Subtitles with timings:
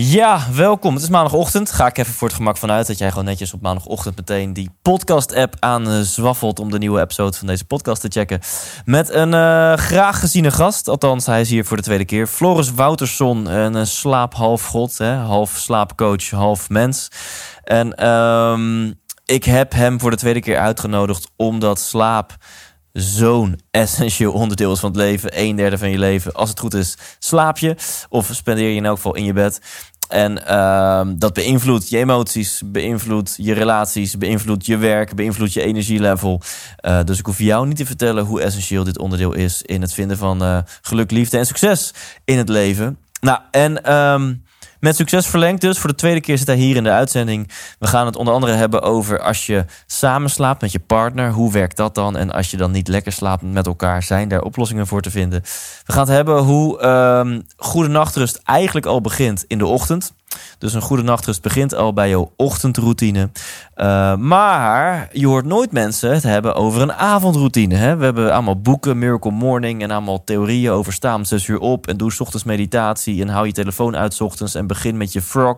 [0.00, 0.94] Ja, welkom.
[0.94, 1.70] Het is maandagochtend.
[1.72, 4.70] Ga ik even voor het gemak vanuit dat jij gewoon netjes op maandagochtend meteen die
[4.82, 8.40] podcast-app aan eh, zwaffelt om de nieuwe episode van deze podcast te checken.
[8.84, 10.88] Met een eh, graag geziene gast.
[10.88, 12.26] Althans, hij is hier voor de tweede keer.
[12.26, 17.08] Floris Woutersson, een uh, slaaphalfgod, half slaapcoach, half mens.
[17.64, 18.92] En ehm,
[19.24, 22.36] ik heb hem voor de tweede keer uitgenodigd omdat slaap
[23.00, 25.30] zo'n essentieel onderdeel is van het leven.
[25.32, 26.32] Een derde van je leven.
[26.32, 27.76] Als het goed is, slaap je.
[28.08, 29.60] Of spendeer je in elk geval in je bed.
[30.08, 36.40] En ehm, dat beïnvloedt je emoties, beïnvloedt je relaties, beïnvloedt je werk, beïnvloedt je energielevel.
[36.86, 39.92] Uh, dus ik hoef jou niet te vertellen hoe essentieel dit onderdeel is in het
[39.92, 42.98] vinden van uh, geluk, liefde en succes in het leven.
[43.20, 44.42] Nou, en um,
[44.80, 45.78] met succes verlengd dus.
[45.78, 47.50] Voor de tweede keer zit hij hier in de uitzending.
[47.78, 51.30] We gaan het onder andere hebben over als je samen slaapt met je partner.
[51.30, 52.16] Hoe werkt dat dan?
[52.16, 55.42] En als je dan niet lekker slaapt met elkaar, zijn daar oplossingen voor te vinden.
[55.84, 60.12] We gaan het hebben hoe um, goede nachtrust eigenlijk al begint in de ochtend.
[60.58, 63.30] Dus een goede nachtrust begint al bij jouw ochtendroutine.
[63.76, 67.74] Uh, maar je hoort nooit mensen het hebben over een avondroutine.
[67.74, 67.96] Hè?
[67.96, 71.86] We hebben allemaal boeken, Miracle Morning en allemaal theorieën over sta om zes uur op
[71.86, 75.56] en doe ochtends meditatie en hou je telefoon uit ochtends en begin met je frog.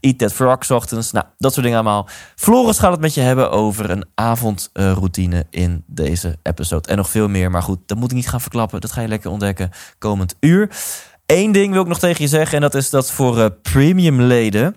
[0.00, 1.12] Eat that frog ochtends.
[1.12, 2.08] Nou, dat soort dingen allemaal.
[2.34, 6.88] Floris gaat het met je hebben over een avondroutine in deze episode.
[6.88, 8.80] En nog veel meer, maar goed, dat moet ik niet gaan verklappen.
[8.80, 10.70] Dat ga je lekker ontdekken komend uur.
[11.32, 12.54] Eén ding wil ik nog tegen je zeggen.
[12.54, 14.76] En dat is dat voor uh, premium leden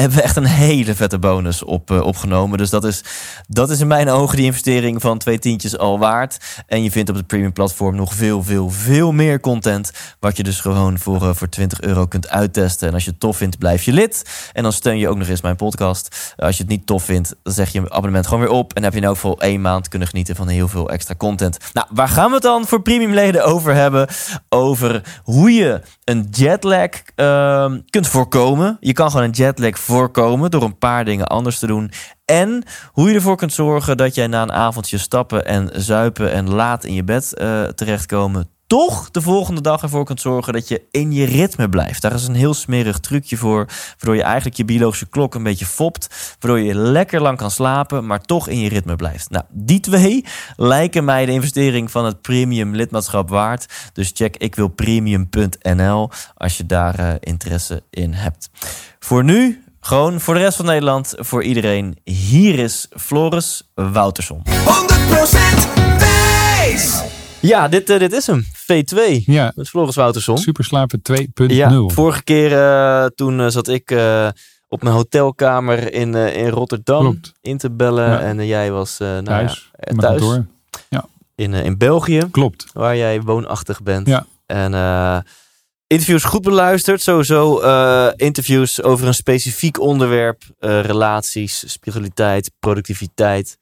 [0.00, 2.58] hebben we echt een hele vette bonus op, uh, opgenomen.
[2.58, 3.04] Dus dat is,
[3.48, 6.64] dat is in mijn ogen die investering van twee tientjes al waard.
[6.66, 9.92] En je vindt op het premium platform nog veel, veel, veel meer content.
[10.20, 12.88] Wat je dus gewoon voor, uh, voor 20 euro kunt uittesten.
[12.88, 14.22] En als je het tof vindt, blijf je lid.
[14.52, 16.34] En dan steun je ook nog eens mijn podcast.
[16.36, 18.72] Uh, als je het niet tof vindt, dan zeg je je abonnement gewoon weer op.
[18.72, 21.58] En heb je elk geval één maand kunnen genieten van heel veel extra content.
[21.72, 24.08] Nou, waar gaan we het dan voor premium leden over hebben?
[24.48, 28.76] Over hoe je een jetlag uh, kunt voorkomen.
[28.80, 31.90] Je kan gewoon een jetlag voorkomen door een paar dingen anders te doen.
[32.24, 36.50] En hoe je ervoor kunt zorgen dat jij na een avondje stappen en zuipen en
[36.50, 40.82] laat in je bed uh, terechtkomen, toch de volgende dag ervoor kunt zorgen dat je
[40.90, 42.02] in je ritme blijft.
[42.02, 45.66] Daar is een heel smerig trucje voor, waardoor je eigenlijk je biologische klok een beetje
[45.66, 49.30] fopt, waardoor je lekker lang kan slapen, maar toch in je ritme blijft.
[49.30, 50.24] Nou, die twee
[50.56, 53.90] lijken mij de investering van het premium lidmaatschap waard.
[53.92, 58.50] Dus check ikwilpremium.nl als je daar uh, interesse in hebt.
[58.98, 61.96] Voor nu gewoon voor de rest van Nederland, voor iedereen.
[62.04, 64.42] Hier is Floris Wouterson.
[64.44, 64.48] 100%
[65.98, 67.02] Thijs!
[67.40, 68.44] Ja, dit, uh, dit is hem.
[68.44, 69.52] V2 ja.
[69.54, 70.38] met Floris Wouterson.
[70.38, 71.46] Superslapen 2.0.
[71.46, 73.90] Ja, vorige keer uh, toen uh, zat ik
[74.68, 77.32] op mijn hotelkamer in, in Rotterdam Klopt.
[77.40, 78.10] in te bellen.
[78.10, 78.20] Ja.
[78.20, 79.70] En jij was nou thuis.
[79.80, 80.22] Ja, thuis
[80.88, 81.04] ja.
[81.34, 82.22] In, in België.
[82.30, 82.66] Klopt.
[82.72, 84.06] Waar jij woonachtig bent.
[84.06, 84.26] Ja.
[84.46, 84.72] En
[85.94, 87.02] interviews goed beluisterd.
[87.02, 90.42] Sowieso uh, interviews over een specifiek onderwerp.
[90.60, 93.58] Uh, relaties, spiritualiteit, productiviteit,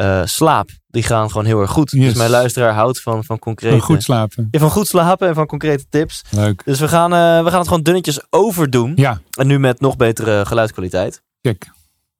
[0.00, 0.70] uh, slaap.
[0.86, 1.90] Die gaan gewoon heel erg goed.
[1.90, 2.04] Yes.
[2.04, 3.76] Dus mijn luisteraar houdt van, van concrete...
[3.76, 4.48] Van goed slapen.
[4.50, 6.22] Ja, van goed slapen en van concrete tips.
[6.30, 6.62] Leuk.
[6.64, 7.10] Dus we gaan,
[7.44, 8.92] we gaan het gewoon dunnetjes overdoen.
[8.96, 9.20] Ja.
[9.38, 11.22] En nu met nog betere geluidskwaliteit.
[11.42, 11.70] Check.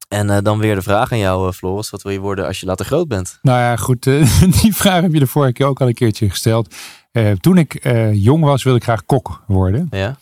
[0.08, 1.90] En dan weer de vraag aan jou, Floris.
[1.90, 3.38] Wat wil je worden als je later groot bent?
[3.42, 4.02] Nou ja, goed.
[4.62, 6.74] die vraag heb je de vorige keer ook al een keertje gesteld.
[7.12, 9.86] Uh, toen ik uh, jong was, wilde ik graag kok worden.
[9.90, 10.16] Ja.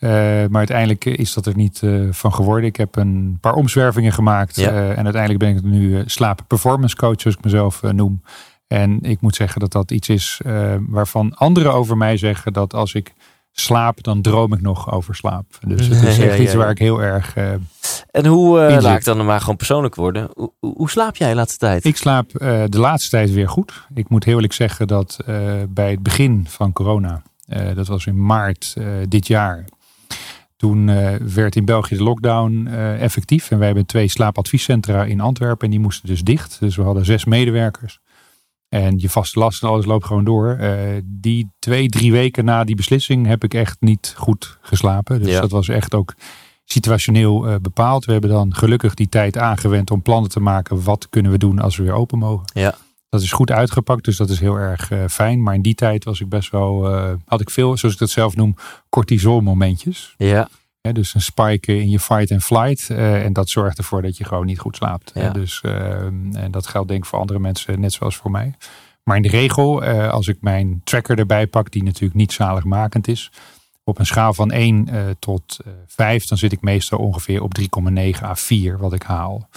[0.00, 0.10] Uh,
[0.48, 2.68] maar uiteindelijk is dat er niet van geworden.
[2.68, 4.56] Ik heb een paar omzwervingen gemaakt.
[4.56, 4.70] Ja.
[4.70, 8.22] en uiteindelijk ben ik nu slaap performance coach, zoals ik mezelf noem.
[8.66, 10.40] En ik moet zeggen dat dat iets is
[10.88, 13.12] waarvan anderen over mij zeggen dat als ik
[13.52, 15.46] slaap, dan droom ik nog over slaap.
[15.66, 17.34] Dus het is echt ja, iets ja, waar ik heel erg.
[18.10, 20.30] en hoe, uh, laat ik dan maar gewoon persoonlijk worden.
[20.34, 21.84] Hoe, hoe slaap jij de laatste tijd?
[21.84, 23.86] Ik slaap uh, de laatste tijd weer goed.
[23.94, 25.18] Ik moet heel eerlijk zeggen dat
[25.68, 27.22] bij het begin van corona,
[27.74, 28.76] dat was in maart
[29.08, 29.64] dit jaar.
[30.56, 30.86] Toen
[31.34, 32.66] werd in België de lockdown
[32.98, 33.50] effectief.
[33.50, 35.64] En wij hebben twee slaapadviescentra in Antwerpen.
[35.64, 36.56] En die moesten dus dicht.
[36.60, 38.00] Dus we hadden zes medewerkers.
[38.70, 40.56] En je vaste last en alles loopt gewoon door.
[40.60, 45.22] Uh, die twee, drie weken na die beslissing heb ik echt niet goed geslapen.
[45.22, 45.40] Dus ja.
[45.40, 46.14] dat was echt ook
[46.64, 48.04] situationeel uh, bepaald.
[48.04, 50.82] We hebben dan gelukkig die tijd aangewend om plannen te maken.
[50.82, 52.50] Wat kunnen we doen als we weer open mogen?
[52.52, 52.74] Ja.
[53.08, 55.42] Dat is goed uitgepakt, dus dat is heel erg uh, fijn.
[55.42, 56.86] Maar in die tijd was ik best wel,
[57.26, 58.54] had ik veel, zoals ik dat zelf noem,
[58.88, 60.14] cortisol momentjes.
[60.16, 60.48] Ja.
[60.80, 62.88] Dus een spike in je fight and flight.
[62.88, 65.10] Uh, en dat zorgt ervoor dat je gewoon niet goed slaapt.
[65.14, 65.30] Ja.
[65.30, 68.54] Dus uh, en dat geldt denk ik voor andere mensen net zoals voor mij.
[69.02, 73.08] Maar in de regel, eh, als ik mijn tracker erbij pak, die natuurlijk niet zaligmakend
[73.08, 73.30] is,
[73.84, 77.58] op een schaal van 1 uh, tot uh, 5, dan zit ik meestal ongeveer op
[77.60, 79.48] 3,9 à 4 wat ik haal.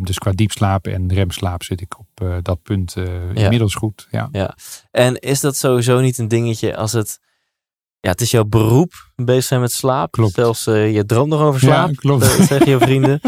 [0.00, 3.32] Dus qua diepslaap en remslaap zit ik op dat punt ja.
[3.34, 4.08] inmiddels goed.
[4.10, 4.28] Ja.
[4.32, 4.56] ja.
[4.90, 7.20] En is dat sowieso niet een dingetje als het.
[8.00, 10.12] Ja, het is jouw beroep bezig zijn met slaap.
[10.12, 10.34] Klopt.
[10.34, 11.88] Zelfs je droomt nog over slaap.
[11.88, 12.20] Ja, klopt.
[12.20, 13.20] Dat zeggen je vrienden.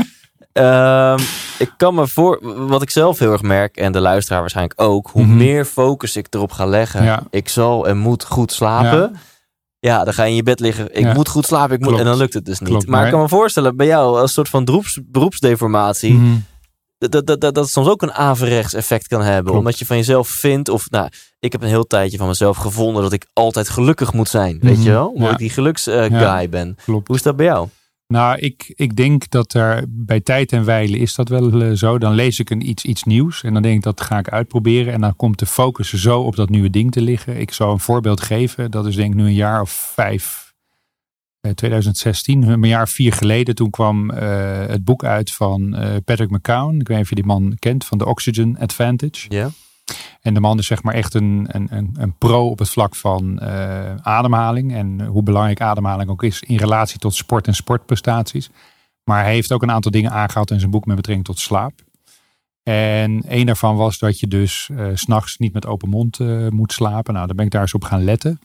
[0.52, 1.18] Ehm,
[1.58, 2.38] ik kan me voor,
[2.68, 5.36] wat ik zelf heel erg merk, en de luisteraar waarschijnlijk ook, hoe Mhm.
[5.36, 7.22] meer focus ik erop ga leggen, Ja.
[7.30, 9.16] ik zal en moet goed slapen.
[9.78, 10.04] Ja.
[10.04, 10.94] dan ga je in je bed liggen.
[10.96, 11.12] Ik Ja.
[11.12, 12.02] moet goed slapen, ik moet, Klopt.
[12.02, 12.68] en dan lukt het dus niet.
[12.68, 16.36] Klopt, maar, ik kan me voorstellen, bij jou als soort van beroeps, beroepsdeformatie, Mhm.
[17.00, 19.42] Dat, dat, dat, dat het soms ook een averechts effect kan hebben.
[19.44, 19.58] Klopt.
[19.58, 21.08] Omdat je van jezelf vindt, of nou,
[21.38, 24.58] ik heb een heel tijdje van mezelf gevonden dat ik altijd gelukkig moet zijn.
[24.60, 24.82] Weet Mhm.
[24.86, 25.08] je wel?
[25.08, 25.32] Omdat Ja.
[25.32, 26.48] ik die geluks guy Ja.
[26.48, 26.76] ben.
[26.84, 27.06] Klopt.
[27.06, 27.68] Hoe is dat bij jou?
[28.06, 31.98] Nou, ik, ik denk dat er bij tijd en wijle is dat wel eh, zo.
[31.98, 34.92] Dan lees ik een iets, iets nieuws en dan denk ik dat ga ik uitproberen.
[34.92, 37.36] En dan komt de focus zo op dat nieuwe ding te liggen.
[37.40, 38.70] Ik zal een voorbeeld geven.
[38.70, 40.49] Dat is denk ik nu een jaar of vijf,
[41.54, 43.54] 2016, een jaar vier geleden.
[43.54, 46.80] Toen kwam eh, het boek uit van eh, Patrick McCown.
[46.80, 49.26] Ik weet niet of je die man kent, van de Oxygen Advantage.
[49.28, 49.50] Ja.
[50.20, 52.96] En de man is zeg maar echt een, een, een, een pro op het vlak
[52.96, 54.74] van eh, ademhaling.
[54.74, 58.50] En hoe belangrijk ademhaling ook is in relatie tot sport en sportprestaties.
[59.04, 61.72] Maar hij heeft ook een aantal dingen aangehaald in zijn boek met betrekking tot slaap.
[62.62, 66.48] En een daarvan was dat je dus eh, s s'nachts niet met open mond eh,
[66.48, 67.14] moet slapen.
[67.14, 68.40] Nou, daar ben ik daar eens op gaan letten.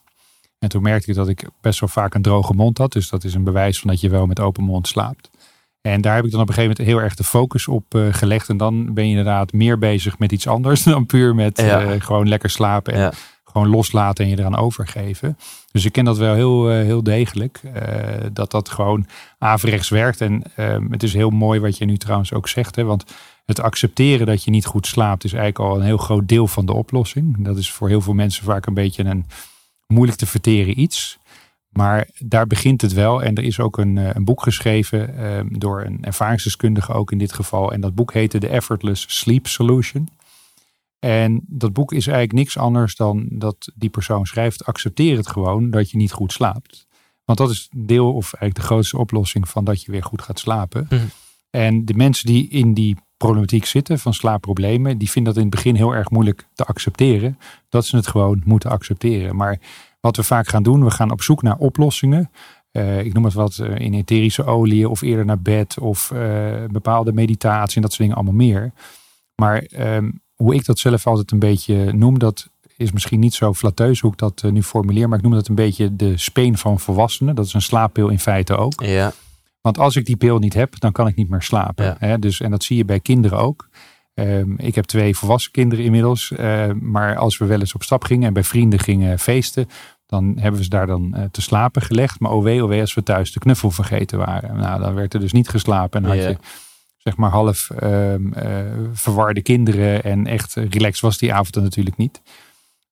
[0.59, 2.91] En toen merkte ik dat ik best wel vaak een droge mond had.
[2.91, 5.29] Dus dat is een bewijs van dat je wel met open mond slaapt.
[5.81, 8.01] En daar heb ik dan op een gegeven moment heel erg de focus op eh,
[8.13, 8.49] gelegd.
[8.49, 11.81] En dan ben je inderdaad meer bezig met iets anders dan puur met Ja.
[11.81, 12.93] eh, gewoon lekker slapen.
[12.93, 13.11] En Ja.
[13.43, 15.37] gewoon loslaten en je eraan overgeven.
[15.71, 17.61] Dus ik ken dat wel heel, eh, heel degelijk.
[18.33, 19.05] dat dat gewoon
[19.37, 20.21] averechts werkt.
[20.21, 22.75] En ehm, het is heel mooi wat je nu trouwens ook zegt.
[22.75, 23.03] Hè, want
[23.45, 26.65] het accepteren dat je niet goed slaapt is eigenlijk al een heel groot deel van
[26.65, 27.43] de oplossing.
[27.45, 29.25] Dat is voor heel veel mensen vaak een beetje een
[29.87, 31.17] moeilijk te verteren iets.
[31.69, 33.23] Maar daar begint het wel.
[33.23, 37.17] En er is ook een, eh, een boek geschreven ehm, door een ervaringsdeskundige ook in
[37.17, 37.71] dit geval.
[37.71, 40.09] En dat boek heette The Effortless Sleep Solution.
[40.99, 44.65] En dat boek is eigenlijk niks anders dan dat die persoon schrijft.
[44.65, 46.87] Accepteer het gewoon dat je niet goed slaapt.
[47.25, 50.39] Want dat is deel of eigenlijk de grootste oplossing van dat je weer goed gaat
[50.39, 50.85] slapen.
[50.89, 51.05] Mhm.
[51.49, 55.55] En de mensen die in die problematiek zitten van slaapproblemen, die vinden dat in het
[55.55, 57.39] begin heel erg moeilijk te accepteren.
[57.69, 59.35] Dat ze het gewoon moeten accepteren.
[59.35, 59.59] Maar
[59.99, 62.29] wat we vaak gaan doen, we gaan op zoek naar oplossingen.
[62.71, 66.63] Eh, ik noem het wat eh, in etherische oliën of eerder naar bed of eh,
[66.71, 68.71] bepaalde meditatie en dat soort dingen allemaal meer.
[69.35, 73.53] Maar ehm, hoe ik dat zelf altijd een beetje noem, dat is misschien niet zo
[73.53, 76.79] flatteus hoe ik dat nu formuleer, maar ik noem dat een beetje de speen van
[76.79, 77.35] volwassenen.
[77.35, 78.83] Dat is een slaappil in feite ook.
[78.83, 79.13] Ja.
[79.65, 81.85] Want als ik die pil niet heb, dan kan ik niet meer slapen.
[81.85, 81.95] Ja.
[81.99, 82.19] Hè?
[82.19, 83.69] Dus, en dat zie je bij kinderen ook.
[84.13, 86.31] Ehm, ik heb twee volwassen kinderen inmiddels.
[86.31, 89.67] eh, maar als we wel eens op stap gingen en bij vrienden gingen feesten,
[90.05, 92.19] dan hebben we ze daar dan eh, te slapen gelegd.
[92.19, 94.57] Maar oh wee, oh als we thuis de knuffel vergeten waren.
[94.57, 96.03] Nou, dan werd er dus niet geslapen.
[96.03, 96.27] En had Ja.
[96.29, 96.37] je
[96.97, 98.61] zeg maar half ehm, eh,
[98.93, 100.03] verwarde kinderen.
[100.03, 102.21] En echt relaxed was die avond natuurlijk niet.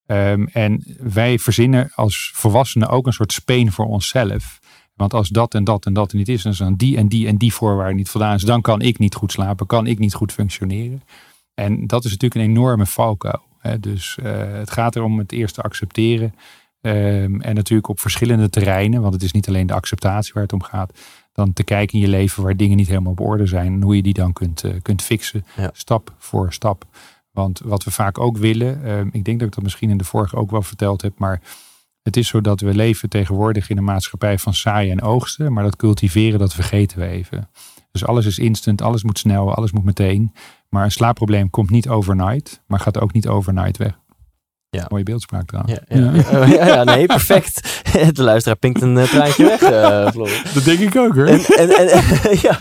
[0.06, 4.60] Ehm, en wij verzinnen als volwassenen ook een soort speen voor onszelf.
[4.94, 7.08] Want als dat en dat en dat er niet is, en als dan die en
[7.08, 10.00] die en die voorwaarden niet voldaan is, dan kan ik niet goed slapen, kan ik
[10.00, 11.04] niet goed functioneren.
[11.54, 13.42] En dat is natuurlijk een enorme valkuil.
[13.60, 13.80] Hè?
[13.80, 16.36] Dus eh, het gaat erom het eerst te accepteren.
[16.82, 20.54] Ehm, en natuurlijk op verschillende terreinen, want het is niet alleen de acceptatie waar het
[20.54, 21.00] om gaat.
[21.34, 23.74] Dan te kijken in je leven waar dingen niet helemaal op orde zijn.
[23.74, 25.70] En hoe je die dan kunt, eh, kunt fixen, Ja.
[25.74, 26.86] stap voor stap.
[27.32, 30.04] Want wat we vaak ook willen, ehm, ik denk dat ik dat misschien in de
[30.04, 31.42] vorige ook wel verteld heb, maar
[32.04, 35.54] het is zo dat we leven tegenwoordig in een maatschappij van saaien en oogsten.
[35.54, 37.50] Maar dat cultiveren, dat vergeten we even.
[37.92, 40.34] Dus alles is instant, alles moet snel, alles moet meteen.
[40.70, 44.02] Maar een slaapprobleem komt niet overnight, maar gaat ook niet overnight weg.
[44.70, 44.86] Ja.
[44.90, 45.80] Mooie beeldspraak trouwens.
[45.88, 46.12] Ja,
[46.46, 47.82] ja, ja, nee, perfect.
[48.16, 50.54] De luisteraar pinkt een uh, traantje weg, uh.
[50.54, 51.26] Dat denk ik ook hoor.
[51.26, 52.60] En, en, en ja,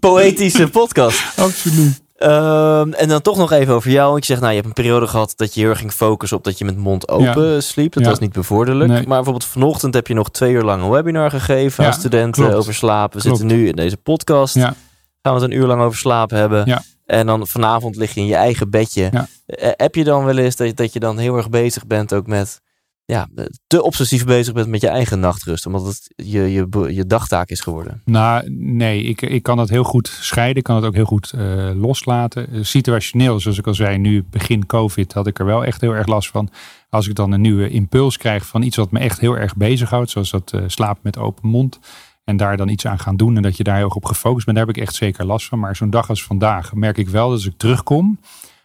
[0.00, 1.38] poëtische podcast.
[1.38, 2.03] Absoluut.
[2.24, 4.16] Um, en dan toch nog even over jou.
[4.16, 6.44] Ik zeg, nou, je hebt een periode gehad dat je heel erg ging focussen op
[6.44, 7.60] dat je met mond open ja.
[7.60, 7.92] sliep.
[7.92, 8.08] Dat ja.
[8.08, 8.90] was niet bevorderlijk.
[8.90, 8.98] Nee.
[8.98, 12.42] Maar bijvoorbeeld vanochtend heb je nog twee uur lang een webinar gegeven Ja, aan studenten
[12.42, 12.58] klopt.
[12.58, 13.16] over slapen.
[13.18, 13.38] We Klopt.
[13.38, 14.54] zitten nu in deze podcast.
[14.58, 14.74] Gaan
[15.22, 16.82] we het een uur lang over slapen hebben.
[17.06, 19.10] En dan vanavond lig je in je eigen bedje.
[19.46, 22.14] Eh, Heb je dan wel eens dat, je- dat je dan heel erg bezig bent
[22.14, 22.60] ook met...
[23.06, 23.28] Ja,
[23.66, 25.66] te obsessief bezig bent met je eigen nachtrust.
[25.66, 28.02] Omdat het je, je, je dagtaak is geworden.
[28.04, 30.56] Nou, nee, ik, ik kan dat heel goed scheiden.
[30.56, 32.52] Ik kan het ook heel goed eh, loslaten.
[32.52, 35.94] Eh, situationeel, zoals ik al zei, nu begin COVID had ik er wel echt heel
[35.94, 36.50] erg last van.
[36.90, 40.10] Als ik dan een nieuwe impuls krijg van iets wat me echt heel erg bezighoudt,
[40.10, 41.78] zoals dat eh slapen met open mond.
[42.24, 44.56] En daar dan iets aan gaan doen en dat je daar heel op gefocust bent,
[44.56, 45.58] daar heb ik echt zeker last van.
[45.58, 48.18] Maar zo'n dag als vandaag merk ik wel dat als ik terugkom,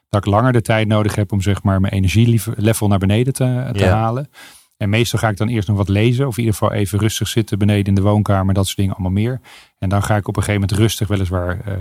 [0.09, 3.69] dat ik langer de tijd nodig heb om zeg maar mijn energielevel naar beneden te,
[3.73, 3.93] te Ja.
[3.93, 4.29] halen.
[4.77, 6.27] En meestal ga ik dan eerst nog wat lezen.
[6.27, 8.53] Of in ieder geval even rustig zitten beneden in de woonkamer.
[8.53, 9.39] Dat soort dingen allemaal meer.
[9.79, 11.73] En dan ga ik op een gegeven moment rustig weliswaar eh,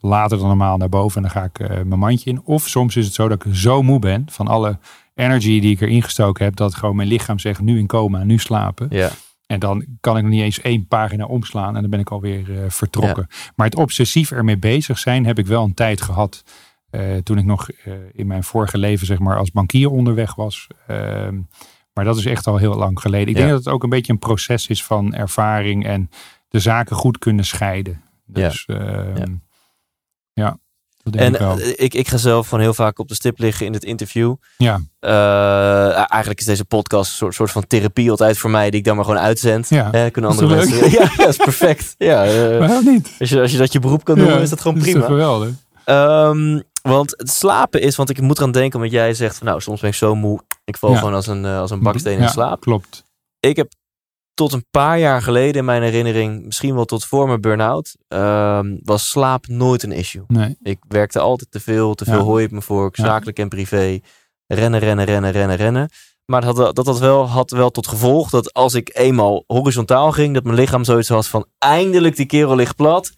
[0.00, 1.16] later dan normaal naar boven.
[1.16, 2.42] En dan ga ik eh, mijn mandje in.
[2.44, 4.78] Of soms is het zo dat ik zo moe ben van alle
[5.14, 6.56] energy die ik erin gestoken heb.
[6.56, 8.86] Dat gewoon mijn lichaam zegt nu in coma, nu slapen.
[8.90, 9.10] Ja.
[9.46, 12.50] En dan kan ik nog niet eens één pagina omslaan en dan ben ik alweer
[12.62, 13.26] eh, vertrokken.
[13.56, 16.44] Maar het obsessief ermee bezig zijn heb ik wel een tijd gehad.
[16.90, 20.66] Eh, toen ik nog eh, in mijn vorige leven zeg maar als bankier onderweg was.
[20.86, 21.40] Ehm,
[21.92, 23.28] maar dat is echt al heel lang geleden.
[23.28, 23.38] Ik Ja.
[23.40, 26.10] denk dat het ook een beetje een proces is van ervaring en
[26.48, 28.02] de zaken goed kunnen scheiden.
[28.26, 29.24] Dus ehm, Ja.
[30.32, 30.58] ja.
[31.02, 31.58] dat denk En ik wel.
[31.60, 34.34] eh, ik, ik ga zelf gewoon heel vaak op de stip liggen in het interview.
[34.56, 34.80] Ja,
[36.08, 38.96] eigenlijk is deze podcast een soort, soort van therapie altijd voor mij, die ik dan
[38.96, 39.68] maar gewoon uitzend.
[39.68, 39.90] Ja.
[40.10, 40.90] Kunnen Is andere dat mensen.
[41.00, 41.94] Ja, dat is perfect.
[41.98, 42.24] Ja,
[42.58, 43.16] waarom niet?
[43.18, 44.98] als, je, als je dat je beroep kan Ja, is dat gewoon is prima.
[44.98, 45.48] toch geweldig?
[45.84, 49.60] Ehm, want het slapen is, want ik moet eraan denken, want jij zegt van nou,
[49.60, 50.98] soms ben ik zo moe, ik val Ja.
[50.98, 52.60] gewoon als een, eh, als een baksteen in Ja, slaap.
[52.60, 53.04] Klopt.
[53.40, 53.72] Ik heb
[54.34, 58.76] tot een paar jaar geleden in mijn herinnering, misschien wel tot voor mijn burn-out, ehm,
[58.82, 60.24] was slaap nooit een issue.
[60.26, 60.56] Nee.
[60.62, 64.00] Ik werkte altijd te veel, te veel hooi op me voor, zakelijk en privé.
[64.46, 65.88] Rennen, rennen, rennen, rennen, rennen.
[66.24, 70.12] Maar dat had, dat had, wel, had wel tot gevolg dat als ik eenmaal horizontaal
[70.12, 73.12] ging, dat mijn lichaam zoiets had van eindelijk die kerel ligt plat.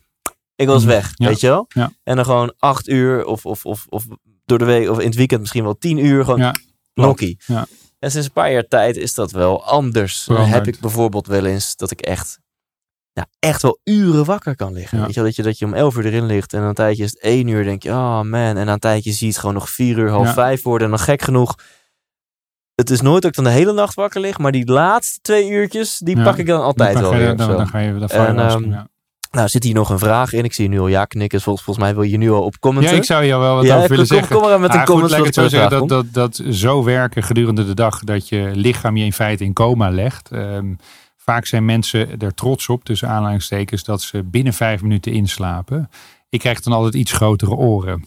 [0.58, 0.90] Ik was Mhm.
[0.92, 1.26] weg, Ja.
[1.28, 1.64] weet je wel?
[1.68, 1.90] Ja.
[2.02, 4.06] En dan gewoon acht uur of, of, of, of
[4.44, 6.54] door de week of in het weekend misschien wel tien uur gewoon Ja,
[6.94, 7.38] nokkie.
[7.46, 7.66] Ja.
[7.98, 10.24] En sinds een paar jaar tijd is dat wel anders.
[10.24, 12.38] Dan heb ik bijvoorbeeld wel eens dat ik echt,
[13.12, 14.98] ja, echt wel uren wakker kan liggen.
[15.00, 16.74] Weet je, wel, dat je dat je om elf uur erin ligt en dan een
[16.74, 17.64] tijdje is het één uur.
[17.64, 18.56] denk je, oh man.
[18.56, 20.90] En na een tijdje zie je het gewoon nog vier uur, half vijf worden.
[20.90, 21.54] En dan gek genoeg,
[22.74, 24.38] het is nooit dat ik dan de hele nacht wakker lig.
[24.38, 26.22] Maar die laatste twee uurtjes, die Ja.
[26.24, 27.36] pak ik dan altijd dan wel ga weer.
[27.36, 28.88] dan, dan ga je, dan je En, ja.
[29.30, 30.44] Nou, zit hier nog een vraag in.
[30.44, 31.40] Ik zie je nu al ja knikken.
[31.40, 32.90] Volgens, volgens mij wil je nu al op commenten.
[32.92, 34.36] Ja, ik zou jou wel wat Ja, over willen kom, zeggen.
[34.36, 35.26] kom maar met een Ah, goed, comment.
[35.26, 35.70] ik zo zeggen.
[35.70, 39.52] Dat, dat, dat zo werken gedurende de dag dat je lichaam je in feite in
[39.52, 40.30] coma legt.
[40.30, 40.66] Ehm,
[41.16, 45.90] vaak zijn mensen er trots op, tussen aanhalingstekens, dat ze binnen vijf minuten inslapen.
[46.28, 48.04] Ik krijg dan altijd iets grotere oren.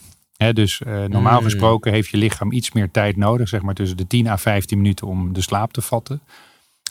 [0.53, 1.43] Dus eh, normaal Mm.
[1.43, 4.77] gesproken heeft je lichaam iets meer tijd nodig, zeg maar tussen de 10 à 15
[4.77, 6.21] minuten om de slaap te vatten.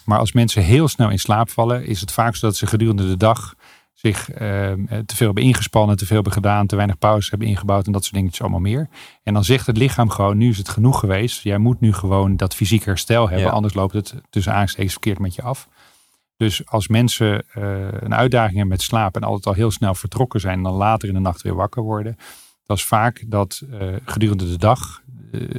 [0.05, 3.09] Maar als mensen heel snel in slaap vallen, is het vaak zo dat ze gedurende
[3.09, 3.55] de dag
[4.03, 7.49] zich ehm, eh, te veel hebben ingespannen, te veel hebben gedaan, te weinig pauze hebben
[7.49, 8.89] ingebouwd en dat soort dingetjes allemaal meer.
[9.23, 11.43] En dan zegt het lichaam gewoon, nu is het genoeg geweest.
[11.43, 13.53] Jij moet nu gewoon dat fysiek herstel hebben, Ja.
[13.53, 15.69] anders loopt het tussen aanstekens verkeerd met je af.
[16.37, 20.41] Dus als mensen eh, een uitdaging hebben met slapen en altijd al heel snel vertrokken
[20.41, 22.17] zijn en dan later in de nacht weer wakker worden,
[22.67, 25.03] dat is vaak dat eh, gedurende de dag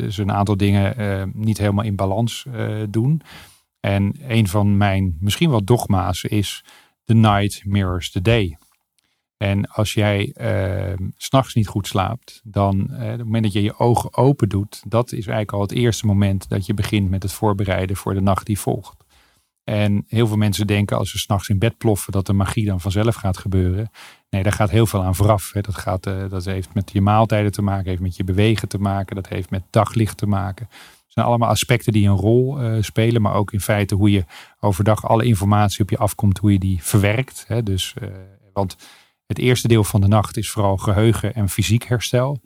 [0.10, 2.46] ze een aantal dingen niet helemaal in balans
[2.90, 3.22] doen.
[3.80, 6.64] En een van mijn misschien wel dogma's is
[7.12, 8.58] the night mirrors the day.
[9.38, 10.34] En als jij
[11.18, 14.84] s s'nachts niet goed slaapt, dan op het moment dat je je ogen open doet,
[14.88, 18.22] dat is eigenlijk al het eerste moment dat je begint met het voorbereiden voor de
[18.22, 19.02] nacht die volgt.
[19.64, 22.82] En heel veel mensen denken als ze s'nachts in bed ploffen dat de magie dan
[22.82, 23.92] vanzelf gaat gebeuren.
[24.30, 25.52] Nee, daar gaat heel veel aan vooraf.
[25.54, 25.62] Hè.
[25.62, 28.78] Dat, gaat, eh, dat heeft met je maaltijden te maken, heeft met je bewegen te
[28.78, 30.70] maken, dat heeft met daglicht te maken.
[31.14, 34.26] Zijn allemaal aspecten die een rol eh, spelen, maar ook in feite hoe je
[34.60, 37.44] overdag alle informatie op je afkomt, hoe je die verwerkt.
[37.48, 37.64] Hè.
[37.64, 38.08] Dus, eh,
[38.54, 38.78] want
[39.26, 42.42] het eerste deel van de nacht is vooral geheugen en fysiek herstel.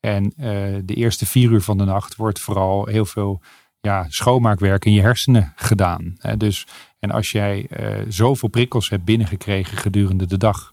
[0.00, 3.40] En eh, de eerste vier uur van de nacht wordt vooral heel veel
[3.80, 6.16] ja, schoonmaakwerk in je hersenen gedaan.
[6.18, 6.36] Hè.
[6.36, 6.66] Dus,
[6.98, 7.68] en als jij
[8.08, 10.72] zoveel prikkels hebt binnengekregen gedurende de dag,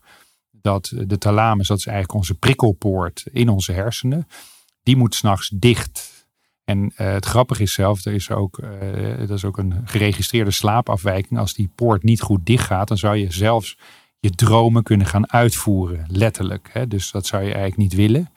[0.51, 4.27] dat de thalamus, dat is eigenlijk onze prikkelpoort in onze hersenen,
[4.83, 6.12] die moet s'nachts dicht.
[6.63, 10.51] En eh, het grappige is zelf, er is ook, eh, dat is ook een geregistreerde
[10.51, 11.39] slaapafwijking.
[11.39, 13.77] Als die poort niet goed dicht gaat, dan zou je zelfs
[14.19, 16.69] je dromen kunnen gaan uitvoeren, letterlijk.
[16.71, 16.87] Hè?
[16.87, 18.29] Dus dat zou je eigenlijk niet willen.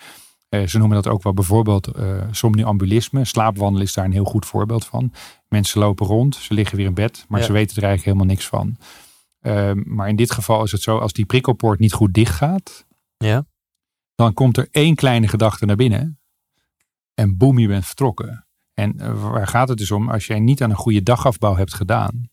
[0.49, 3.25] Eh, ze noemen dat ook wel bijvoorbeeld eh somnambulisme.
[3.25, 5.13] Slaapwandelen is daar een heel goed voorbeeld van.
[5.49, 7.47] Mensen lopen rond, ze liggen weer in bed, maar Ja.
[7.47, 8.77] ze weten er eigenlijk helemaal niks van.
[9.41, 12.87] Ehm, maar in dit geval is het zo, als die prikkelpoort niet goed dicht gaat,
[13.17, 13.45] Ja.
[14.15, 16.19] dan komt er één kleine gedachte naar binnen
[17.17, 18.47] en boem, je bent vertrokken.
[18.75, 20.11] En eh, waar gaat het dus om?
[20.11, 22.29] Als jij niet aan een goede dagafbouw hebt gedaan,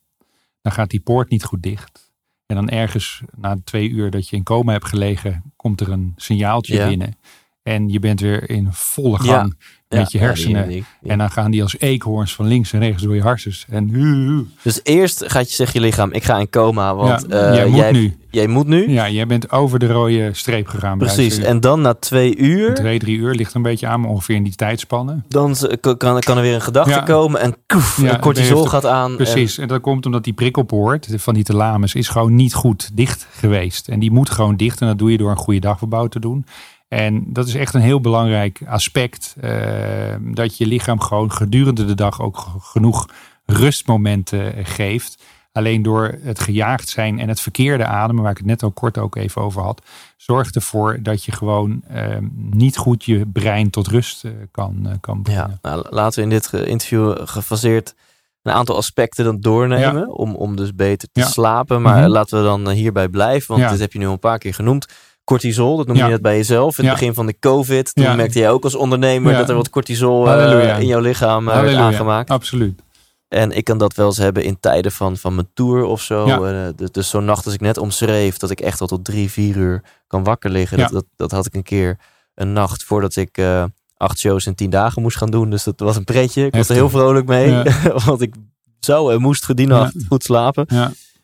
[0.61, 2.11] dan gaat die poort niet goed dicht.
[2.45, 6.13] En dan ergens na twee uur dat je in coma hebt gelegen, komt er een
[6.15, 6.87] signaaltje Ja.
[6.87, 7.15] binnen.
[7.63, 9.33] En je bent weer in volle Ja.
[9.37, 9.57] gang
[9.89, 10.67] met je hersenen.
[10.67, 13.21] die- die- die- En dan gaan die als eekhoorns van links en rechts door je
[13.21, 13.65] hersens.
[13.69, 17.55] En Dus eerst gaat je, zeg je lichaam, ik ga in coma, want Ja, eh,
[17.55, 18.17] jij moet nu.
[18.31, 18.89] Jij moet nu.
[18.89, 20.97] ja, jij bent over de rode streep gegaan.
[20.97, 21.37] Precies.
[21.37, 24.35] En dan na twee uur, Twee, drie uur ligt er een beetje aan, maar ongeveer
[24.35, 25.25] in die tijdspannen.
[25.27, 29.15] dan kan, kan er weer een gedachte komen en koef, Ja, een cortisol gaat aan.
[29.15, 33.27] Precies, en dat komt omdat die prikkelpoort van die thalamus is gewoon niet goed dicht
[33.31, 33.87] geweest.
[33.87, 36.45] En die moet gewoon dicht en dat doe je door een goede dagverbouw te doen.
[36.93, 39.35] En dat is echt een heel belangrijk aspect.
[39.43, 39.51] Uh,
[40.19, 43.09] dat je lichaam gewoon gedurende de dag ook genoeg
[43.45, 45.23] rustmomenten geeft.
[45.51, 48.97] Alleen door het gejaagd zijn en het verkeerde ademen, waar ik het net al kort
[48.97, 49.81] ook even over had,
[50.17, 55.21] zorgt ervoor dat je gewoon uh, niet goed je brein tot rust uh, kan, kan
[55.21, 55.59] brengen.
[55.61, 57.95] Ja, nou, laten we in dit interview gefaseerd
[58.43, 59.99] een aantal aspecten dan doornemen.
[59.99, 60.07] Ja.
[60.07, 61.27] Om, om dus beter te ja.
[61.27, 61.81] slapen.
[61.81, 62.11] Maar mm -hmm.
[62.11, 63.57] laten we dan hierbij blijven.
[63.57, 64.87] Want dit heb je nu al een paar keer genoemd.
[65.23, 66.77] Cortisol, dat noem je net bij jezelf.
[66.77, 67.95] In het begin van de COVID.
[67.95, 70.33] Toen merkte jij ook als ondernemer dat er wat cortisol
[70.79, 72.29] in jouw lichaam werd aangemaakt.
[72.29, 72.81] Absoluut.
[73.27, 76.27] En ik kan dat wel eens hebben in tijden van, van mijn tour of zo.
[76.27, 76.67] Ja.
[76.77, 79.55] Uh, dus zo'n nacht als ik net omschreef, dat ik echt al tot drie, vier
[79.55, 80.77] uur kan wakker liggen.
[80.77, 80.83] Ja.
[80.83, 81.97] Dat, dat, dat, had ik een keer
[82.35, 83.41] een nacht voordat ik
[83.97, 85.49] acht shows in tien dagen moest gaan doen.
[85.49, 86.45] Dus dat was een pretje.
[86.45, 87.49] Ik was er heel vrolijk mee.
[87.49, 87.63] Ja.
[88.05, 88.33] want ik
[88.79, 90.67] zou en moest die nacht goed slapen.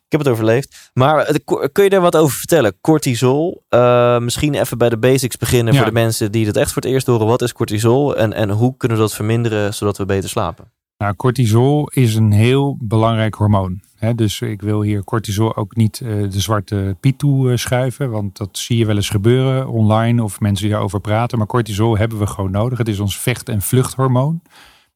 [0.10, 0.90] Ik heb het overleefd.
[0.94, 1.36] Maar eh,
[1.72, 2.78] kun je daar wat over vertellen?
[2.82, 3.64] Cortisol.
[3.70, 6.92] Uh, misschien even bij de basics beginnen voor de mensen die dat echt voor het
[6.92, 7.28] eerst horen.
[7.28, 10.72] Wat is cortisol en, en hoe kunnen we dat verminderen zodat we beter slapen?
[10.98, 13.82] Nou, cortisol is een heel belangrijk hormoon.
[14.16, 18.10] Dus ik wil hier cortisol ook niet uh, de zwarte piet toe uh, schuiven.
[18.10, 21.38] Want dat zie je wel eens gebeuren online of mensen die daarover praten.
[21.38, 22.78] Maar cortisol hebben we gewoon nodig.
[22.78, 24.42] Het is ons vecht- en vluchthormoon.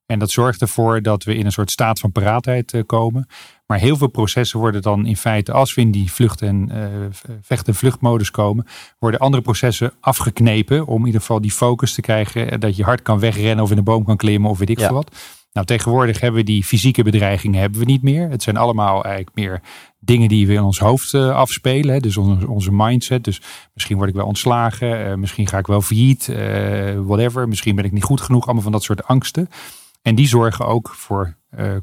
[0.06, 3.28] En dat zorgt ervoor dat we in een soort staat van paraatheid komen.
[3.66, 6.72] Maar heel veel processen worden dan in feite, als we in die vlucht- en
[7.42, 8.66] vecht- en vluchtmodus komen,
[9.00, 10.86] worden andere processen afgeknepen.
[10.86, 12.60] Om in ieder geval die focus te krijgen.
[12.60, 14.86] Dat je hard kan wegrennen of in een boom kan klimmen of weet ik ja.
[14.86, 15.16] veel wat.
[15.54, 18.30] Nou, tegenwoordig hebben we die fysieke bedreigingen hebben we niet meer.
[18.30, 19.62] Het zijn allemaal eigenlijk meer
[20.00, 21.94] dingen die we in ons hoofd uh, afspelen.
[21.94, 22.00] Hè?
[22.00, 23.24] Dus onze, onze mindset.
[23.24, 23.42] Dus
[23.74, 25.08] misschien word ik wel ontslagen.
[25.08, 26.28] Uh, misschien ga ik wel failliet.
[26.28, 26.38] Uh,
[27.00, 27.48] whatever.
[27.48, 28.46] Misschien ben ik niet goed genoeg.
[28.46, 29.50] Allemaal van dat soort angsten.
[30.02, 31.36] En die zorgen ook voor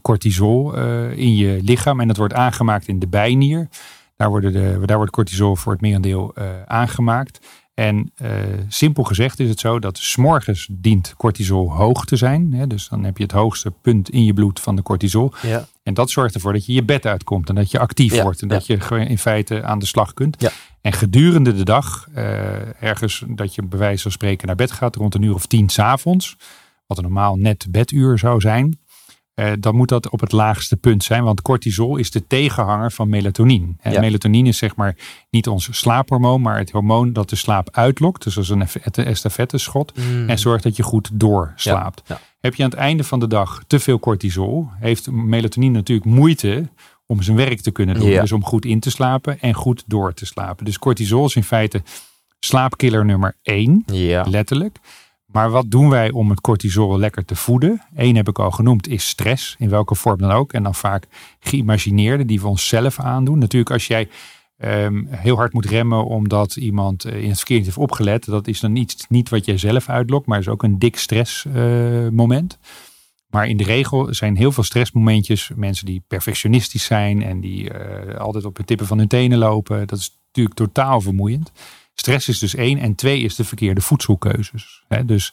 [0.02, 0.76] cortisol
[1.10, 2.00] in je lichaam.
[2.00, 3.68] En dat wordt aangemaakt in de bijnier.
[4.16, 6.34] Daar, worden de, daar wordt cortisol voor het merendeel
[6.66, 7.40] aangemaakt.
[7.74, 8.30] En uh,
[8.68, 12.52] simpel gezegd is het zo dat s'morgens dient cortisol hoog te zijn.
[12.52, 12.66] Hè?
[12.66, 15.32] Dus dan heb je het hoogste punt in je bloed van de cortisol.
[15.42, 15.66] Ja.
[15.82, 18.22] En dat zorgt ervoor dat je je bed uitkomt en dat je actief ja.
[18.22, 18.42] wordt.
[18.42, 18.74] En dat Ja.
[18.74, 20.40] je gewoon in feite aan de slag kunt.
[20.40, 20.50] Ja.
[20.80, 24.96] En gedurende de dag, uh, ergens dat je bij wijze van spreken naar bed gaat
[24.96, 26.36] rond een uur of tien s'avonds.
[26.86, 28.78] Wat een normaal net beduur zou zijn.
[29.40, 31.24] Uh, dan moet dat op het laagste punt zijn.
[31.24, 33.66] Want cortisol is de tegenhanger van melatonine.
[33.80, 34.00] En Ja.
[34.00, 34.96] melatonine is zeg maar
[35.30, 38.24] niet ons slaaphormoon, maar het hormoon dat de slaap uitlokt.
[38.24, 39.92] Dus is een eff- estafette schot.
[40.26, 42.02] En zorgt dat je goed doorslaapt.
[42.08, 42.14] Mm.
[42.16, 42.20] Ja.
[42.40, 46.68] Heb je aan het einde van de dag te veel cortisol, heeft melatonine natuurlijk moeite
[47.06, 48.10] om zijn werk te kunnen doen.
[48.10, 50.64] Dus om goed in te slapen en goed door te slapen.
[50.64, 51.82] Dus cortisol is in feite
[52.40, 54.24] slaapkiller nummer één, Ja.
[54.28, 54.76] letterlijk.
[55.32, 57.82] Maar wat doen wij om het cortisol lekker te voeden?
[57.94, 60.52] Eén heb ik al genoemd, is stress, in welke vorm dan ook.
[60.52, 61.06] En dan vaak
[61.40, 63.38] geïmagineerde, die we onszelf aandoen.
[63.38, 64.08] Natuurlijk als jij
[64.56, 68.24] ehm, heel hard moet remmen omdat iemand eh, in het verkeer niet heeft opgelet.
[68.24, 72.14] Dat is dan niet, niet wat jij zelf uitlokt, maar is ook een dik stressmoment.
[72.14, 72.58] moment.
[73.28, 78.20] maar in de regel zijn heel veel stressmomentjes mensen die perfectionistisch zijn en die eh,
[78.20, 79.86] altijd op de tippen van hun tenen lopen.
[79.86, 81.52] Dat is natuurlijk totaal vermoeiend.
[82.00, 82.78] Stress is dus één.
[82.78, 84.84] En twee is de verkeerde voedselkeuzes.
[85.04, 85.32] Dus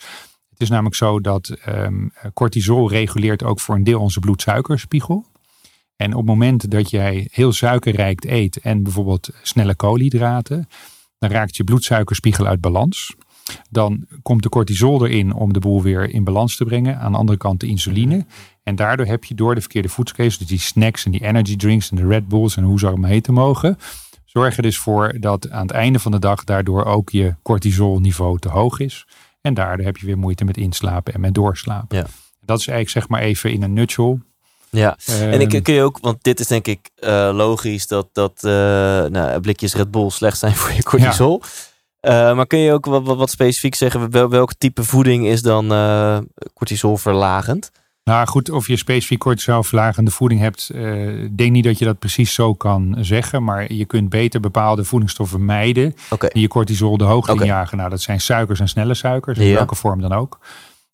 [0.49, 5.25] het is namelijk zo dat ehm, cortisol reguleert ook voor een deel onze bloedsuikerspiegel.
[5.95, 10.67] En op het moment dat jij heel suikerrijk eet en bijvoorbeeld snelle koolhydraten,
[11.19, 13.15] dan raakt je bloedsuikerspiegel uit balans.
[13.69, 16.99] Dan komt de cortisol erin om de boel weer in balans te brengen.
[16.99, 18.25] Aan de andere kant de insuline.
[18.63, 21.89] En daardoor heb je door de verkeerde voedselkeuzes, dus die snacks en die energy drinks
[21.89, 23.77] en de Red Bulls en hoe ze allemaal heten mogen,
[24.38, 28.50] zorgen dus voor dat aan het einde van de dag daardoor ook je cortisolniveau te
[28.50, 29.08] hoog is.
[29.41, 31.97] En daardoor heb je weer moeite met inslapen en met doorslapen.
[31.97, 32.06] Ja.
[32.41, 34.17] Dat is eigenlijk zeg maar even in een nutshell.
[34.69, 38.08] Ja, en ik Ehm, kun je ook, want dit is denk ik eh, logisch dat,
[38.12, 38.52] dat eh,
[39.06, 41.41] nou, blikjes Red Bull slecht zijn voor je cortisol.
[42.00, 45.41] Eh, maar kun je ook wat, wat, wat specifiek zeggen, wel, welk type voeding is
[45.41, 46.17] dan eh
[46.54, 47.71] cortisol verlagend?
[48.07, 50.69] Nou goed, of je specifiek cortisolverlagende voeding hebt,
[51.23, 53.43] ik denk niet dat je dat precies zo kan zeggen.
[53.43, 55.95] Maar je kunt beter bepaalde voedingsstoffen mijden
[56.33, 57.77] die je cortisol de hoogte injagen.
[57.77, 59.53] Nou, dat zijn suikers en snelle suikers, in Ja.
[59.53, 60.39] welke vorm dan ook.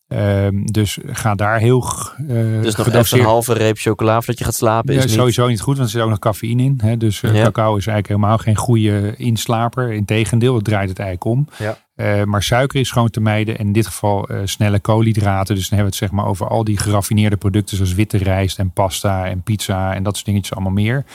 [0.08, 1.86] Ehm, dus ga daar heel
[2.22, 5.13] uh, dus nog even een halve reep chocola voordat je gaat slapen Ja, is niet...
[5.13, 6.80] sowieso niet goed, want er zit ook nog cafeïne in.
[6.84, 6.98] Hè?
[6.98, 7.44] Dus eh, Ja.
[7.44, 9.92] cacao is eigenlijk helemaal geen goede inslaper.
[9.92, 11.48] Integendeel, het draait het eigenlijk om.
[11.58, 11.78] Ja.
[11.96, 13.58] Eh, maar suiker is gewoon te mijden.
[13.58, 15.56] En in dit geval snelle koolhydraten.
[15.56, 18.60] Dus dan hebben we het zeg maar over al die geraffineerde producten zoals witte rijst
[18.60, 21.06] en pasta en pizza en dat soort dingetjes allemaal meer.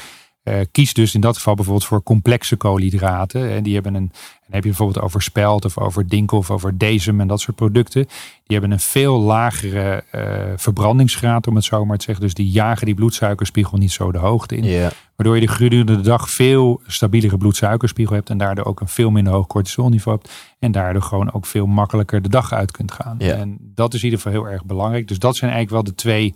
[0.48, 3.50] Uh, kies dus in dat geval bijvoorbeeld voor complexe koolhydraten.
[3.50, 6.78] En die hebben een, dan heb je bijvoorbeeld over spelt of over dinkel of over
[6.78, 8.04] dezem en dat soort producten.
[8.46, 10.22] Die hebben een veel lagere uh,
[10.56, 12.24] verbrandingsgraad, om het zo maar te zeggen.
[12.24, 14.90] Dus die jagen die bloedsuikerspiegel niet zo de hoogte in.
[15.16, 18.30] Waardoor je de gedurende de dag veel stabielere bloedsuikerspiegel hebt.
[18.30, 20.32] En daardoor ook een veel minder hoog cortisolniveau hebt.
[20.58, 23.18] En daardoor gewoon ook veel makkelijker de dag uit kunt gaan.
[23.18, 25.08] En dat is in ieder geval heel erg belangrijk.
[25.08, 26.34] Dus dat zijn eigenlijk wel de twee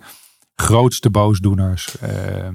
[0.54, 2.54] grootste boosdoeners ehm,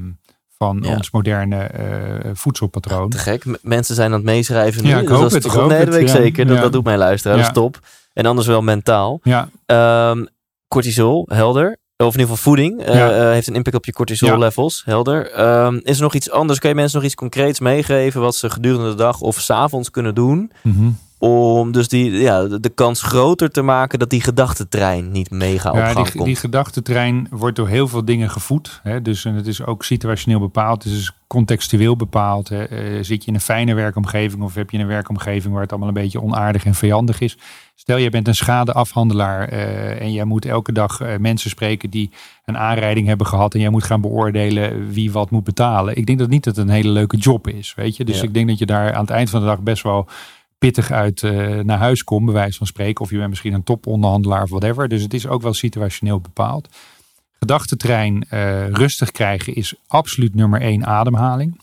[0.57, 0.95] van Ja.
[0.95, 3.09] ons moderne eh, voedselpatroon.
[3.09, 3.45] Te gek.
[3.45, 4.89] M- Mensen zijn aan het meeschrijven nu.
[4.89, 6.47] Ja, ik dus hoop dat is het, ik hoop Nee, dat weet ik zeker.
[6.47, 7.37] Dat, dat doet mijn luisteraar.
[7.37, 7.43] Ja.
[7.43, 7.79] Dat is top.
[8.13, 9.19] En anders wel mentaal.
[9.23, 10.25] Ja, Ehm,
[10.67, 11.77] cortisol, helder.
[11.97, 15.31] Of in ieder geval voeding eh, eh, heeft een impact op je cortisol levels, helder.
[15.31, 16.59] Ehm, is er nog iets anders?
[16.59, 20.15] Kan je mensen nog iets concreets meegeven wat ze gedurende de dag of s'avonds kunnen
[20.15, 20.89] doen mhm.
[21.19, 25.75] Om dus die, ja, de, kans groter te maken dat die gedachtentrein niet mega op
[25.75, 26.25] ja gang die, komt?
[26.25, 28.79] die gedachtentrein wordt door heel veel dingen gevoed.
[28.83, 29.01] Hè?
[29.01, 30.83] Dus en het is ook situationeel bepaald.
[30.83, 32.49] Het is contextueel bepaald.
[32.49, 32.63] Hè?
[32.63, 35.89] Eh, zit je in een fijne werkomgeving of heb je een werkomgeving waar het allemaal
[35.89, 37.37] een beetje onaardig en vijandig is?
[37.75, 42.11] Stel, je bent een schadeafhandelaar eh, en jij moet elke dag eh, mensen spreken die
[42.45, 45.95] een aanrijding hebben gehad en jij moet gaan beoordelen wie wat moet betalen.
[45.95, 48.05] Ik denk dat niet dat het een hele leuke job is, weet je.
[48.05, 48.23] Dus Ja.
[48.23, 50.07] ik denk dat je daar aan het eind van de dag best wel
[50.57, 53.03] pittig uit eh, naar huis komt, bij wijze van spreken.
[53.03, 54.87] Of je bent misschien een toponderhandelaar of whatever.
[54.87, 56.67] Dus het is ook wel situationeel bepaald.
[57.39, 61.59] Gedachtentrein eh, rustig krijgen is absoluut nummer één ademhaling.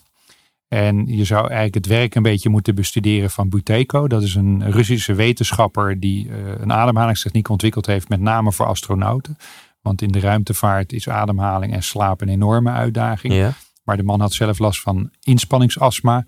[0.69, 4.09] En je zou eigenlijk het werk een beetje moeten bestuderen van Buteyko.
[4.09, 9.39] Dat is een Russische wetenschapper die eh, een ademhalingstechniek ontwikkeld heeft, met name voor astronauten.
[9.81, 13.35] Want in de ruimtevaart is ademhaling en slaap een enorme uitdaging.
[13.35, 13.53] Ja.
[13.85, 16.25] Maar de man had zelf last van inspanningsastma.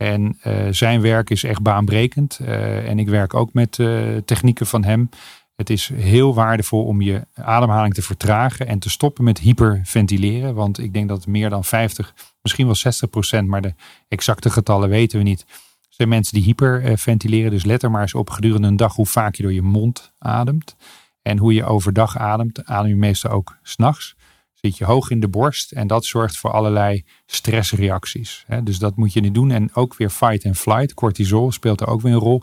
[0.00, 2.38] En eh, zijn werk is echt baanbrekend.
[2.38, 5.08] Eh, en ik werk ook met eh, technieken van hem.
[5.56, 10.54] Het is heel waardevol om je ademhaling te vertragen en te stoppen met hyperventileren.
[10.54, 13.74] Want ik denk dat meer dan 50, misschien wel 60 procent, maar de
[14.08, 15.46] exacte getallen weten we niet.
[15.88, 17.50] zijn mensen die hyperventileren.
[17.50, 20.12] Dus let er maar eens op gedurende een dag hoe vaak je door je mond
[20.18, 20.76] ademt.
[21.22, 22.64] En hoe je overdag ademt.
[22.64, 24.16] Adem je meestal ook s'nachts.
[24.60, 25.72] Zit je hoog in de borst.
[25.72, 28.44] En dat zorgt voor allerlei stressreacties.
[28.64, 29.50] Dus dat moet je niet doen.
[29.50, 30.94] En ook weer fight and flight.
[30.94, 32.42] Cortisol speelt er ook weer een rol.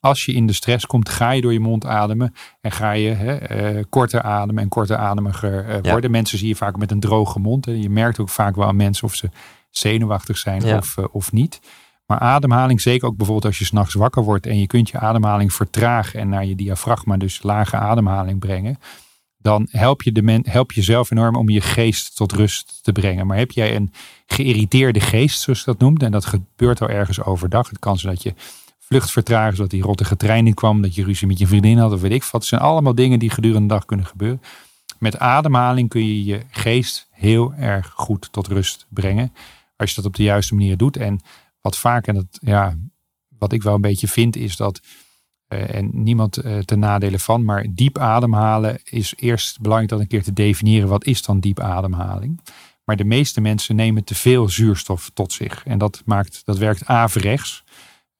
[0.00, 2.34] Als je in de stress komt, ga je door je mond ademen.
[2.60, 5.90] En ga je hè, eh, korter ademen en korter ademiger eh, Ja.
[5.90, 6.10] worden.
[6.10, 7.66] Mensen zie je vaak met een droge mond.
[7.66, 9.30] En je merkt ook vaak wel aan mensen of ze
[9.70, 10.76] zenuwachtig zijn Ja.
[10.76, 11.60] of, eh, of niet.
[12.06, 15.52] Maar ademhaling, zeker ook bijvoorbeeld als je s'nachts wakker wordt en je kunt je ademhaling
[15.52, 18.78] vertragen en naar je diafragma, dus lage ademhaling brengen.
[19.38, 23.26] Dan help je, de men, help jezelf enorm om je geest tot rust te brengen.
[23.26, 23.92] Maar heb jij een
[24.26, 27.68] geïrriteerde geest, zoals dat noemt, en dat gebeurt al ergens overdag.
[27.68, 28.34] Het kan zijn dat je
[28.78, 31.92] vlucht vertraagt, zodat die rottige trein niet kwam, dat je ruzie met je vriendin had
[31.92, 32.32] of weet ik wat.
[32.32, 34.40] Het zijn allemaal dingen die gedurende de dag kunnen gebeuren.
[34.98, 39.32] Met ademhaling kun je je geest heel erg goed tot rust brengen.
[39.76, 40.96] Als je dat op de juiste manier doet.
[40.96, 41.20] En
[41.60, 42.76] wat vaak, en dat, ja,
[43.38, 44.80] wat ik wel een beetje vind, is dat,
[45.48, 50.06] eh, en niemand eh, ten nadele van, maar diep ademhalen is eerst belangrijk dat een
[50.06, 52.40] keer te definiëren wat is dan diep ademhaling.
[52.84, 55.62] Maar de meeste mensen nemen te veel zuurstof tot zich.
[55.66, 57.64] En dat, maakt, dat werkt averechts.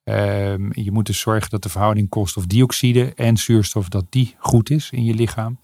[0.03, 4.89] Ehm, je moet dus zorgen dat de verhouding koolstofdioxide en zuurstof dat die goed is
[4.91, 5.59] in je lichaam.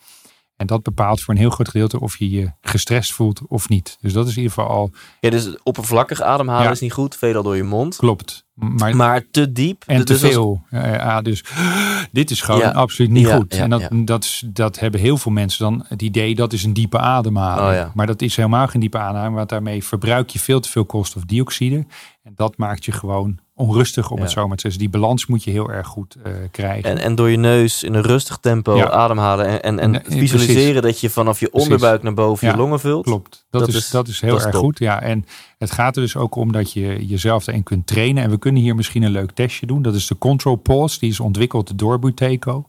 [0.56, 3.98] En dat bepaalt voor een heel groot gedeelte of je je gestrest voelt of niet.
[4.02, 6.72] Dus dat is in ieder geval al Ja, dus oppervlakkig ademhalen Ja.
[6.72, 7.96] is niet goed, veelal door je mond.
[7.96, 8.44] klopt.
[8.54, 9.84] Maar, Maar te diep.
[9.88, 10.62] en te dus als- veel.
[10.70, 11.44] Ja, ja, dus
[12.12, 12.72] dit is gewoon Ja.
[12.72, 13.56] absoluut niet Ja, goed.
[13.56, 16.64] ja, en dat, dat, is- dat hebben heel veel mensen dan het idee dat is
[16.64, 17.86] een diepe ademhaling.
[17.88, 17.94] Oh.
[17.96, 19.36] Maar dat is helemaal geen diepe ademhaling.
[19.36, 21.86] Want daarmee verbruik je veel te veel koolstofdioxide.
[22.24, 24.24] En dat maakt je gewoon onrustig om Ja.
[24.24, 24.82] het zo maar te zeggen.
[24.82, 26.90] Dus die balans moet je heel erg goed eh, krijgen.
[26.90, 28.90] En, en door je neus in een rustig tempo Ja.
[28.90, 29.48] ademhalen.
[29.48, 32.80] En, en, en Nee, visualiseren dat je vanaf je onderbuik naar boven Ja, je longen
[32.80, 33.06] vult.
[33.06, 33.46] Klopt.
[33.50, 34.64] Dat, Dat is, is- dat is heel dat erg top.
[34.64, 34.80] goed.
[34.80, 35.26] Ja, en
[35.58, 38.24] het gaat er dus ook om dat je jezelf erin kunt trainen.
[38.24, 39.82] En we kunnen hier misschien een leuk testje doen.
[39.82, 41.00] Dat is de Control Pause.
[41.00, 42.66] Die is ontwikkeld door Buteco.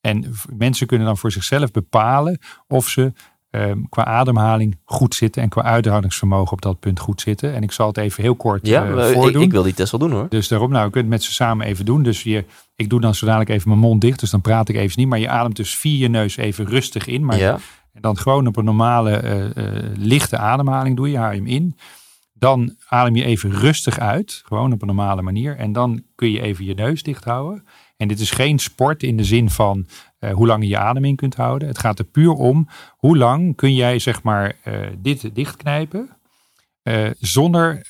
[0.00, 3.12] En mensen kunnen dan voor zichzelf bepalen of ze
[3.52, 5.42] ehm, qua ademhaling goed zitten.
[5.42, 7.54] En qua uithoudingsvermogen op dat punt goed zitten.
[7.54, 9.42] En ik zal het even heel kort Ja, eh, maar ik, voordoen.
[9.42, 10.26] ik wil die test wel doen hoor.
[10.28, 12.02] Dus daarom, nou, we kunnen het met z'n samen even doen.
[12.02, 12.44] Dus je,
[12.76, 14.20] ik doe dan zo dadelijk even mijn mond dicht.
[14.20, 15.08] Dus dan praat ik even niet.
[15.08, 17.24] Maar je ademt dus via je neus even rustig in.
[17.24, 17.58] Maar ja.
[17.92, 21.18] en dan gewoon op een normale eh, eh, lichte ademhaling doe je.
[21.18, 21.76] Haal je hem in.
[22.32, 24.42] Dan adem je even rustig uit.
[24.44, 25.56] Gewoon op een normale manier.
[25.56, 27.64] En dan kun je even je neus dicht houden.
[28.02, 29.86] En dit is geen sport in de zin van
[30.18, 31.68] eh, hoe lang je je adem in kunt houden.
[31.68, 36.08] Het gaat er puur om hoe lang kun jij zeg maar eh, dit dichtknijpen.
[36.82, 37.86] eh, zonder,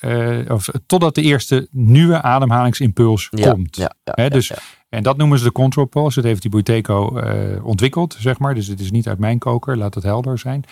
[0.49, 3.75] of totdat de eerste nieuwe ademhalingsimpuls Ja, komt.
[3.75, 4.51] Ja, dus
[4.89, 6.15] en dat noemen ze de control pulse.
[6.21, 7.21] Dat heeft die Buteco
[7.63, 8.55] ontwikkeld, zeg maar.
[8.55, 10.63] Dus het is niet uit mijn koker, laat dat helder zijn.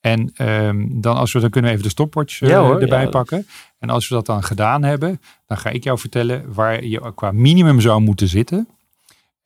[0.00, 3.08] En ehm, dan, als we, dan kunnen we even de stopwatch Ja, hoor, erbij ja.
[3.08, 3.46] pakken.
[3.78, 7.32] En als we dat dan gedaan hebben, dan ga ik jou vertellen waar je qua
[7.32, 8.68] minimum zou moeten zitten.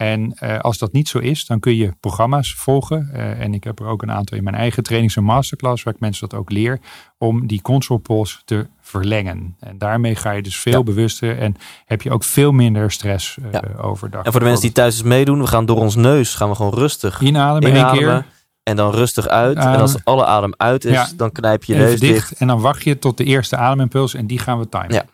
[0.03, 3.11] En eh, als dat niet zo is, dan kun je programma's volgen.
[3.13, 5.95] Eh, en ik heb er ook een aantal in mijn eigen trainings- en masterclass, waar
[5.95, 6.81] ik mensen dat ook leer,
[7.19, 9.57] om die console pulse te verlengen.
[9.61, 10.83] En daarmee ga je dus veel Ja.
[10.83, 13.63] bewuster en heb je ook veel minder stress eh, Ja.
[13.81, 14.25] overdag.
[14.25, 16.55] En voor de mensen die thuis eens meedoen, we gaan door ons neus gaan we
[16.55, 18.27] gewoon rustig inademen één keer,
[18.63, 19.57] En dan rustig uit.
[19.57, 21.09] En als alle adem uit is, Ja.
[21.17, 22.33] dan knijp je neus dicht, dicht.
[22.41, 24.93] en dan wacht je tot de eerste ademimpuls en die gaan we timen.
[24.93, 25.05] Ja.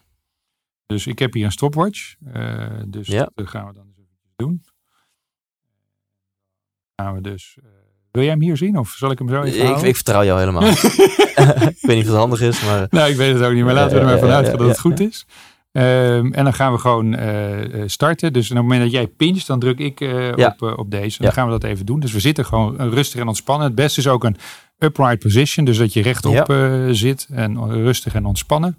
[0.86, 2.14] Dus ik heb hier een stopwatch.
[2.86, 3.86] dus dat gaan we dan
[4.36, 4.62] doen.
[7.02, 7.56] Gaan we dus.
[7.58, 7.64] eh,
[8.10, 10.38] wil jij hem hier zien of zal ik hem zo even Ik, ik vertrouw jou
[10.38, 10.68] helemaal.
[10.68, 10.76] ik
[11.80, 13.94] weet niet of het handig is, maar Nou, ik weet het ook niet, maar laten
[13.94, 15.26] we er maar vanuit gaan dat het goed is.
[15.72, 18.32] Ehm, en dan gaan we gewoon eh, eh, starten.
[18.32, 19.98] Dus op het moment dat jij pincht, dan druk ik
[20.36, 20.56] Ja.
[20.58, 21.16] op, op deze.
[21.18, 21.24] Ja.
[21.24, 22.00] dan gaan we dat even doen.
[22.00, 23.66] Dus we zitten gewoon rustig en ontspannen.
[23.66, 24.36] Het beste is ook een
[24.78, 25.64] upright position.
[25.64, 26.92] Dus dat je rechtop Ja.
[26.92, 28.78] zit en rustig en ontspannen.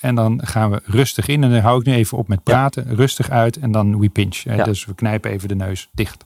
[0.00, 1.44] En dan gaan we rustig in.
[1.44, 2.94] En dan hou ik nu even op met praten.
[2.96, 4.42] Rustig uit en dan we pinch.
[4.64, 6.24] Dus we knijpen even de neus dicht.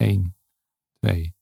[0.00, 0.32] 1,
[1.02, 1.33] 2,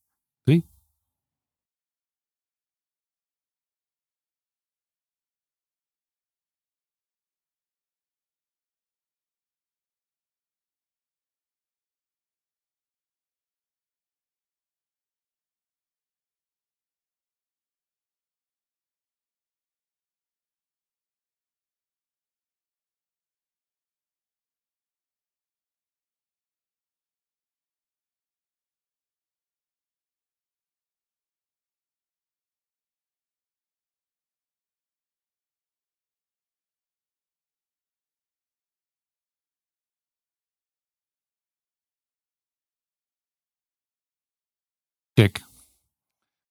[45.14, 45.40] Check.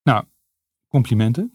[0.03, 0.23] Nou,
[0.87, 1.53] complimenten.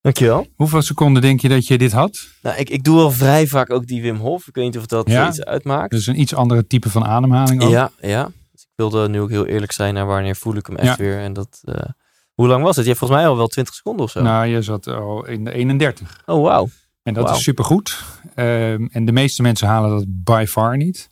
[0.00, 0.46] dankjewel.
[0.56, 2.28] Hoeveel seconden denk je dat je dit had?
[2.42, 4.46] Nou, ik, ik doe wel vrij vaak ook die Wim Hof.
[4.48, 5.28] Ik weet niet of dat Ja.
[5.28, 5.90] iets uitmaakt.
[5.90, 7.70] Dus een iets andere type van ademhaling ook.
[7.70, 8.24] Ja, ja.
[8.52, 11.04] Dus ik wilde nu ook heel eerlijk zijn naar wanneer voel ik hem echt Ja.
[11.04, 11.18] weer.
[11.18, 11.74] En dat, eh,
[12.34, 12.84] hoe lang was het?
[12.84, 14.22] Je hebt volgens mij al wel 20 seconden of zo.
[14.22, 16.22] Nou, je zat al in de 31.
[16.26, 16.68] Oh, wauw.
[17.02, 18.02] En dat is supergoed.
[18.34, 21.10] Ehm en de meeste mensen halen dat by far niet.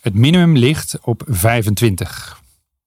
[0.00, 2.42] Het minimum ligt op 25.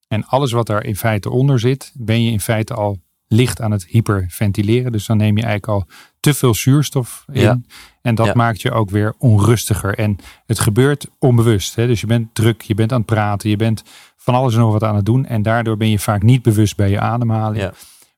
[0.08, 3.72] En alles wat daar in feite onder zit, ben je in feite al licht aan
[3.72, 4.92] het hyperventileren.
[4.92, 5.86] Dus dan neem je eigenlijk al
[6.20, 7.42] te veel zuurstof in.
[7.42, 7.60] Ja.
[8.02, 8.34] En dat Ja.
[8.36, 9.98] maakt je ook weer onrustiger.
[9.98, 11.76] En het gebeurt onbewust.
[11.76, 11.88] Hè?
[11.88, 13.84] Dus je bent druk, je bent aan het praten, je bent
[14.16, 15.26] van alles en nog wat aan het doen.
[15.26, 17.64] En daardoor ben je vaak niet bewust bij je ademhaling.
[17.64, 17.74] Ja.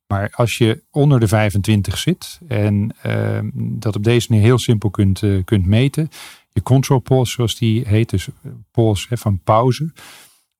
[0.07, 4.89] Maar als je onder de 25 zit en ehm, dat op deze manier heel simpel
[4.89, 6.09] kunt, eh, kunt meten.
[6.51, 8.27] Je control pause, zoals die heet, dus
[8.73, 9.91] eh, hè, van pauze.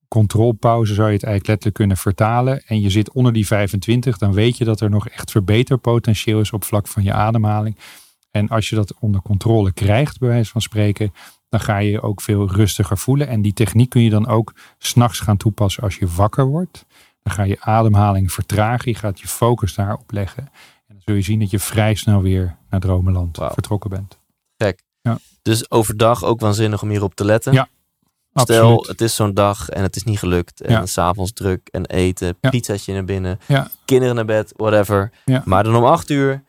[0.10, 2.64] Controlpauze zou je het eigenlijk letterlijk kunnen vertalen.
[2.66, 6.52] En je zit onder die 25, dan weet je dat er nog echt verbeterpotentieel is
[6.52, 7.78] op vlak van je ademhaling.
[8.32, 11.14] En als je dat onder controle krijgt, bij wijze van spreken,
[11.50, 13.28] dan ga je je ook veel rustiger voelen.
[13.28, 16.86] En die techniek kun je dan ook s'nachts gaan toepassen als je wakker wordt.
[17.22, 18.92] Dan ga je ademhaling vertragen.
[18.92, 20.44] Je gaat je focus daarop leggen.
[20.88, 24.20] En dan zul je zien dat je vrij snel weer naar dromenland vertrokken bent.
[25.42, 27.54] Dus overdag ook waanzinnig om hierop te letten.
[27.54, 27.68] Ja,
[28.34, 30.62] Stel, het is zo'n dag en het is niet gelukt.
[30.62, 30.86] En Ja.
[30.86, 32.50] s'avonds druk en eten, Ja.
[32.50, 33.68] pizzaatje naar binnen, Ja.
[33.86, 35.12] kinderen naar bed, whatever.
[35.46, 36.44] Maar dan om acht uur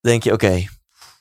[0.00, 0.64] denk je, oké,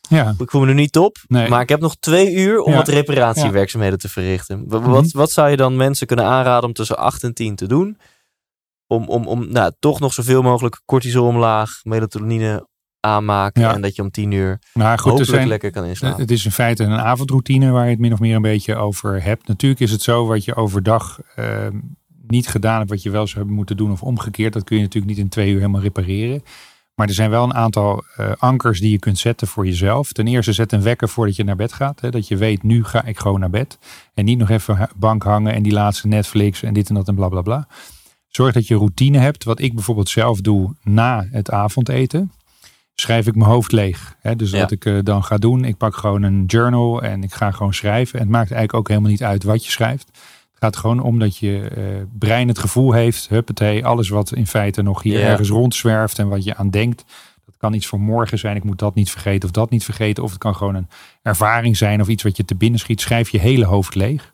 [0.10, 1.18] Ja, ik voel me nu niet top.
[1.28, 1.50] Nee.
[1.50, 2.78] Maar ik heb nog twee uur om Ja.
[2.78, 4.64] wat reparatiewerkzaamheden te verrichten.
[4.68, 4.90] W- Mhm.
[4.90, 7.98] wat, wat zou je dan mensen kunnen aanraden om tussen 8 en 10 te doen?
[8.88, 12.68] Om, om, om nou, toch nog zoveel mogelijk cortisol omlaag, melatonine
[13.00, 13.62] aanmaken.
[13.62, 13.74] Ja.
[13.74, 16.22] En dat je om 10 uur maar goed, hopelijk zijn, lekker kan inslapen.
[16.22, 19.24] het is in feite een avondroutine waar je het min of meer een beetje over
[19.24, 19.48] hebt.
[19.48, 21.78] Natuurlijk is het zo wat je overdag ehm,
[22.28, 24.54] niet gedaan hebt, wat je wel zou hebben moeten doen of omgekeerd.
[24.54, 26.44] Dat kun je natuurlijk niet in twee uur helemaal repareren.
[26.96, 30.12] Maar er zijn wel een aantal eh, ankers die je kunt zetten voor jezelf.
[30.12, 32.02] Ten eerste zet een wekker voordat je naar bed gaat.
[32.02, 33.78] Hè, dat je weet, nu ga ik gewoon naar bed.
[34.14, 37.16] En niet nog even bank hangen en die laatste Netflix en dit en dat en
[37.16, 37.68] bla bla bla.
[38.28, 39.44] Zorg dat je routine hebt.
[39.44, 42.32] Wat ik bijvoorbeeld zelf doe na het avondeten.
[43.02, 44.16] Schrijf ik mijn hoofd leeg.
[44.22, 44.60] Hè, dus Ja.
[44.60, 45.64] wat ik eh, dan ga doen.
[45.64, 48.14] Ik pak gewoon een journal en ik ga gewoon schrijven.
[48.20, 50.08] En het maakt eigenlijk ook helemaal niet uit wat je schrijft.
[50.08, 51.84] Het gaat gewoon om dat je eh,
[52.20, 53.30] brein het gevoel heeft.
[53.30, 55.26] Huppatee, alles wat in feite nog hier Ja.
[55.28, 56.20] ergens rondzwerft.
[56.20, 57.04] En wat je aan denkt.
[57.46, 58.56] Dat kan iets voor morgen zijn.
[58.56, 60.24] Ik moet dat niet vergeten of dat niet vergeten.
[60.24, 60.88] Of het kan gewoon een
[61.22, 63.02] ervaring zijn of iets wat je te binnen schiet.
[63.02, 64.34] Schrijf je hele hoofd leeg.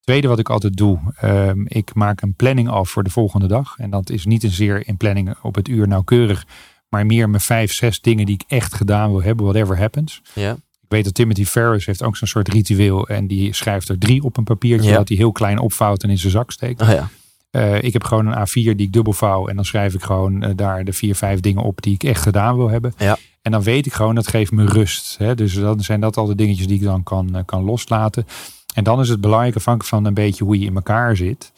[0.00, 3.74] Tweede wat ik altijd doe, ehm, ik maak een planning af voor de volgende dag.
[3.78, 6.46] En dat is niet zozeer in planning op het uur nauwkeurig,
[6.92, 10.22] maar meer mijn vijf, zes dingen die ik echt gedaan wil hebben, whatever happens.
[10.34, 10.56] ja.
[10.82, 14.22] Ik weet dat Timothy Ferris heeft ook zo'n soort ritueel en die schrijft er drie
[14.22, 14.96] op een papiertje Ja.
[14.96, 16.82] dat hij heel klein opvouwt en in zijn zak steekt.
[16.82, 17.08] Oh ja.
[17.50, 19.46] Uh, ik heb gewoon een A4 die ik dubbel vouw.
[19.48, 22.22] En dan schrijf ik gewoon uh, daar de vier, vijf dingen op die ik echt
[22.22, 22.94] gedaan wil hebben.
[22.98, 23.18] Ja.
[23.42, 25.18] En dan weet ik gewoon, dat geeft me rust.
[25.18, 25.34] Hè?
[25.34, 28.26] Dus dan zijn dat al de dingetjes die ik dan kan, uh, kan loslaten.
[28.74, 31.52] En dan is het belangrijk afhankelijk van een beetje hoe je in elkaar zit.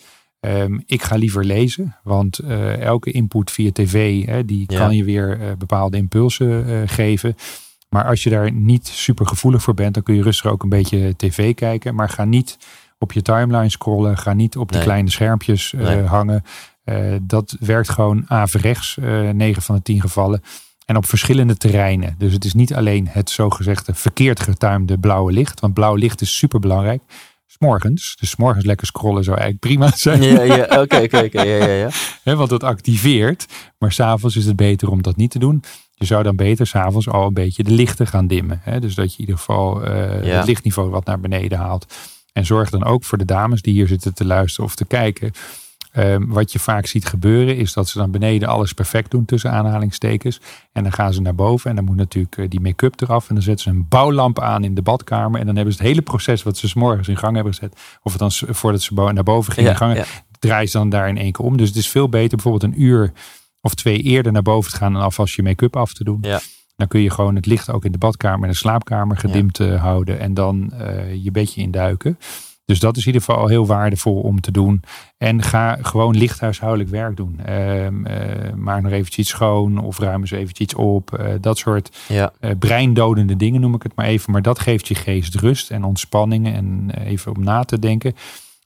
[0.45, 2.39] Um, ik ga liever lezen, want
[2.79, 4.79] elke input via tv, hè, die Ja.
[4.79, 7.37] kan je weer bepaalde impulsen geven.
[7.89, 10.69] Maar als je daar niet super gevoelig voor bent, dan kun je rustig ook een
[10.69, 11.95] beetje tv kijken.
[11.95, 12.59] Maar ga niet
[12.99, 14.19] op je timeline scrollen.
[14.19, 14.83] Ga niet op Nee.
[14.83, 16.03] kleine schermpjes Nee.
[16.03, 16.43] hangen.
[17.23, 20.43] Dat werkt gewoon averechts, uh, 9 van de 10 gevallen.
[20.87, 22.15] En op verschillende terreinen.
[22.19, 25.61] Dus het is niet alleen het zogezegde verkeerd getuimde blauwe licht.
[25.61, 27.03] Want blauw licht is super belangrijk.
[27.59, 28.17] S'morgens.
[28.21, 30.23] Dus 's morgens lekker scrollen zou eigenlijk prima zijn.
[30.23, 31.43] Ja, ja, oké, oké, oké.
[31.43, 31.89] Ja,
[32.25, 33.47] ja, want dat activeert.
[33.79, 35.63] Maar s'avonds is het beter om dat niet te doen.
[35.95, 38.61] Je zou dan beter s'avonds al een beetje de lichten gaan dimmen.
[38.63, 38.81] Hè?
[38.81, 40.37] Dus dat je in ieder geval uh, Ja.
[40.37, 41.95] het lichtniveau wat naar beneden haalt.
[42.33, 45.33] En zorg dan ook voor de dames die hier zitten te luisteren of te kijken.
[45.97, 49.51] Um, wat je vaak ziet gebeuren is dat ze dan beneden alles perfect doen tussen
[49.51, 50.41] aanhalingstekens.
[50.73, 53.29] En dan gaan ze naar boven en dan moet natuurlijk uh, die make-up eraf.
[53.29, 55.41] En dan zetten ze een bouwlamp aan in de badkamer.
[55.41, 57.77] En dan hebben ze het hele proces wat ze s morgens in gang hebben gezet.
[58.03, 59.97] Of het dan voordat ze bo- naar boven gingen in Ja, gang.
[59.99, 60.05] ja.
[60.39, 61.57] Draaien ze dan daar in één keer om.
[61.57, 63.13] Dus het is veel beter bijvoorbeeld een uur
[63.61, 64.95] of twee eerder naar boven te gaan.
[64.95, 66.19] En alvast je make-up af te doen.
[66.21, 66.41] Ja.
[66.77, 69.81] Dan kun je gewoon het licht ook in de badkamer en de slaapkamer gedimd uh,
[69.83, 70.21] houden.
[70.21, 72.19] En dan uh, je bedje induiken.
[72.65, 74.83] Dus dat is in ieder geval al heel waardevol om te doen.
[75.19, 77.41] En ga gewoon licht huishoudelijk werk doen.
[77.49, 77.91] Uh, uh,
[78.57, 81.19] maak nog eventjes iets schoon of ruim eens eventjes iets op.
[81.21, 82.33] Uh, dat soort Ja.
[82.41, 84.33] uh, breindodende dingen noem ik het maar even.
[84.33, 88.15] Maar dat geeft je geest rust en ontspanning en even om na te denken.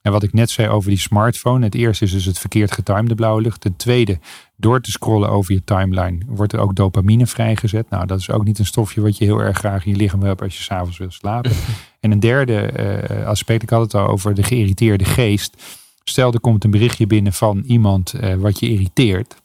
[0.01, 1.65] En wat ik net zei over die smartphone.
[1.65, 3.61] Het eerste is dus het verkeerd getimede blauwe lucht.
[3.61, 4.19] Ten tweede,
[4.55, 7.89] door te scrollen over je timeline wordt er ook dopamine vrijgezet.
[7.89, 10.21] Nou, dat is ook niet een stofje wat je heel erg graag in je lichaam
[10.21, 11.51] hebt als je s'avonds wil slapen.
[11.99, 12.71] en een derde
[13.11, 15.63] uh, aspect, ik had het al over de geïrriteerde geest.
[16.03, 19.35] Stel, er komt een berichtje binnen van iemand uh, wat je irriteert.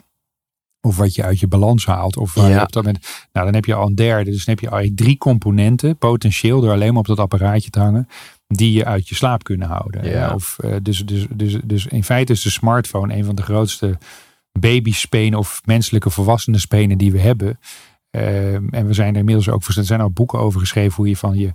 [0.80, 2.16] Of wat je uit je balans haalt.
[2.16, 2.56] Of waar Ja.
[2.56, 4.30] je op dat moment, nou, dan heb je al een derde.
[4.30, 7.80] Dus dan heb je al drie componenten, potentieel, door alleen maar op dat apparaatje te
[7.80, 8.08] hangen
[8.46, 10.08] die je uit je slaap kunnen houden.
[10.08, 10.34] Ja.
[10.34, 13.98] Of, uh, dus, dus, dus, dus in feite is de smartphone een van de grootste
[14.52, 17.58] babyspenen of menselijke volwassenen spenen die we hebben.
[18.10, 19.74] Uh, en we zijn er inmiddels ook voor.
[19.76, 21.52] Er zijn ook boeken over geschreven hoe je van je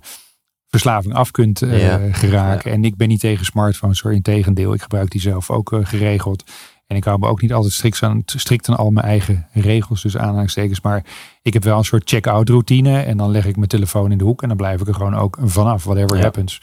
[0.70, 1.98] verslaving af kunt uh, Ja.
[2.12, 2.72] geraken.
[2.72, 4.12] En ik ben niet tegen smartphones hoor.
[4.14, 6.44] Integendeel, ik gebruik die zelf ook uh, geregeld.
[6.86, 10.02] En ik hou me ook niet altijd strikt aan, strikt aan al mijn eigen regels,
[10.02, 10.80] dus aanhalingstekens.
[10.80, 11.04] Maar
[11.42, 12.98] ik heb wel een soort check-out routine.
[13.00, 15.14] En dan leg ik mijn telefoon in de hoek en dan blijf ik er gewoon
[15.14, 16.22] ook vanaf, whatever Ja.
[16.22, 16.60] happens.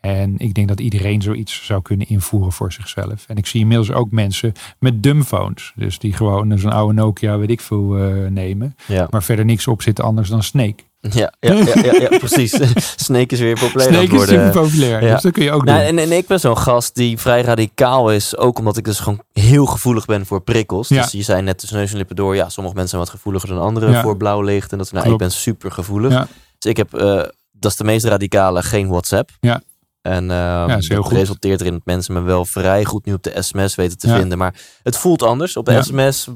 [0.00, 3.24] En ik denk dat iedereen zoiets zou kunnen invoeren voor zichzelf.
[3.28, 5.72] En ik zie inmiddels ook mensen met dumbphones.
[5.76, 8.76] Dus die gewoon zo'n oude Nokia, weet ik veel, uh, nemen.
[9.10, 10.82] Maar verder niks op zit anders dan Snake.
[11.00, 12.58] Ja, ja, ja, ja, precies.
[13.06, 15.12] Snake is weer populair Snake is super populair, Ja.
[15.12, 15.86] dus dat kun je ook Nou, doen.
[15.86, 18.36] en, en ik ben zo'n gast die vrij radicaal is.
[18.36, 20.88] Ook omdat ik dus gewoon heel gevoelig ben voor prikkels.
[20.88, 22.34] Dus je zei net tussen neus en lippen door.
[22.36, 24.72] Ja, sommige mensen zijn wat gevoeliger dan anderen voor blauw licht.
[24.72, 26.26] En dat nou, ik ben super gevoelig.
[26.58, 29.30] Dus ik heb, eh, dat is de meest radicale, geen WhatsApp.
[29.40, 29.62] Ja.
[30.02, 31.12] En ehm dat goed.
[31.12, 34.38] resulteert erin dat mensen me wel vrij goed nu op de sms weten te vinden.
[34.38, 35.56] Maar het voelt anders.
[35.56, 36.28] Op de sms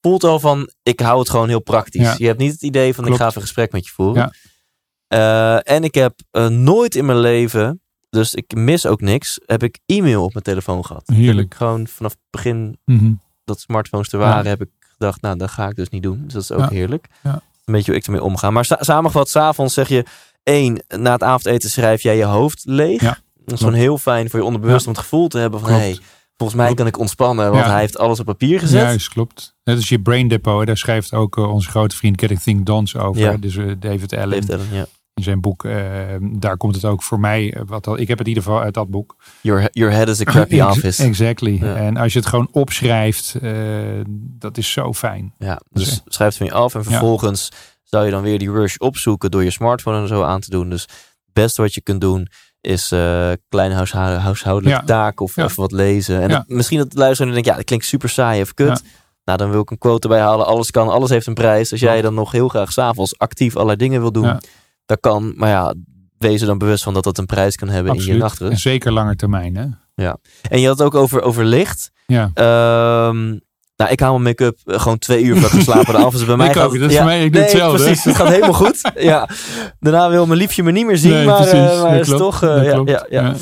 [0.00, 2.02] voelt al van, ik hou het gewoon heel praktisch.
[2.02, 2.14] Ja.
[2.18, 3.10] Je hebt niet het idee van, Klopt.
[3.18, 4.22] ik ga even een gesprek met je voeren.
[4.22, 4.32] Ja.
[5.64, 9.62] Eh, en ik heb eh, nooit in mijn leven, dus ik mis ook niks, heb
[9.62, 11.02] ik e-mail op mijn telefoon gehad.
[11.06, 11.54] Heerlijk.
[11.54, 13.12] Gewoon vanaf het begin Mhm.
[13.44, 14.48] dat smartphones er waren, Ja.
[14.48, 16.20] heb ik gedacht, nou, dat ga ik dus niet doen.
[16.24, 17.06] Dus dat is ook heerlijk.
[17.22, 18.50] Een beetje hoe ik ermee omga.
[18.50, 20.04] Maar sa- samengevat, s'avonds zeg je,
[20.42, 23.00] één, na het avondeten schrijf jij je hoofd leeg.
[23.00, 25.82] Dat is gewoon heel fijn voor je onderbewust om het gevoel te hebben van, Klopt.
[25.84, 25.98] hey,
[26.40, 27.70] volgens mij kan ik ontspannen, want Ja.
[27.70, 28.80] hij heeft alles op papier gezet.
[28.80, 29.54] Juist, klopt.
[29.62, 30.58] Dat is je brain depot.
[30.58, 30.64] hè.
[30.64, 33.20] Daar schrijft ook eh, onze grote vriend Getting Things Done over.
[33.22, 33.36] Ja.
[33.36, 34.86] Dus eh, David Allen Leeft Ellen, ja.
[35.14, 35.64] in zijn boek.
[35.64, 35.74] eh,
[36.20, 37.56] daar komt het ook voor mij.
[37.66, 39.16] Wat al, ik heb het in ieder geval uit dat boek.
[39.40, 41.02] Your, your head is a crappy office.
[41.04, 41.58] Exactly.
[41.62, 41.74] Ja.
[41.76, 43.34] En als je het gewoon opschrijft,
[44.38, 45.34] dat is zo fijn.
[45.38, 47.48] Ja, Dus, schrijf het van je af en vervolgens
[47.84, 50.70] zou je dan weer die rush opzoeken door je smartphone en zo aan te doen.
[50.70, 52.28] Dus het beste wat je kunt doen
[52.60, 54.86] is eh kleine huisha- huishoudelijke Ja.
[54.86, 55.44] taak of Ja.
[55.44, 56.16] even wat lezen.
[56.22, 56.36] En Ja.
[56.36, 58.66] dat- misschien dat de luisteraar denkt, ja, dat klinkt super saai of kut.
[58.68, 58.78] Ja.
[59.24, 60.46] Nou, dan wil ik een quote erbij halen.
[60.46, 61.70] Alles kan, alles heeft een prijs.
[61.70, 64.40] Als jij dan nog heel graag s'avonds actief allerlei dingen wil doen, Ja.
[64.86, 65.32] dat kan.
[65.36, 65.74] Maar ja,
[66.18, 68.12] wees er dan bewust van dat dat een prijs kan hebben in je.
[68.12, 68.60] En nachtrust.
[68.62, 69.56] zeker langer termijn.
[69.56, 69.66] Hè?
[70.50, 71.90] En je had het ook over, over licht.
[72.06, 72.30] Ja.
[72.34, 73.38] Ehm,
[73.80, 76.12] nou, ik haal mijn make-up eh, gewoon twee uur voordat ik slapen af.
[76.12, 77.82] Dus bij mij Ik gaat ook, dat is mij- ik doe nee, hetzelfde.
[77.84, 78.80] Precies, het gaat helemaal goed.
[78.96, 79.28] Ja.
[79.80, 81.52] Daarna wil mijn liefje me niet meer zien, Nee, maar, precies.
[81.70, 82.20] eh, maar is klopt.
[82.22, 82.42] toch...
[82.42, 82.90] eh, ja, klopt.
[82.90, 83.22] ja, ja.
[83.22, 83.34] Ja.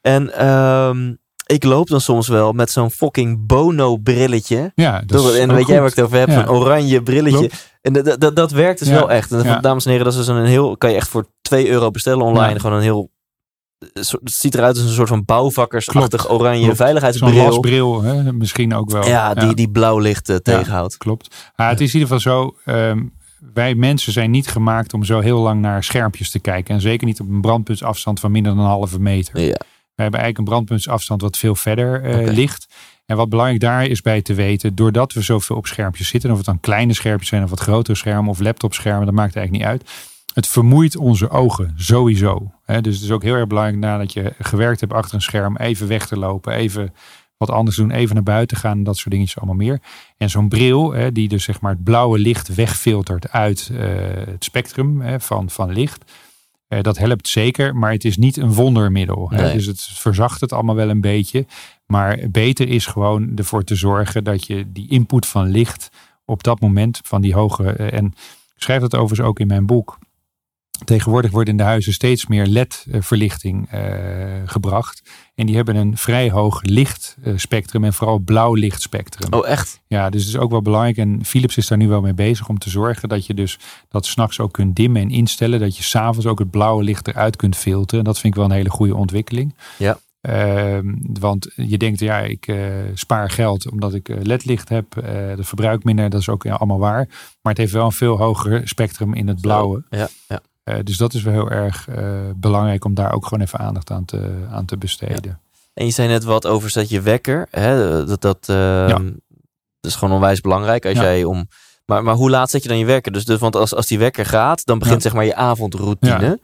[0.00, 1.14] En ehm,
[1.46, 4.72] ik loop dan soms wel met zo'n fucking Bono brilletje.
[4.74, 6.28] Ja, dat Door, en weet jij waar ik het over heb?
[6.28, 6.34] Ja.
[6.34, 7.38] Zo'n oranje brilletje.
[7.38, 7.74] Klopt.
[7.82, 8.94] En dat, dat, dat werkt dus Ja.
[8.94, 9.32] wel echt.
[9.32, 9.58] En Ja.
[9.58, 10.76] dames en heren, dat is dus een heel...
[10.76, 12.52] Kan je echt voor 2 euro bestellen online.
[12.52, 12.58] Ja.
[12.60, 13.10] Gewoon een heel
[13.78, 16.76] het ziet eruit als een soort van bouwvakkersachtig Klopt, oranje klopt.
[16.76, 17.44] Zo'n veiligheidsbril.
[17.44, 18.32] lasbril, hè?
[18.32, 19.06] misschien ook wel.
[19.06, 20.96] Ja, die, die blauw licht eh, tegenhoudt.
[20.96, 21.52] Klopt.
[21.56, 22.56] Maar het is in ieder geval zo.
[22.64, 23.02] ehm,
[23.54, 26.74] wij mensen zijn niet gemaakt om zo heel lang naar schermpjes te kijken.
[26.74, 29.40] En zeker niet op een brandpuntsafstand van minder dan een halve meter.
[29.40, 29.46] Ja.
[29.94, 32.66] We hebben eigenlijk een brandpuntsafstand wat veel verder eh, ligt.
[33.06, 36.36] En wat belangrijk daar is bij te weten, doordat we zoveel op schermpjes zitten, of
[36.36, 39.72] het dan kleine schermpjes zijn of wat grotere schermen of laptopschermen, dat maakt eigenlijk niet
[39.72, 39.90] uit.
[40.36, 42.50] Het vermoeit onze ogen sowieso.
[42.66, 45.88] Dus het is ook heel erg belangrijk nadat je gewerkt hebt achter een scherm, even
[45.88, 46.94] weg te lopen, even
[47.36, 49.80] wat anders doen, even naar buiten gaan dat soort dingetjes allemaal meer.
[50.16, 53.78] En zo'n bril, die dus zeg maar het blauwe licht wegfiltert uit eh,
[54.26, 56.04] het spectrum van, van licht.
[56.68, 59.28] Eh, dat helpt zeker, maar het is niet een wondermiddel.
[59.30, 59.52] Nee.
[59.52, 61.46] Dus het verzacht het allemaal wel een beetje.
[61.86, 65.90] Maar beter is gewoon ervoor te zorgen dat je die input van licht
[66.24, 67.72] op dat moment van die hoge.
[67.72, 68.06] eh, en
[68.56, 69.98] ik schrijf dat overigens ook in mijn boek.
[70.84, 73.80] Tegenwoordig wordt in de huizen steeds meer LED-verlichting eh,
[74.44, 75.02] gebracht.
[75.34, 79.32] En die hebben een vrij hoog lichtspectrum en vooral blauw lichtspectrum.
[79.32, 79.80] Oh, echt?
[79.86, 80.96] Ja, dus het is ook wel belangrijk.
[80.96, 83.58] En Philips is daar nu wel mee bezig om te zorgen dat je dus
[83.88, 85.60] dat s'nachts ook kunt dimmen en instellen.
[85.60, 88.04] Dat je s'avonds ook het blauwe licht eruit kunt filteren.
[88.04, 89.54] Dat vind ik wel een hele goede ontwikkeling.
[89.78, 89.98] Ja.
[90.20, 92.58] Ehm, want je denkt, ja, ik eh,
[92.94, 94.86] spaar geld omdat ik eh, LED-licht heb.
[95.36, 97.06] dat verbruik minder, dat is ook ja, allemaal waar.
[97.42, 99.82] Maar het heeft wel een veel hoger spectrum in het blauwe.
[99.90, 100.40] Ja, ja.
[100.66, 102.04] Eh, dus dat is wel heel erg eh,
[102.36, 105.40] belangrijk om daar ook gewoon even aandacht aan te, aan te besteden.
[105.74, 107.46] En je zei net wat over zet je wekker.
[107.50, 108.04] Hè?
[108.06, 108.98] Dat, dat, ehm, Ja.
[109.80, 110.86] dat is gewoon onwijs belangrijk.
[110.86, 111.48] Als jij om,
[111.84, 113.12] maar, maar hoe laat zet je dan je wekker?
[113.12, 116.40] Dus, dus, want als, als die wekker gaat, dan begint zeg maar je avondroutine.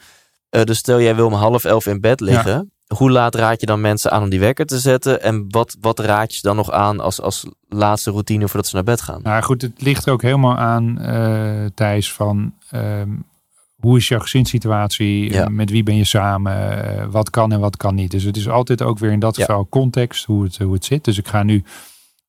[0.49, 2.73] Eh, dus stel jij wil om half elf in bed liggen.
[2.95, 5.23] Hoe laat raad je dan mensen aan om die wekker te zetten?
[5.23, 8.85] En wat, wat raad je dan nog aan als, als laatste routine voordat ze naar
[8.85, 9.20] bed gaan?
[9.23, 10.99] Nou goed, het ligt er ook helemaal aan,
[11.75, 13.11] Thijs, van ehm,
[13.83, 15.33] hoe is jouw gezinssituatie?
[15.33, 15.49] Ja.
[15.49, 16.85] Met wie ben je samen?
[16.99, 18.11] Eh, wat kan en wat kan niet?
[18.11, 19.45] Dus het is altijd ook weer in dat Ja.
[19.45, 21.05] geval context hoe het, hoe het zit.
[21.05, 21.62] Dus ik ga nu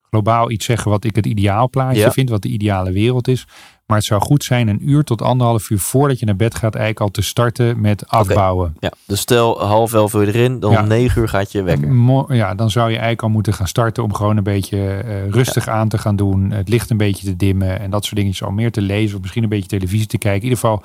[0.10, 2.12] globaal iets zeggen wat ik het ideaalplaatje Ja.
[2.12, 3.48] vind, wat de ideale wereld is.
[3.86, 6.76] Maar het zou goed zijn een uur tot anderhalf uur voordat je naar bed gaat
[6.76, 8.76] eigenlijk al te starten met afbouwen.
[8.80, 10.82] Ja, dus stel half elf je erin, dan Ja.
[10.82, 12.36] om negen uur gaat je wekker.
[12.36, 15.68] Ja, dan zou je eigenlijk al moeten gaan starten om gewoon een beetje eh, rustig
[15.68, 16.52] aan te gaan doen.
[16.52, 18.44] Het licht een beetje te dimmen en dat soort dingetjes.
[18.48, 20.42] Al meer te lezen of misschien een beetje televisie te kijken.
[20.42, 20.84] In ieder geval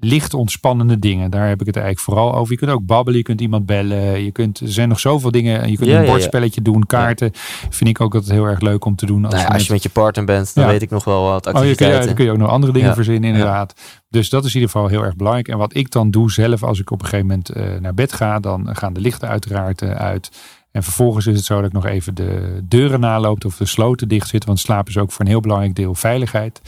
[0.00, 1.30] licht ontspannende dingen.
[1.30, 2.52] Daar heb ik het eigenlijk vooral over.
[2.52, 4.24] Je kunt ook babbelen, je kunt iemand bellen.
[4.24, 5.70] Je kunt, er zijn nog zoveel dingen.
[5.70, 6.10] Je kunt Ja, een ja, ja.
[6.10, 7.30] bordspelletje doen, kaarten.
[7.70, 9.24] Vind ik ook altijd heel erg leuk om te doen.
[9.24, 11.22] Als, Nou ja, je als je met je partner bent, dan weet ik nog wel
[11.22, 12.06] wat Oh, je kun, activiteiten.
[12.06, 13.74] dan kun je ook nog andere dingen verzinnen, inderdaad.
[14.08, 15.48] Dus dat is in ieder geval heel erg belangrijk.
[15.48, 18.12] En wat ik dan doe zelf, als ik op een gegeven moment eh, naar bed
[18.12, 20.30] ga, dan gaan de lichten uiteraard eh, uit.
[20.70, 24.08] En vervolgens is het zo dat ik nog even de deuren naloop of de sloten
[24.08, 24.48] dicht zitten.
[24.48, 26.60] Want slaap is ook voor een heel belangrijk deel veiligheid.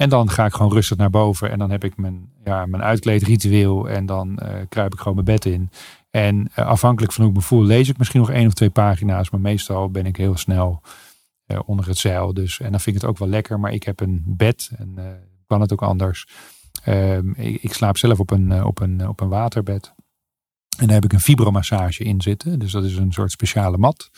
[0.00, 1.50] En dan ga ik gewoon rustig naar boven.
[1.50, 3.88] En dan heb ik mijn, ja, mijn uitkleedritueel.
[3.88, 5.70] En dan eh, kruip ik gewoon mijn bed in.
[6.10, 8.70] En eh, afhankelijk van hoe ik me voel, lees ik misschien nog één of twee
[8.70, 9.30] pagina's.
[9.30, 10.82] Maar meestal ben ik heel snel
[11.46, 12.34] eh, onder het zeil.
[12.34, 13.60] Dus, en dan vind ik het ook wel lekker.
[13.60, 14.70] Maar ik heb een bed.
[14.78, 14.98] En
[15.46, 16.26] kan het ook anders.
[16.84, 19.94] Ehm, ik, ik slaap zelf op een, op, een, op een waterbed.
[20.78, 22.58] En daar heb ik een fibromassage in zitten.
[22.58, 24.10] Dus dat is een soort speciale mat.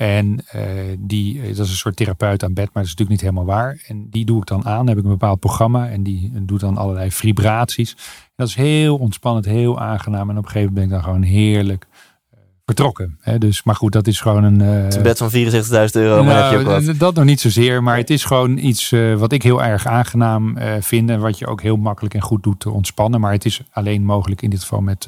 [0.00, 0.62] En eh,
[0.98, 3.44] die, eh, dat is een soort therapeut aan bed, maar dat is natuurlijk niet helemaal
[3.44, 3.82] waar.
[3.86, 4.88] En die doe ik dan aan.
[4.88, 7.90] Heb ik een bepaald programma en die doet dan allerlei vibraties.
[7.92, 10.30] En dat is heel ontspannend, heel aangenaam.
[10.30, 11.86] En op een gegeven moment ben ik dan gewoon heerlijk
[12.30, 13.18] eh, vertrokken.
[13.20, 13.38] Hè?
[13.38, 14.60] Dus, maar goed, dat is gewoon een...
[14.60, 16.98] Het is een bed van 64.000 euro, maar heb je ook nou, wat.
[16.98, 21.10] dat nog niet zozeer, maar het is gewoon iets wat ik heel erg aangenaam vind.
[21.10, 23.20] En wat je ook heel makkelijk en goed doet te ontspannen.
[23.20, 25.06] Maar het is alleen mogelijk in dit geval met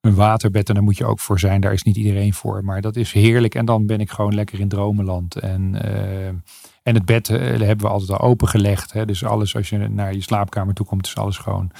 [0.00, 0.68] een waterbed.
[0.68, 1.60] En daar moet je ook voor zijn.
[1.60, 2.64] Daar is niet iedereen voor.
[2.64, 3.54] Maar dat is heerlijk.
[3.54, 5.36] En dan ben ik gewoon lekker in dromenland.
[5.36, 6.26] En, eh,
[6.82, 8.92] en het bed eh, hebben we altijd al opengelegd.
[8.92, 9.04] Hè?
[9.06, 11.70] Dus alles als je naar je slaapkamer toe komt, is alles gewoon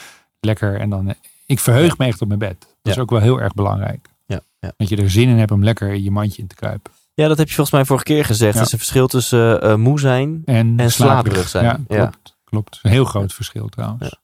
[0.41, 0.81] lekker.
[0.81, 1.15] En dan, eh,
[1.47, 2.77] ik verheug me echt op mijn bed.
[2.83, 4.09] Dat is ook wel heel erg belangrijk.
[4.27, 4.73] Ja, ja.
[4.77, 6.93] Dat je er zin in hebt om lekker in je mandje in te kruipen.
[7.15, 8.57] ja, dat heb je volgens mij vorige keer gezegd.
[8.57, 10.43] Er is een verschil tussen moe zijn.
[10.45, 11.65] En, En slaperig zijn.
[11.65, 11.97] Ja, Ja.
[11.97, 12.37] klopt.
[12.45, 12.79] klopt.
[12.83, 14.17] Een heel groot verschil trouwens.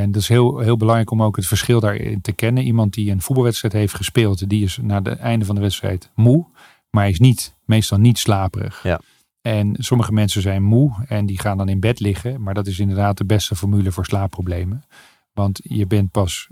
[0.00, 2.62] En dat is heel, heel belangrijk om ook het verschil daarin te kennen.
[2.64, 6.46] Iemand die een voetbalwedstrijd heeft gespeeld, die is na het einde van de wedstrijd moe,
[6.90, 8.82] maar hij is niet, meestal niet slaperig.
[8.82, 9.00] Ja.
[9.42, 12.42] En sommige mensen zijn moe en die gaan dan in bed liggen.
[12.42, 14.84] Maar dat is inderdaad de beste formule voor slaapproblemen.
[15.32, 16.48] Want je bent pas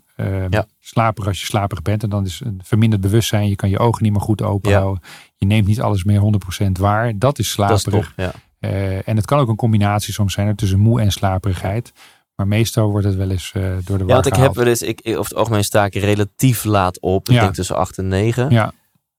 [0.51, 0.67] Ja.
[0.79, 2.03] slaperig als je slaperig bent.
[2.03, 3.49] En dan is een verminderd bewustzijn.
[3.49, 4.81] Je kan je ogen niet meer goed open Ja.
[4.81, 5.03] houden.
[5.37, 7.19] Je neemt niet alles meer 100% waar.
[7.19, 8.07] Dat is Dat is slaperig.
[8.17, 8.25] top.
[8.25, 8.33] Ja.
[8.59, 11.93] Eh, en het kan ook een combinatie soms zijn tussen moe en slaperigheid.
[12.41, 14.67] Maar meestal wordt het wel eens eh, door de war Ja, want ik heb wel
[14.67, 17.29] eens, ik, ik- over het algemeen sta ik relatief laat op.
[17.29, 17.41] Ik Ja.
[17.41, 18.51] denk tussen 8 en 9.
[18.51, 18.73] Ja,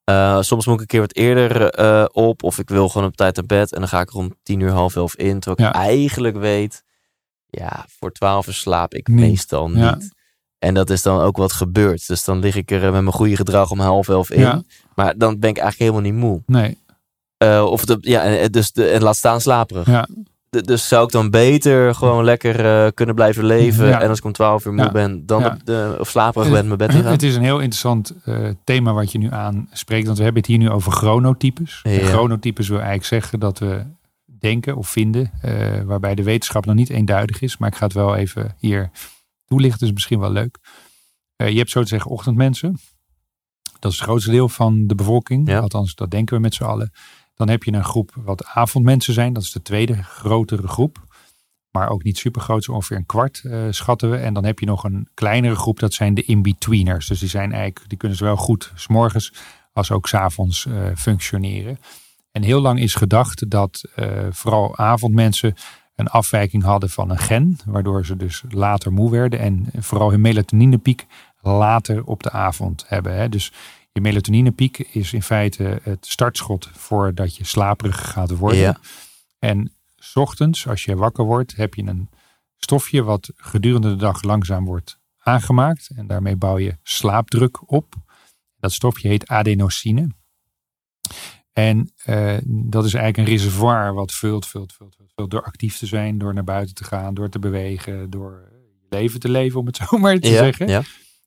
[0.04, 2.44] Eh, soms moet ik een keer wat eerder eh, op.
[2.44, 3.74] Of ik wil gewoon op tijd naar bed.
[3.74, 5.40] En dan ga ik rond 10 uur, half elf in.
[5.40, 6.84] Terwijl ik eigenlijk weet,
[7.50, 9.78] ja, voor 12 uur slaap ik meestal niet.
[9.78, 9.98] Ja.
[10.60, 12.08] En dat is dan ook wat gebeurd.
[12.08, 14.66] Dus dan lig ik er met mijn goede gedrag om half elf in.
[14.96, 16.42] Maar dan ben ik eigenlijk helemaal niet moe.
[16.46, 16.78] Nee,
[17.64, 19.88] of de, ja, dus de, en laat staan slaperig.
[19.88, 20.08] ja.
[20.60, 23.88] Dus zou ik dan beter gewoon lekker eh, kunnen blijven leven.
[23.88, 24.02] Ja.
[24.02, 24.91] En als ik om 12 uur moe Ja.
[24.91, 25.58] ben, dan Ja.
[25.64, 27.12] de, of slaperig ben, mijn bed in gaan.
[27.12, 30.06] Het is een heel interessant eh, thema wat je nu aanspreekt.
[30.06, 31.80] Want we hebben het hier nu over chronotypes.
[31.84, 33.86] En chronotypes wil eigenlijk zeggen dat we
[34.26, 37.58] denken of vinden, eh, waarbij de wetenschap nog niet eenduidig is.
[37.58, 38.91] Maar ik ga het wel even hier
[39.45, 40.58] toelichten, dus misschien wel leuk.
[41.36, 42.80] Je hebt zo te zeggen ochtendmensen.
[43.80, 45.56] Dat is het grootste deel van de bevolking.
[45.56, 46.91] Althans, dat denken we met z'n allen.
[47.42, 49.34] Dan heb je een groep wat avondmensen zijn.
[49.34, 51.04] Dat is de tweede grotere groep.
[51.72, 54.18] Maar ook niet super groot, zo ongeveer een kwart eh, schatten we.
[54.18, 57.08] En dan heb je nog een kleinere groep, dat zijn de in-betweeners.
[57.08, 59.34] Dus die zijn eigenlijk, die kunnen zowel goed s morgens
[59.74, 61.80] als ook s avonds eh, functioneren.
[62.32, 65.54] En heel lang is gedacht dat eh, vooral avondmensen
[65.96, 70.22] een afwijking hadden van een gen, waardoor ze dus later moe werden en vooral hun
[70.22, 71.06] melatoninepiek
[71.42, 73.16] later op de avond hebben.
[73.16, 73.30] Hè.
[73.30, 73.52] Dus
[73.92, 78.60] je melatoninepiek is in feite het startschot voordat je slaperig gaat worden.
[78.60, 78.80] Ja.
[79.39, 82.10] En 's ochtends, als je wakker wordt, heb je een
[82.58, 85.89] stofje wat gedurende de dag langzaam wordt aangemaakt.
[85.96, 87.96] En daarmee bouw je slaapdruk op.
[88.60, 90.10] Dat stofje heet adenosine.
[91.54, 95.32] En eh, dat is eigenlijk een reservoir wat vult, vult, vult, vult, vult.
[95.32, 98.50] Door actief te zijn, door naar buiten te gaan, door te bewegen, door
[98.82, 100.68] je leven te leven, om het zo maar te ja, zeggen.
[100.68, 100.82] ja.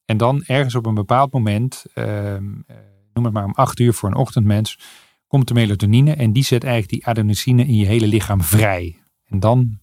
[0.05, 2.77] En dan ergens op een bepaald moment, ehm, eh,
[3.13, 4.79] noem het maar om acht uur voor een ochtendmens,
[5.27, 8.99] komt de melatonine en die zet eigenlijk die adenosine in je hele lichaam vrij.
[9.25, 9.79] En dan,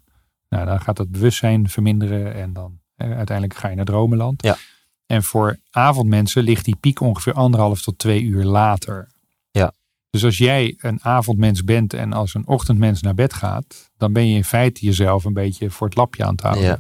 [0.49, 4.43] nou, dan gaat dat bewustzijn verminderen en dan eh, uiteindelijk ga je naar dromenland.
[4.43, 4.57] Ja.
[5.05, 9.09] En voor avondmensen ligt die piek ongeveer anderhalf tot twee uur later.
[9.51, 9.74] Ja.
[10.09, 14.28] Dus als jij een avondmens bent en als een ochtendmens naar bed gaat, dan ben
[14.28, 16.63] je in feite jezelf een beetje voor het lapje aan het houden.
[16.63, 16.80] Ja.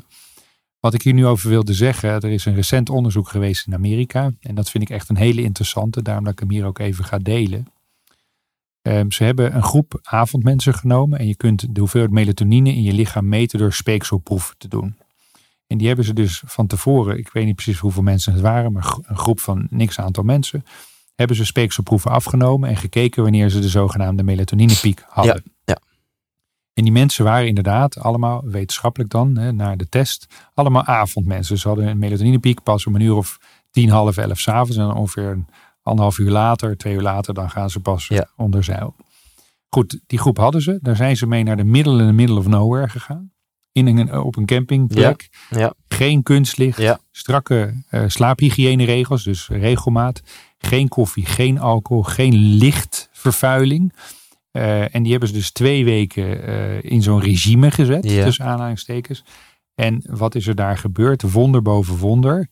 [0.81, 4.31] Wat ik hier nu over wilde zeggen, er is een recent onderzoek geweest in Amerika.
[4.39, 7.03] En dat vind ik echt een hele interessante, daarom dat ik hem hier ook even
[7.03, 7.67] ga delen.
[8.81, 12.93] Ehm, ze hebben een groep avondmensen genomen en je kunt de hoeveelheid melatonine in je
[12.93, 14.95] lichaam meten door speekselproeven te doen.
[15.67, 18.71] En die hebben ze dus van tevoren, ik weet niet precies hoeveel mensen het waren,
[18.71, 20.63] maar een groep van niks aantal mensen,
[21.15, 25.43] hebben ze speekselproeven afgenomen en gekeken wanneer ze de zogenaamde melatoninepiek hadden.
[25.65, 25.77] ja.
[26.81, 31.57] En die mensen waren inderdaad allemaal, wetenschappelijk dan, hè, naar de test, allemaal avondmensen.
[31.57, 33.37] Ze hadden een melatoninepiek pas om een uur of
[33.71, 34.77] tien, half elf s'avonds.
[34.77, 35.47] En ongeveer een
[35.81, 38.27] anderhalf uur later, twee uur later, dan gaan ze pas Ja.
[38.37, 38.95] onder zeil.
[39.69, 40.79] Goed, die groep hadden ze.
[40.81, 43.31] Daar zijn ze mee naar de middle the middle of nowhere gegaan.
[43.71, 45.29] In een, op een campingplek.
[45.49, 45.73] Ja.
[45.87, 46.77] Geen kunstlicht.
[46.77, 46.99] Ja.
[47.11, 50.21] Strakke eh slaaphygiëneregels, dus regelmaat.
[50.57, 53.93] Geen koffie, geen alcohol, geen lichtvervuiling.
[54.51, 59.23] Eh, en die hebben ze dus twee weken eh, in zo'n regime gezet, tussen aanhalingstekens.
[59.75, 61.31] En wat is er daar gebeurd?
[61.31, 62.49] Wonder boven wonder.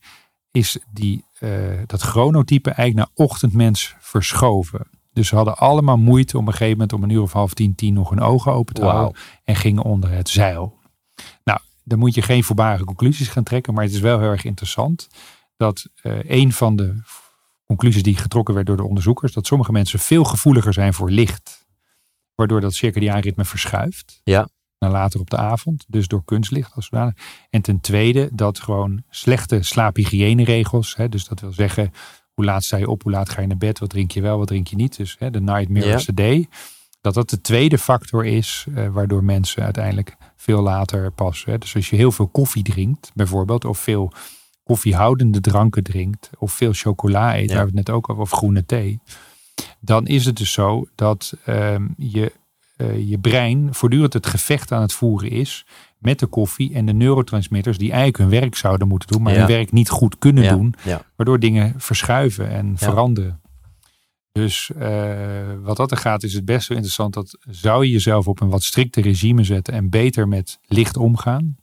[0.52, 1.50] Is die, eh,
[1.86, 4.88] dat chronotype eigenlijk naar ochtendmens verschoven.
[5.14, 7.76] Dus ze hadden allemaal moeite om een gegeven moment om een uur of half tien,
[7.76, 9.22] tien nog hun ogen open te houden.
[9.44, 10.78] En gingen onder het zeil.
[11.44, 13.74] Nou, dan moet je geen voorbare conclusies gaan trekken.
[13.74, 15.08] Maar het is wel heel erg interessant
[15.58, 15.90] dat
[16.28, 17.02] een van de
[17.66, 19.34] conclusies die getrokken werd door de onderzoekers.
[19.34, 21.59] Dat sommige mensen veel gevoeliger zijn voor licht.
[22.40, 24.22] Waardoor dat circadiaan ritme verschuift.
[24.24, 24.48] Ja.
[24.78, 25.86] Naar later op de avond.
[25.88, 27.14] Dus door kunstlicht als zodanig.
[27.50, 30.96] En ten tweede dat gewoon slechte slaaphygiëneregels.
[30.96, 31.92] Hè, dus dat wil zeggen
[32.34, 34.38] hoe laat sta je op, hoe laat ga je naar bed, wat drink je wel,
[34.38, 34.98] wat drink je niet.
[34.98, 36.06] Dus hè, de night mirrors Ja.
[36.06, 36.48] the day.
[37.02, 41.46] Dat dat de tweede factor is eh, waardoor mensen uiteindelijk veel later pas.
[41.46, 41.58] Hè.
[41.58, 43.66] Dus als je heel veel koffie drinkt bijvoorbeeld.
[43.66, 44.12] Of veel
[44.64, 46.30] koffiehoudende dranken drinkt.
[46.38, 47.56] Of veel chocola eet, Ja.
[47.56, 49.00] waar we het net ook over, of groene thee.
[49.80, 52.32] Dan is het dus zo dat ehm, je,
[52.76, 55.66] eh, je brein voortdurend het gevecht aan het voeren is
[55.98, 59.38] met de koffie en de neurotransmitters die eigenlijk hun werk zouden moeten doen, maar Ja.
[59.40, 60.52] hun werk niet goed kunnen Ja.
[60.56, 61.02] doen, Ja.
[61.16, 63.42] waardoor dingen verschuiven en veranderen.
[64.32, 68.28] Dus eh, wat dat er gaat, is het best wel interessant dat zou je jezelf
[68.28, 71.56] op een wat strikter regime zetten en beter met licht omgaan,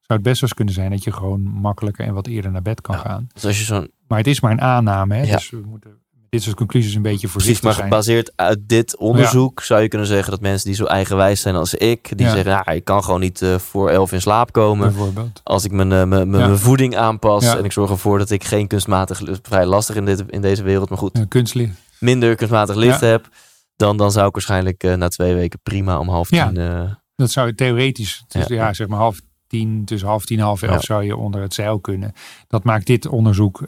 [0.00, 2.62] zou het best wel eens kunnen zijn dat je gewoon makkelijker en wat eerder naar
[2.62, 3.26] bed kan gaan.
[3.32, 5.22] Dus als je zo'n Maar het is maar een aanname, hè?
[5.22, 5.36] Ja.
[5.36, 5.90] dus we moeten
[6.30, 7.88] dit soort conclusies een beetje precies, voorzichtig maar zijn.
[7.88, 11.74] gebaseerd uit dit onderzoek zou je kunnen zeggen dat mensen die zo eigenwijs zijn als
[11.74, 12.32] ik, die Ja.
[12.32, 14.88] zeggen, nou, ik kan gewoon niet eh, voor elf in slaap komen.
[14.88, 15.40] Bijvoorbeeld.
[15.44, 16.56] Als ik mijn, eh, mijn, mijn Ja.
[16.56, 17.56] voeding aanpas Ja.
[17.56, 20.88] en ik zorg ervoor dat ik geen kunstmatig, vrij lastig in, dit, in deze wereld,
[20.88, 21.72] maar goed, Ja, kunstlicht.
[21.98, 23.06] minder kunstmatig licht Ja.
[23.06, 23.28] heb,
[23.76, 26.46] dan, dan zou ik waarschijnlijk eh, na twee weken prima om half Ja.
[26.48, 26.98] tien...
[27.16, 28.54] Dat zou je theoretisch, dus Ja.
[28.54, 28.72] ja.
[28.72, 30.80] zeg maar half tien, tussen half tien en half elf Ja.
[30.80, 32.12] zou je onder het zeil kunnen.
[32.48, 33.64] Dat maakt dit onderzoek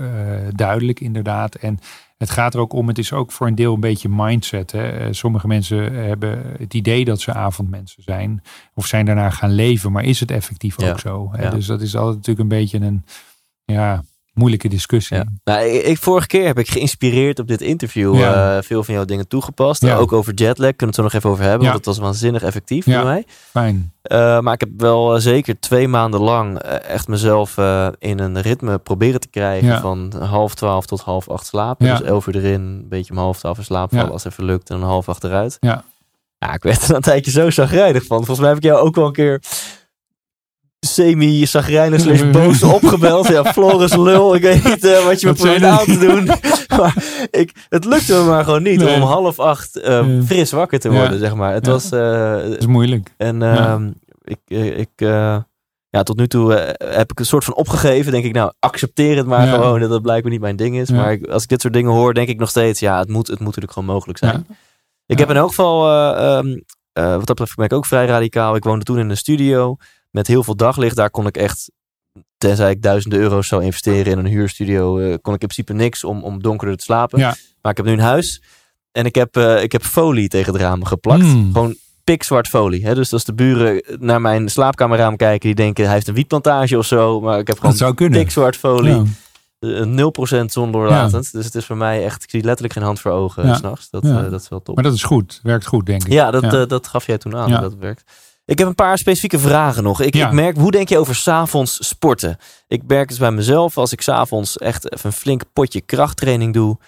[0.54, 1.54] duidelijk inderdaad.
[1.54, 1.78] En
[2.22, 4.72] het gaat er ook om, het is ook voor een deel een beetje mindset.
[4.72, 4.88] Hè.
[4.88, 8.42] Eh, Sommige mensen hebben het idee dat ze avondmensen zijn.
[8.74, 9.92] Of zijn daarna gaan leven.
[9.92, 10.90] Maar is het effectief Ja.
[10.90, 11.28] ook zo?
[11.32, 11.42] Hè?
[11.42, 11.50] Ja.
[11.50, 13.04] Dus dat is altijd natuurlijk een beetje een,
[13.64, 14.02] ja,
[14.32, 15.16] moeilijke discussie.
[15.16, 15.24] Ja.
[15.44, 18.56] Nou, ik, vorige keer heb ik geïnspireerd op dit interview Ja.
[18.56, 19.82] eh, veel van jouw dingen toegepast.
[19.82, 19.96] Ja.
[19.96, 21.68] Ook over jetlag, kunnen we het zo nog even over hebben.
[21.68, 23.24] Want dat was waanzinnig effectief voor mij.
[23.50, 23.92] Fijn.
[24.02, 27.56] Eh, maar ik heb wel eh, zeker twee maanden lang echt mezelf
[27.98, 29.80] in een ritme proberen te krijgen.
[29.80, 31.86] Van half twaalf tot half acht slapen.
[31.86, 34.44] Dus elf uur erin, een beetje om half twaalf in slaap vallen als het even
[34.44, 34.70] lukt.
[34.70, 35.56] En een half acht eruit.
[35.60, 35.84] Ja.
[36.38, 38.16] Ja, ik werd er een tijdje zo zagrijnig van.
[38.16, 39.42] Volgens mij heb ik jou ook wel een keer
[40.86, 43.28] semi-zagrijnig slash boos opgebeld.
[43.28, 44.34] Ja, Floris lul.
[44.34, 46.24] Ik weet niet eh, wat je me probeert aan te doen.
[46.80, 46.94] maar
[47.30, 48.94] ik, het lukte me maar gewoon niet Nee.
[48.94, 50.98] om half acht eh, fris wakker te Ja.
[50.98, 51.52] worden, zeg maar.
[51.52, 51.72] Het Ja.
[51.72, 51.90] was...
[51.90, 53.14] eh, is moeilijk.
[53.16, 53.56] en Ja.
[53.56, 53.90] ehm,
[54.24, 54.40] ik,
[54.76, 54.90] ik
[55.88, 56.52] ja, tot nu toe
[56.84, 58.12] heb ik een soort van opgegeven.
[58.12, 60.90] Denk ik, nou, accepteer het maar gewoon dat dat blijkbaar niet mijn ding is.
[60.90, 63.26] Maar ik- als ik dit soort dingen hoor, denk ik nog steeds, ja, het moet,
[63.26, 64.46] het moet natuurlijk gewoon mogelijk zijn.
[65.06, 66.58] Ik heb in elk geval, eh, ehm,
[66.92, 68.54] eh, wat dat betreft ben ik ook vrij radicaal.
[68.56, 69.76] Ik woonde toen in een studio
[70.12, 70.96] met heel veel daglicht.
[70.96, 71.70] Daar kon ik echt,
[72.38, 76.04] tenzij ik duizenden euro's zou investeren in een huurstudio, eh, kon ik in principe niks
[76.04, 77.18] om, om donkerder te slapen.
[77.18, 77.34] Ja.
[77.62, 78.42] Maar ik heb nu een huis
[78.92, 81.22] en ik heb, eh, ik heb folie tegen het raam geplakt.
[81.22, 81.52] Mm.
[81.52, 82.84] Gewoon pikzwart folie.
[82.86, 82.94] Hè?
[82.94, 86.86] Dus als de buren naar mijn slaapkamerraam kijken, die denken hij heeft een wietplantage of
[86.86, 87.20] zo.
[87.20, 88.94] Maar ik heb gewoon pikzwart folie.
[88.94, 89.04] Ja.
[89.58, 91.32] Eh, 0% zondoorlatend.
[91.32, 93.54] Dus het is voor mij echt, ik zie letterlijk geen hand voor ogen Ja.
[93.54, 93.90] s s'nachts.
[93.90, 94.22] Dat, Ja.
[94.22, 94.74] dat is wel top.
[94.74, 95.40] Maar dat is goed.
[95.42, 96.12] Werkt goed, denk ik.
[96.12, 96.64] Ja, dat, Ja.
[96.66, 97.48] dat gaf jij toen aan.
[97.48, 97.60] Ja.
[97.60, 98.02] Dat werkt.
[98.44, 100.00] Ik heb een paar specifieke vragen nog.
[100.00, 100.26] Ik, Ja.
[100.26, 102.36] ik merk, hoe denk je over s'avonds sporten?
[102.68, 106.78] Ik merk dus bij mezelf, als ik s'avonds echt even een flink potje krachttraining doe,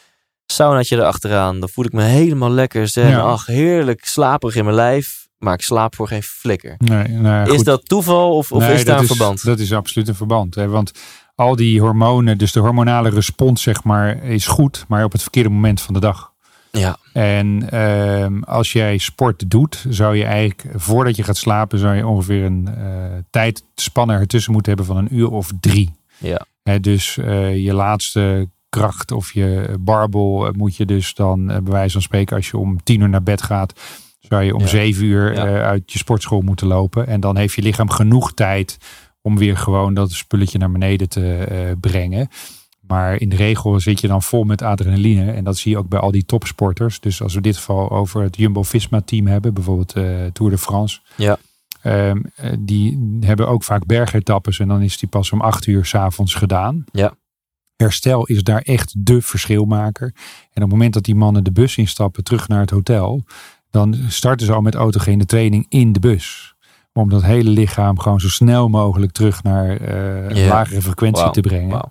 [0.47, 3.09] saunaatje erachteraan, dan voel ik me helemaal lekker zen.
[3.09, 3.21] Ja.
[3.21, 6.75] Ach, heerlijk slaperig in mijn lijf, maar ik slaap voor geen flikker.
[6.79, 7.65] Nee, nee, Is goed.
[7.65, 9.45] dat toeval of, of Nee, is daar een verband?
[9.45, 10.55] Dat is absoluut een verband.
[10.55, 10.69] Hè?
[10.69, 10.91] Want
[11.35, 15.49] al die hormonen, dus de hormonale respons, zeg maar, is goed, maar op het verkeerde
[15.49, 16.33] moment van de dag.
[16.79, 21.95] Ja, En ehm, als jij sport doet, zou je eigenlijk voordat je gaat slapen, zou
[21.97, 22.85] je ongeveer een eh
[23.31, 25.93] tijdspanne ertussen moeten hebben van een uur of drie.
[26.19, 26.47] ja,
[26.81, 31.93] dus eh, je laatste kracht of je barbel eh, moet je dus dan bij wijze
[31.93, 33.81] van spreken, als je om tien uur naar bed gaat,
[34.21, 34.67] zou je om Ja.
[34.67, 35.43] zeven uur Ja.
[35.63, 37.07] uit je sportschool moeten lopen.
[37.07, 38.77] En dan heeft je lichaam genoeg tijd
[39.21, 42.29] om weer gewoon dat spulletje naar beneden te brengen.
[42.87, 45.33] Maar in de regel zit je dan vol met adrenaline.
[45.33, 47.01] En dat zie je ook bij al die topsporters.
[47.01, 51.01] Dus als we dit geval over het Jumbo-Visma-team hebben, bijvoorbeeld eh Tour de France.
[51.17, 51.37] Ja.
[51.83, 55.85] Ehm, eh, die hebben ook vaak bergetappes en dan is die pas om acht uur
[55.85, 56.85] s'avonds gedaan.
[56.93, 57.15] Ja.
[57.77, 60.13] Herstel is daar echt de verschilmaker.
[60.53, 63.25] En op het moment dat die mannen de bus instappen terug naar het hotel,
[63.71, 66.55] dan starten ze al met autogene training in de bus.
[66.93, 69.81] Om dat hele lichaam gewoon zo snel mogelijk terug naar
[70.31, 70.49] een Ja.
[70.49, 71.69] lagere frequentie te brengen.
[71.71, 71.89] Wauw.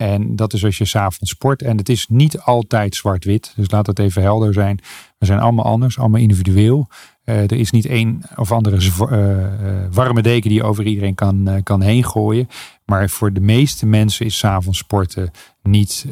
[0.00, 1.62] En dat is als je s'avonds sport.
[1.62, 3.52] En het is niet altijd zwart-wit.
[3.56, 4.80] Dus laat het even helder zijn.
[5.18, 6.88] We zijn allemaal anders, allemaal individueel.
[7.24, 11.14] Eh, er is niet één of andere eh, eh, warme deken die je over iedereen
[11.14, 12.48] kan, kan heen gooien.
[12.84, 15.30] Maar voor de meeste mensen is s'avonds sporten
[15.62, 16.06] niet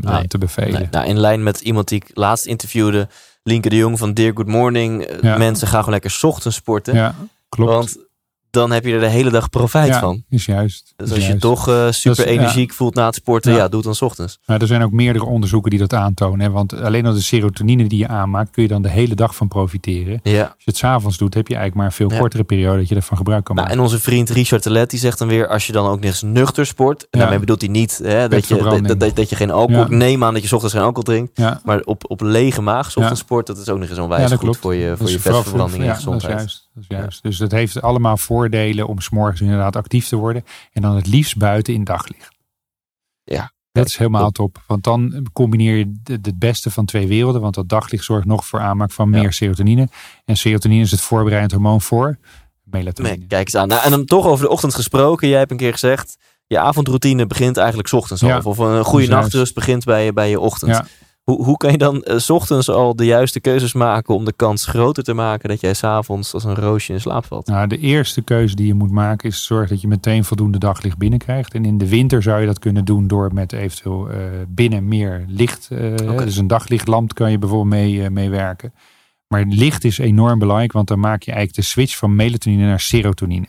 [0.00, 0.80] aan te bevelen.
[0.80, 3.08] Nee, nou, in lijn met iemand die ik laatst interviewde,
[3.42, 5.18] Linke de Jong van Dear Good Morning.
[5.22, 5.38] Ja.
[5.38, 6.94] Mensen gaan gewoon lekker 's ochtends sporten.
[6.94, 7.14] Ja,
[7.48, 7.72] klopt.
[7.72, 8.07] Want
[8.50, 10.24] dan heb je er de hele dag profijt ja, van.
[10.28, 10.92] is juist.
[10.96, 12.38] Dus is als je toch eh, super ja.
[12.40, 13.64] energiek voelt na het sporten, ja, Ja.
[13.68, 14.38] doe het dan 's ochtends.
[14.46, 16.40] Maar er zijn ook meerdere onderzoeken die dat aantonen.
[16.40, 16.50] Hè?
[16.50, 19.48] Want alleen al de serotonine die je aanmaakt, kun je dan de hele dag van
[19.48, 20.20] profiteren.
[20.22, 20.42] Ja.
[20.42, 22.94] Als je het s'avonds doet, heb je eigenlijk maar een veel kortere periode dat je
[22.94, 23.82] ervan gebruik kan Nou, maken.
[23.82, 26.22] en onze vriend Richard Telet, die zegt dan weer, als je dan ook nog eens
[26.22, 27.06] nuchter sport.
[27.10, 29.84] En daarmee bedoelt hij niet hè, dat, je, dat, dat, dat je geen alcohol...
[29.88, 31.38] Neem aan dat je 's ochtends geen alcohol drinkt.
[31.64, 34.56] Maar op, op lege maag, 's ochtends sport, dat is ook nog eens onwijs goed
[34.56, 36.38] voor je, voor je vetverbranding voor- en gezondheid.
[36.38, 36.68] juist.
[36.74, 37.22] Dat is juist.
[37.22, 40.44] Dus dat heeft allemaal voordelen om s'morgens inderdaad actief te worden.
[40.72, 42.36] En dan het liefst buiten in daglicht.
[43.24, 43.52] Ja.
[43.72, 44.62] Dat is helemaal top.
[44.66, 47.40] Want dan combineer je het beste van twee werelden.
[47.40, 49.20] Want dat daglicht zorgt nog voor aanmaak van Ja.
[49.20, 49.88] meer serotonine.
[50.24, 52.18] En serotonine is het voorbereidend hormoon voor
[52.64, 53.16] melatonine.
[53.16, 53.68] Nee, kijk eens aan.
[53.68, 55.28] Nou, en dan toch over de ochtend gesproken.
[55.28, 56.16] Jij hebt een keer gezegd,
[56.46, 58.22] je avondroutine begint eigenlijk 's ochtends.
[58.22, 58.40] Ja.
[58.42, 60.70] Of een goede nachtrust begint bij je, bij je ochtend.
[60.70, 60.86] Ja.
[61.28, 64.32] Hoe, hoe kan je dan eh, 's ochtends al de juiste keuzes maken om de
[64.32, 67.46] kans groter te maken dat jij s'avonds als een roosje in slaap valt?
[67.46, 70.98] Nou, de eerste keuze die je moet maken is zorgen dat je meteen voldoende daglicht
[70.98, 71.54] binnenkrijgt.
[71.54, 74.18] En in de winter zou je dat kunnen doen door met eventueel eh,
[74.48, 75.68] binnen meer licht.
[75.70, 78.72] eh, Dus een daglichtlamp kan je bijvoorbeeld mee, meewerken.
[79.26, 82.80] Maar licht is enorm belangrijk, want dan maak je eigenlijk de switch van melatonine naar
[82.80, 83.46] serotonine.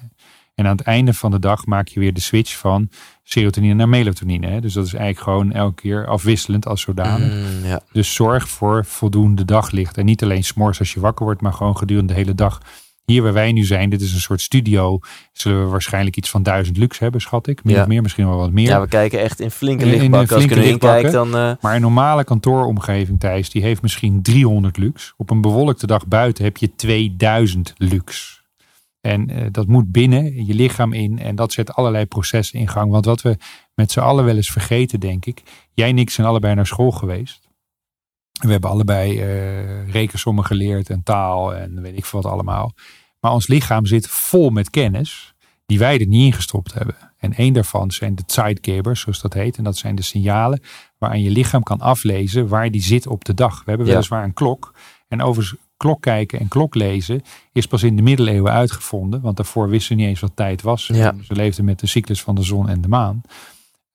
[0.56, 2.90] En aan het einde van de dag maak je weer de switch van
[3.32, 4.48] serotonine naar melatonine.
[4.48, 4.62] Hè.
[4.62, 7.34] Dus dat is eigenlijk gewoon elke keer afwisselend als zodanig.
[7.34, 7.82] Mm, ja.
[7.92, 9.98] Dus zorg voor voldoende daglicht.
[9.98, 12.62] En niet alleen s'morgens als je wakker wordt, maar gewoon gedurende de hele dag.
[13.06, 15.00] Hier waar wij nu zijn, dit is een soort studio.
[15.34, 17.64] Zullen we waarschijnlijk iets van duizend lux hebben, schat ik.
[17.64, 17.82] Meer Ja.
[17.82, 18.68] of meer, misschien wel wat meer.
[18.68, 20.36] ja, we kijken echt in flinke In- in lichtbakken.
[20.36, 21.32] Als ik flinke nu in kijk, lichtbakken.
[21.32, 21.50] dan...
[21.50, 25.14] eh, Maar een normale kantooromgeving, Thijs, die heeft misschien 300 lux.
[25.18, 28.39] Op een bewolkte dag buiten heb je 2000 lux.
[29.02, 31.20] En uh, dat moet binnen je lichaam in.
[31.20, 32.92] En dat zet allerlei processen in gang.
[32.92, 33.38] Want wat we
[33.74, 35.42] met z'n allen wel eens vergeten, denk ik.
[35.74, 37.48] Jij en ik zijn allebei naar school geweest.
[38.40, 42.74] We hebben allebei uh, rekensommen geleerd en taal en weet ik veel wat allemaal.
[43.20, 45.34] Maar ons lichaam zit vol met kennis
[45.66, 46.96] die wij er niet in gestopt hebben.
[47.18, 49.58] En één daarvan zijn de Zeitgebers, zoals dat heet.
[49.58, 50.62] En dat zijn de signalen
[50.98, 53.58] waaraan je lichaam kan aflezen waar die zit op de dag.
[53.64, 54.74] We hebben weliswaar een klok.
[55.08, 57.22] En overigens klok kijken en klok lezen
[57.52, 59.22] is pas in de middeleeuwen uitgevonden.
[59.22, 60.86] Want daarvoor wisten ze niet eens wat tijd was.
[60.86, 63.22] Ze leefden met de cyclus van de zon en de maan.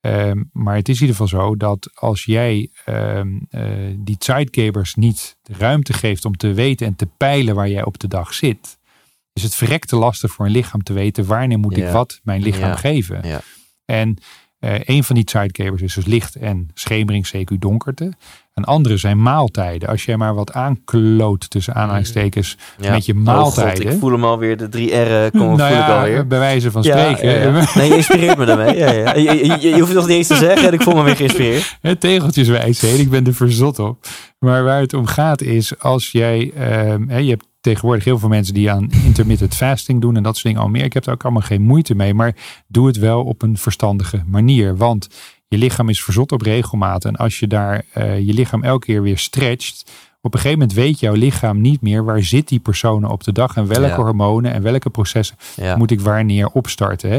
[0.01, 3.63] Ehm, maar het is in ieder geval zo dat als jij um, uh,
[3.97, 7.99] die Zeitgebers niet de ruimte geeft om te weten en te peilen waar jij op
[7.99, 8.79] de dag zit,
[9.33, 12.77] is het verrekte lastig voor een lichaam te weten wanneer moet ik wat mijn lichaam
[12.77, 13.29] geven.
[13.29, 13.41] Ja.
[13.85, 14.25] En uh,
[14.85, 18.13] een van die Zeitgebers is dus licht en schemering, CQ donkerte.
[18.55, 19.89] Een andere zijn maaltijden.
[19.89, 23.87] Als jij maar wat aankloot tussen aanhalingstekens met je maaltijden.
[23.87, 26.27] Oh ik voel hem alweer, de drie R'en komen nou voel ik alweer.
[26.27, 27.53] Bij wijze van spreken.
[27.75, 28.77] nee, je inspireert me daarmee.
[28.77, 31.17] Je, je, je, hoeft het nog niet eens te zeggen en ik voel me weer
[31.17, 31.77] geïnspireerd.
[31.81, 34.07] Het tegeltjeswijsheid, ik ben er verzot op.
[34.39, 38.55] Maar waar het om gaat is, als jij, uh, je hebt tegenwoordig heel veel mensen
[38.55, 40.85] die aan intermittent fasting doen en dat soort dingen al meer.
[40.85, 42.37] Ik heb daar ook allemaal geen moeite mee, maar
[42.67, 44.77] doe het wel op een verstandige manier.
[44.77, 45.09] Want
[45.49, 47.05] je lichaam is verzot op regelmaat.
[47.05, 49.91] En als je daar uh, je lichaam elke keer weer stretcht,
[50.21, 53.33] op een gegeven moment weet jouw lichaam niet meer waar zit die personen op de
[53.33, 55.37] dag en welke hormonen en welke processen
[55.77, 57.11] moet ik wanneer opstarten.
[57.11, 57.19] Hè?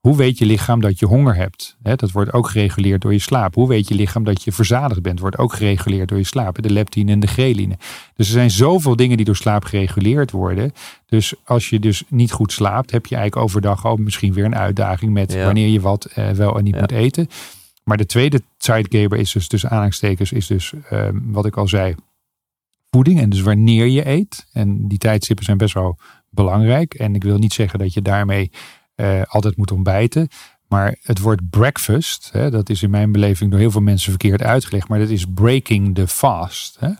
[0.00, 1.76] Hoe weet je lichaam dat je honger hebt?
[1.82, 3.54] dat wordt ook gereguleerd door je slaap.
[3.54, 5.20] Hoe weet je lichaam dat je verzadigd bent?
[5.20, 6.62] Wordt ook gereguleerd door je slaap.
[6.62, 7.76] De leptine en de ghreline.
[8.14, 10.72] Dus er zijn zoveel dingen die door slaap gereguleerd worden.
[11.06, 14.56] Dus als je dus niet goed slaapt, heb je eigenlijk overdag al misschien weer een
[14.56, 17.28] uitdaging met wanneer je wat eh, wel en niet moet eten.
[17.84, 21.94] Maar de tweede sidegaber is dus tussen aanhalingstekens, is dus ehm, wat ik al zei,
[22.90, 23.20] voeding.
[23.20, 24.46] En dus wanneer je eet.
[24.52, 25.98] En die tijdstippen zijn best wel
[26.30, 26.94] belangrijk.
[26.94, 28.50] En ik wil niet zeggen dat je daarmee
[29.00, 30.28] uh, altijd moet ontbijten.
[30.68, 34.42] Maar het woord breakfast, hè, dat is in mijn beleving door heel veel mensen verkeerd
[34.42, 34.88] uitgelegd.
[34.88, 36.76] Maar dat is breaking the fast.
[36.80, 36.90] Hè.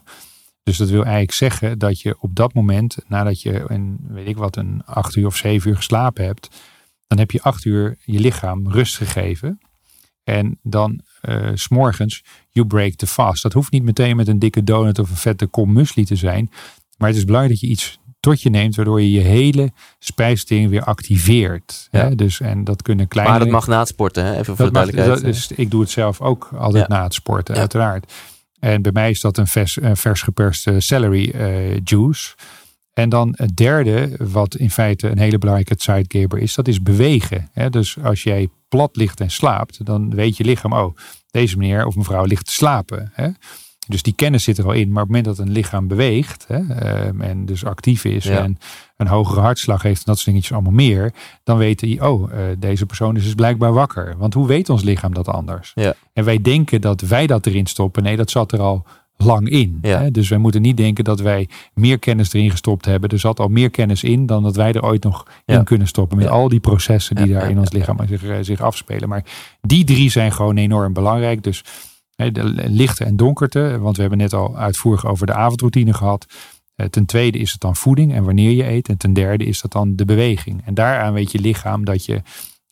[0.63, 4.37] Dus dat wil eigenlijk zeggen dat je op dat moment, nadat je een, weet ik
[4.37, 6.49] wat, een acht uur of zeven uur geslapen hebt,
[7.07, 9.61] dan heb je acht uur je lichaam rust gegeven.
[10.25, 13.43] En dan uh, s'morgens, you break the fast.
[13.43, 16.51] Dat hoeft niet meteen met een dikke donut of een vette kom muesli te zijn.
[16.97, 20.71] Maar het is belangrijk dat je iets tot je neemt, waardoor je je hele spijsvertering
[20.71, 21.89] weer activeert.
[21.91, 22.01] Ja.
[22.01, 22.15] Hè?
[22.15, 23.33] Dus, en dat kunnen kleine...
[23.33, 24.39] Maar dat mag na het sporten, hè?
[24.39, 25.23] even voor de duidelijkheid.
[25.23, 28.13] dus ik doe het zelf ook altijd na het sporten, uiteraard.
[28.59, 32.35] En bij mij is dat een vers, een vers geperste celery uh, juice.
[32.93, 37.49] En dan het derde, wat in feite een hele belangrijke sidegaber is, dat is bewegen.
[37.53, 37.71] Hè?
[37.71, 40.97] Dus als jij plat ligt en slaapt, dan weet je lichaam, oh,
[41.31, 43.11] deze meneer of mevrouw ligt te slapen.
[43.15, 43.29] Hè?
[43.91, 44.93] Dus die kennis zit er al in.
[44.93, 48.59] Maar op het moment dat een lichaam beweegt hè, ehm, en dus actief is en
[48.97, 51.13] een hogere hartslag heeft en dat soort dingetjes allemaal meer,
[51.45, 54.15] dan weet hij, oh, uh, deze persoon is dus blijkbaar wakker.
[54.19, 55.73] Want hoe weet ons lichaam dat anders?
[55.75, 55.95] Ja.
[56.13, 58.03] En wij denken dat wij dat erin stoppen.
[58.03, 58.85] Nee, dat zat er al
[59.17, 59.79] lang in.
[59.81, 60.11] Hè?
[60.11, 63.11] Dus wij moeten niet denken dat wij meer kennis erin gestopt hebben.
[63.11, 66.17] Er zat al meer kennis in dan dat wij er ooit nog in kunnen stoppen.
[66.17, 69.09] Met al die processen die daar in ons lichaam zich, eh, zich afspelen.
[69.09, 69.25] Maar
[69.61, 71.43] die drie zijn gewoon enorm belangrijk.
[71.43, 71.65] Dus
[72.29, 76.27] de lichte en donkerte, want we hebben net al uitvoerig over de avondroutine gehad.
[76.75, 78.89] Eh, ten tweede is het dan voeding en wanneer je eet.
[78.89, 80.63] En ten derde is dat dan de beweging.
[80.65, 82.23] En daaraan weet je lichaam dat je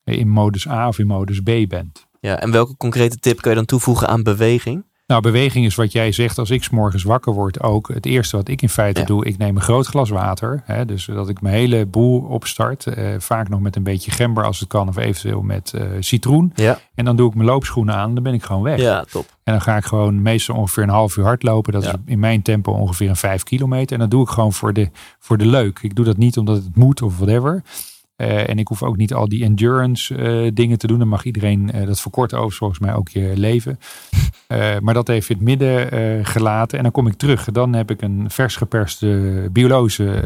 [0.05, 2.07] in modus A of in modus B bent.
[2.20, 4.84] Ja, en welke concrete tip kun je dan toevoegen aan beweging?
[5.09, 6.38] Nou, beweging is wat jij zegt.
[6.38, 9.38] Als ik s morgens wakker word, ook het eerste wat ik in feite doe, ik
[9.38, 10.62] neem een groot glas water.
[10.64, 12.86] Hè, dus dat ik mijn hele boel opstart.
[12.86, 16.52] Eh, vaak nog met een beetje gember als het kan, of eventueel met uh, citroen.
[16.54, 16.78] Ja.
[16.94, 18.80] En dan doe ik mijn loopschoenen aan, dan ben ik gewoon weg.
[18.80, 19.26] Ja, top.
[19.44, 21.72] En dan ga ik gewoon meestal ongeveer een half uur hardlopen.
[21.72, 23.92] Dat is in mijn tempo ongeveer een vijf kilometer.
[23.92, 25.78] En dat doe ik gewoon voor de, voor de leuk.
[25.82, 27.62] Ik doe dat niet omdat het moet of whatever.
[28.20, 30.98] Uh, en ik hoef ook niet al die endurance uh, dingen te doen.
[30.98, 33.78] Dan mag iedereen uh, dat verkorten over volgens mij ook je leven.
[34.82, 36.76] maar dat even in het midden gelaten.
[36.76, 37.44] En dan kom ik terug.
[37.44, 40.24] Dan heb ik een vers geperste biologische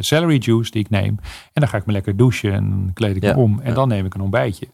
[0.00, 1.18] celery juice die ik neem.
[1.52, 3.60] En dan ga ik me lekker douchen en kleed ik me om.
[3.60, 4.68] En dan neem ik een ontbijtje.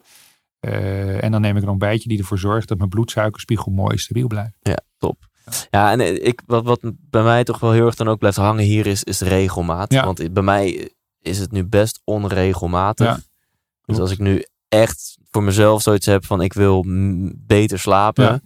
[1.21, 4.57] en dan neem ik een ontbijtje die ervoor zorgt dat mijn bloedsuikerspiegel mooi stabiel blijft.
[4.63, 5.29] Ja, top.
[5.71, 6.81] Ja, en ik, wat, wat
[7.11, 9.95] bij mij toch wel heel erg dan ook blijft hangen hier is, is regelmaat.
[9.95, 10.91] Want bij mij
[11.25, 13.21] is het nu best onregelmatig.
[13.85, 16.85] Dus als ik nu echt voor mezelf zoiets heb van ik wil
[17.37, 18.43] beter slapen.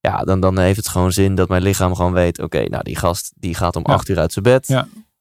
[0.00, 2.40] Ja, dan, dan heeft het gewoon zin dat mijn lichaam gewoon weet.
[2.42, 4.66] Oké, nou die gast die gaat om acht uur uit zijn bed.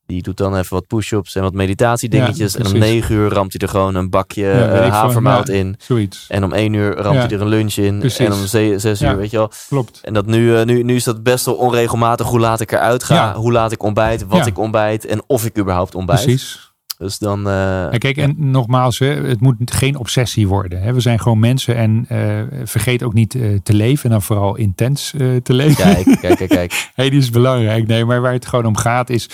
[0.05, 2.55] Die doet dan even wat push-ups en wat meditatiedingetjes.
[2.55, 5.75] en om negen uur ramt hij er gewoon een bakje uh, havermout in.
[5.77, 6.25] Zoiets.
[6.27, 8.01] En om één uur ramt hij er een lunch in.
[8.17, 9.51] En om zes, uur, weet je wel.
[9.67, 9.99] Klopt.
[10.03, 13.03] En dat nu, uh, nu, nu is dat best wel onregelmatig hoe laat ik eruit
[13.03, 13.33] ga.
[13.35, 16.23] Hoe laat ik ontbijt, wat ik ontbijt en of ik überhaupt ontbijt.
[16.23, 16.68] Precies.
[16.99, 17.47] Dus dan.
[17.47, 20.81] Uh, kijk, en nogmaals, hè, het moet geen obsessie worden.
[20.81, 20.93] Hè.
[20.93, 24.03] We zijn gewoon mensen en uh, vergeet ook niet uh, te leven.
[24.03, 25.75] En dan vooral intens te leven.
[25.75, 26.49] Kijk, kijk, kijk.
[26.49, 26.89] kijk.
[26.95, 27.87] hey, die is belangrijk.
[27.87, 29.29] Nee, maar waar het gewoon om gaat is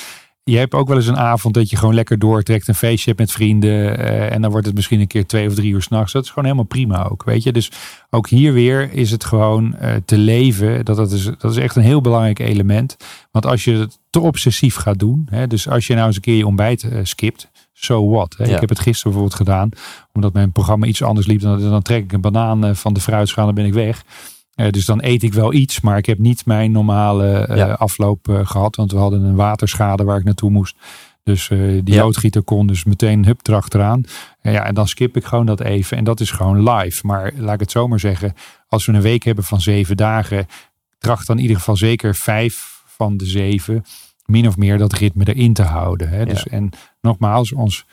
[0.51, 3.19] je hebt ook wel eens een avond dat je gewoon lekker doortrekt, een feestje hebt
[3.19, 3.99] met vrienden.
[3.99, 6.11] Uh, en dan wordt het misschien een keer twee of drie uur s'nachts.
[6.11, 7.51] Dat is gewoon helemaal prima ook, weet je.
[7.51, 7.71] Dus
[8.09, 10.85] ook hier weer is het gewoon uh, te leven.
[10.85, 12.97] Dat, dat, is, dat is echt een heel belangrijk element.
[13.31, 15.27] Want als je het te obsessief gaat doen.
[15.29, 17.49] Hè, dus als je nou eens een keer je ontbijt uh, skipt.
[17.73, 18.35] So what?
[18.37, 18.45] Hè?
[18.45, 18.53] Ja.
[18.53, 19.69] Ik heb het gisteren bijvoorbeeld gedaan.
[20.13, 21.41] Omdat mijn programma iets anders liep.
[21.41, 24.03] Dan, dan trek ik een banaan van de fruitschaal en dan ben ik weg.
[24.55, 27.71] Uh, dus dan eet ik wel iets, maar ik heb niet mijn normale uh, ja.
[27.71, 28.75] afloop uh, gehad.
[28.75, 30.75] Want we hadden een waterschade waar ik naartoe moest.
[31.23, 32.03] Dus die ja.
[32.03, 34.03] loodgieter kon dus meteen hup erachteraan.
[34.41, 35.97] ja, en dan skip ik gewoon dat even.
[35.97, 37.07] En dat is gewoon live.
[37.07, 38.33] Maar laat ik het zomaar zeggen.
[38.67, 40.47] Als we een week hebben van zeven dagen.
[40.97, 43.85] Tracht dan in ieder geval zeker vijf van de zeven.
[44.25, 46.09] Min of meer dat ritme erin te houden.
[46.09, 46.25] Hè?
[46.25, 46.69] Dus, en
[47.01, 47.85] nogmaals, ons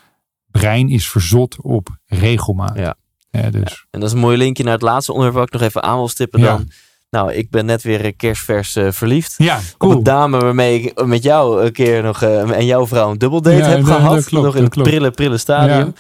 [0.51, 2.77] brein is verzot op regelmaat.
[2.77, 2.97] Ja.
[3.33, 3.87] Ja, dus.
[3.91, 5.97] en dat is een mooi linkje naar het laatste onderwerp wat ik nog even aan
[5.97, 6.71] wil stippen dan.
[7.11, 9.35] Nou, ik ben net weer kerstvers uh, verliefd.
[9.37, 9.93] Ja, cool.
[9.93, 13.19] Op een dame waarmee ik met jou een keer nog uh, en jouw vrouw een
[13.19, 14.25] dubbeldate ja, heb gehad.
[14.25, 15.95] Klopt, nog in het prille, prille stadium.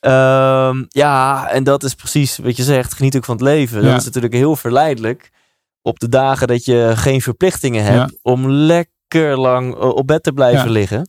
[0.00, 0.68] Ja.
[0.68, 2.94] Um, ja, en dat is precies wat je zegt.
[2.94, 3.82] Geniet ook van het leven.
[3.82, 5.30] Dat is natuurlijk heel verleidelijk.
[5.82, 8.18] Op de dagen dat je geen verplichtingen hebt.
[8.22, 11.08] Om lekker lang op bed te blijven liggen.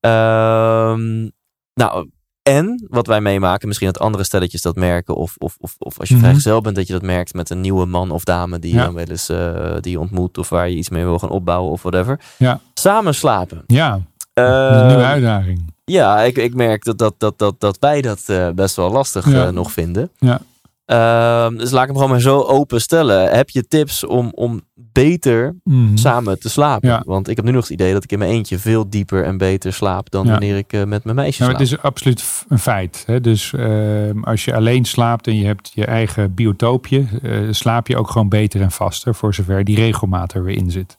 [0.00, 1.32] Um,
[1.74, 2.08] nou,
[2.44, 5.14] en wat wij meemaken, misschien dat andere stelletjes dat merken.
[5.14, 6.28] Of, of, of, of als je mm -hmm.
[6.28, 8.94] vrijgezel bent, dat je dat merkt met een nieuwe man of dame die je dan
[8.94, 10.38] wel eens uh, die je ontmoet.
[10.38, 12.20] Of waar je iets mee wil gaan opbouwen of whatever.
[12.36, 12.60] Ja.
[12.74, 13.64] Samen slapen.
[13.66, 14.00] Ja,
[14.34, 15.72] uh, een nieuwe uitdaging.
[15.84, 19.30] Ja, ik, ik merk dat, dat, dat, dat, dat wij dat uh, best wel lastig
[19.30, 19.50] ja.
[19.50, 20.10] nog vinden.
[20.18, 20.40] Ja.
[20.86, 23.30] Uh, dus laat ik hem gewoon maar zo open stellen.
[23.30, 24.60] Heb je tips om, om
[24.94, 25.96] beter mm.
[25.96, 26.88] samen te slapen?
[26.88, 27.02] Ja.
[27.06, 29.36] Want ik heb nu nog het idee dat ik in mijn eentje veel dieper en
[29.36, 30.30] beter slaap dan ja.
[30.30, 31.62] wanneer ik uh, met mijn meisje nou, slaap.
[31.62, 33.02] Het is absoluut een feit.
[33.06, 33.20] Hè?
[33.20, 37.96] Dus uh, als je alleen slaapt en je hebt je eigen biotoopje, uh, slaap je
[37.96, 40.96] ook gewoon beter en vaster, voor zover die regelmaat er weer in zit.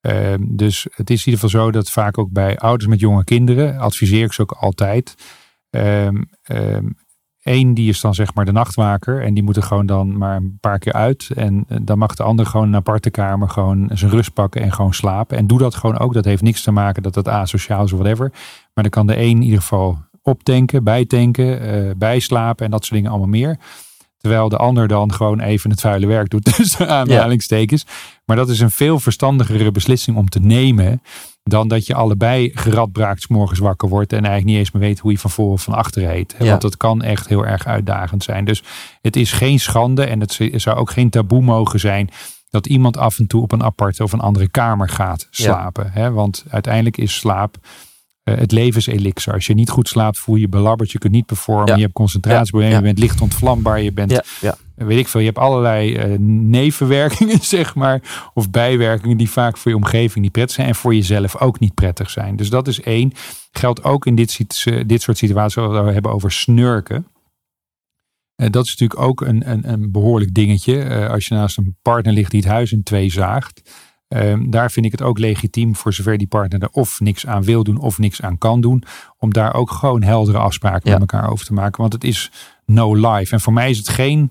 [0.00, 3.24] Ehm, dus het is in ieder geval zo dat vaak ook bij ouders met jonge
[3.24, 5.14] kinderen, adviseer ik ze ook altijd.
[5.70, 6.28] Um,
[7.46, 9.22] Eén, die is dan zeg maar de nachtwaker.
[9.22, 11.30] En die moet er gewoon dan maar een paar keer uit.
[11.34, 14.72] En eh, dan mag de ander gewoon een aparte kamer gewoon zijn rust pakken en
[14.72, 15.36] gewoon slapen.
[15.36, 16.14] En doe dat gewoon ook.
[16.14, 18.30] Dat heeft niks te maken dat dat asociaal is of whatever.
[18.74, 22.94] Maar dan kan de een in ieder geval optanken, bijtanken, uh, bijslapen en dat soort
[22.94, 23.58] dingen allemaal meer.
[24.18, 27.86] Terwijl de ander dan gewoon even het vuile werk doet tussen aanhalingstekens.
[28.24, 31.02] Maar dat is een veel verstandigere beslissing om te nemen
[31.48, 35.10] dan dat je allebei geradbraakt morgens wakker wordt en eigenlijk niet eens meer weet hoe
[35.10, 36.34] je van voor of van achter heet.
[36.38, 36.44] Ja.
[36.46, 38.44] Want dat kan echt heel erg uitdagend zijn.
[38.44, 38.62] Dus
[39.00, 42.10] het is geen schande en het zou ook geen taboe mogen zijn
[42.50, 45.92] dat iemand af en toe op een aparte of een andere kamer gaat slapen.
[45.94, 46.10] Ja.
[46.10, 47.56] Want uiteindelijk is slaap
[48.24, 49.32] uh, het levenselixer.
[49.32, 50.92] Als je niet goed slaapt, voel je je belabberd.
[50.92, 51.76] Je kunt niet performen.
[51.76, 52.76] Je hebt concentratieproblemen.
[52.76, 53.80] Je bent licht ontvlambaar.
[53.80, 54.22] Je bent
[54.76, 59.70] weet ik veel, je hebt allerlei uh, nevenwerkingen, zeg maar, of bijwerkingen die vaak voor
[59.70, 62.36] je omgeving niet prettig zijn en voor jezelf ook niet prettig zijn.
[62.36, 63.12] Dus dat is één.
[63.50, 64.38] Geldt ook in dit,
[64.86, 67.06] dit soort situaties, waar we hebben over snurken.
[68.36, 70.84] Uh, dat is natuurlijk ook een, een, een behoorlijk dingetje.
[70.84, 73.70] Uh, als je naast een partner ligt die het huis in twee zaagt.
[74.08, 77.42] Um, daar vind ik het ook legitiem voor zover die partner er of niks aan
[77.42, 78.82] wil doen of niks aan kan doen.
[79.18, 80.98] Om daar ook gewoon heldere afspraken ja.
[80.98, 81.80] met elkaar over te maken.
[81.80, 82.30] Want het is
[82.64, 83.32] no life.
[83.32, 84.30] En voor mij is het geen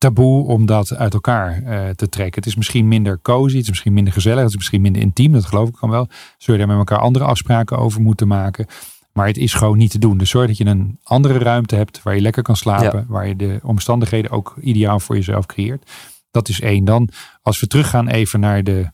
[0.00, 2.34] taboe om dat uit elkaar uh, te trekken.
[2.34, 5.32] Het is misschien minder cozy, het is misschien minder gezellig, het is misschien minder intiem,
[5.32, 6.08] dat geloof ik dan wel.
[6.38, 8.66] Zul je daar met elkaar andere afspraken over moeten maken.
[9.12, 10.18] Maar het is gewoon niet te doen.
[10.18, 13.04] Dus zorg dat je een andere ruimte hebt waar je lekker kan slapen, ja.
[13.08, 15.90] waar je de omstandigheden ook ideaal voor jezelf creëert.
[16.30, 16.84] Dat is één.
[16.84, 17.08] Dan,
[17.42, 18.90] als we teruggaan even naar de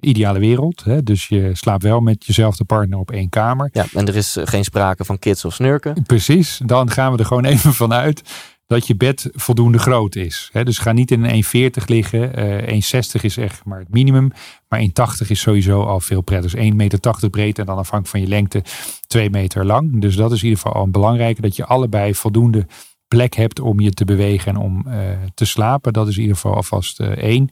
[0.00, 0.84] ideale wereld.
[0.84, 1.02] Hè?
[1.02, 3.68] Dus je slaapt wel met jezelfde partner op één kamer.
[3.72, 6.02] Ja, en er is geen sprake van kids of snurken.
[6.02, 6.60] Precies.
[6.64, 8.22] Dan gaan we er gewoon even vanuit
[8.66, 10.50] dat je bed voldoende groot is.
[10.62, 12.38] dus ga niet in een 1,40 liggen.
[12.38, 14.30] Uh, 1,60 is echt maar het minimum.
[14.68, 14.86] Maar 1,80
[15.28, 16.52] is sowieso al veel prettig.
[16.52, 18.62] Dus 1,80 meter breed en dan afhankelijk van je lengte
[19.06, 20.00] 2 meter lang.
[20.00, 21.42] Dus dat is in ieder geval al belangrijk.
[21.42, 22.66] Dat je allebei voldoende
[23.08, 24.94] plek hebt om je te bewegen en om uh,
[25.34, 25.92] te slapen.
[25.92, 27.50] Dat is in ieder geval alvast uh, één.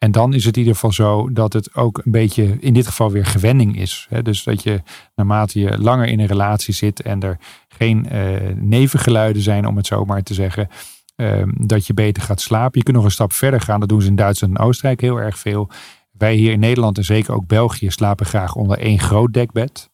[0.00, 2.86] En dan is het in ieder geval zo dat het ook een beetje in dit
[2.86, 4.08] geval weer gewenning is.
[4.22, 4.82] Dus dat je
[5.14, 7.38] naarmate je langer in een relatie zit en er
[7.68, 10.68] geen uh, nevengeluiden zijn, om het zo maar te zeggen,
[11.16, 12.78] uh, dat je beter gaat slapen.
[12.78, 13.80] Je kunt nog een stap verder gaan.
[13.80, 15.70] Dat doen ze in Duitsland en Oostenrijk heel erg veel.
[16.10, 19.90] Wij hier in Nederland en zeker ook België slapen graag onder één groot dekbed.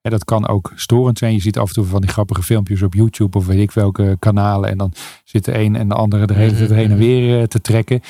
[0.00, 1.32] En dat kan ook storend zijn.
[1.32, 4.16] Je ziet af en toe van die grappige filmpjes op YouTube of weet ik welke
[4.18, 4.70] kanalen.
[4.70, 4.92] En dan
[5.24, 8.00] zit de een en de andere de hele tijd heen en weer uh, te trekken.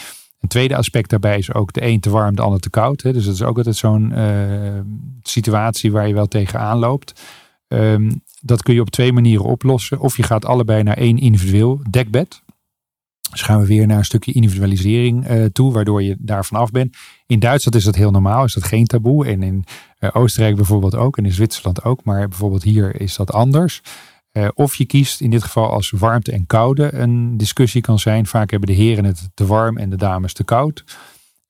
[0.47, 3.03] Een tweede aspect daarbij is ook de een te warm, de ander te koud.
[3.03, 3.13] Hè.
[3.13, 4.81] Dus dat is ook altijd zo'n uh,
[5.23, 7.21] situatie waar je wel tegenaan loopt.
[7.69, 10.01] Ehm, dat kun je op twee manieren oplossen.
[10.01, 12.43] Of je gaat allebei naar één individueel dekbed.
[13.31, 16.97] Dus gaan we weer naar een stukje individualisering uh, toe, waardoor je daar vanaf bent.
[17.27, 19.27] In Duitsland is dat heel normaal, is dat geen taboe.
[19.27, 19.65] En in
[20.01, 22.05] uh, Oostenrijk bijvoorbeeld ook, en in Zwitserland ook.
[22.05, 23.83] Maar bijvoorbeeld hier is dat anders.
[24.37, 28.27] Uh, of je kiest in dit geval als warmte en koude een discussie kan zijn.
[28.27, 30.85] Vaak hebben de heren het te warm en de dames te koud.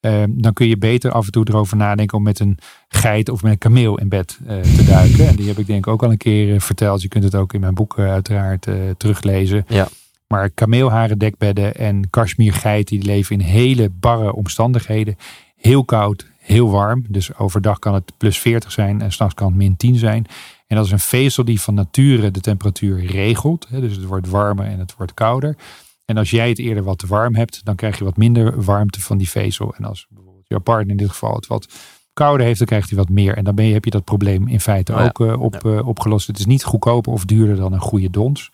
[0.00, 2.58] Ehm, dan kun je beter af en toe erover nadenken om met een
[2.88, 5.28] geit of met een kameel in bed te duiken.
[5.28, 7.02] En die heb ik denk ik ook al een keer verteld.
[7.02, 8.66] Je kunt het ook in mijn boek uiteraard
[8.96, 9.64] teruglezen.
[9.68, 9.88] Ja.
[10.26, 15.16] Maar kameelharen dekbedden en kashmirgeiten die leven in hele barre omstandigheden.
[15.56, 17.04] Heel koud, heel warm.
[17.08, 20.26] Dus overdag kan het plus 40 zijn en s'nachts kan het min 10 zijn.
[20.66, 23.66] En dat is een vezel die van nature de temperatuur regelt.
[23.70, 25.56] Dus het wordt warmer en het wordt kouder.
[26.04, 29.00] En als jij het eerder wat te warm hebt, dan krijg je wat minder warmte
[29.00, 29.74] van die vezel.
[29.74, 31.68] En als bijvoorbeeld jouw partner in dit geval het wat
[32.12, 33.36] kouder heeft, dan krijgt hij wat meer.
[33.36, 35.04] En dan ben je, heb je dat probleem in feite Oh ja.
[35.04, 36.26] ook uh, op, uh, opgelost.
[36.26, 38.50] Het is niet goedkoper of duurder dan een goede dons.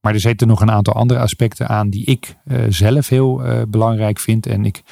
[0.00, 4.18] Maar er zitten nog een aantal andere aspecten aan die ik uh, zelf heel belangrijk
[4.18, 4.46] vind.
[4.46, 4.82] En ik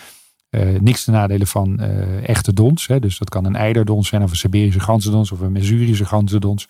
[0.50, 1.80] uh, niks te nadelen van
[2.22, 2.86] echte dons.
[2.86, 2.98] Hè.
[2.98, 6.68] Dus dat kan een eiderdons zijn of een Siberische ganzendons of een Mesurische ganzendons.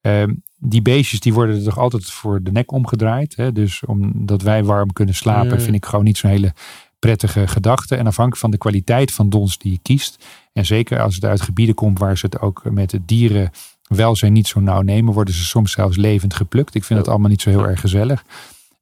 [0.00, 3.36] Ehm, die beestjes die worden er toch altijd voor de nek omgedraaid.
[3.36, 3.52] Hè.
[3.52, 6.52] Dus omdat wij warm kunnen slapen vind ik gewoon niet zo'n hele
[6.98, 7.96] prettige gedachte.
[7.96, 10.24] En afhankelijk van de kwaliteit van dons die je kiest.
[10.52, 13.50] En zeker als het uit gebieden komt waar ze het ook met de dieren
[13.88, 16.74] welzijn niet zo nauw nemen, worden ze soms zelfs levend geplukt.
[16.74, 18.24] Ik vind dat allemaal niet zo heel erg gezellig.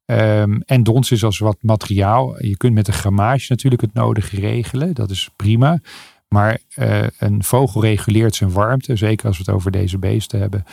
[0.07, 2.45] Um, en dons is als wat materiaal.
[2.45, 4.95] Je kunt met een grammage natuurlijk het nodige regelen.
[4.95, 5.81] Dat is prima.
[6.29, 10.65] Maar uh, een vogel reguleert zijn warmte, zeker als we het over deze beesten hebben,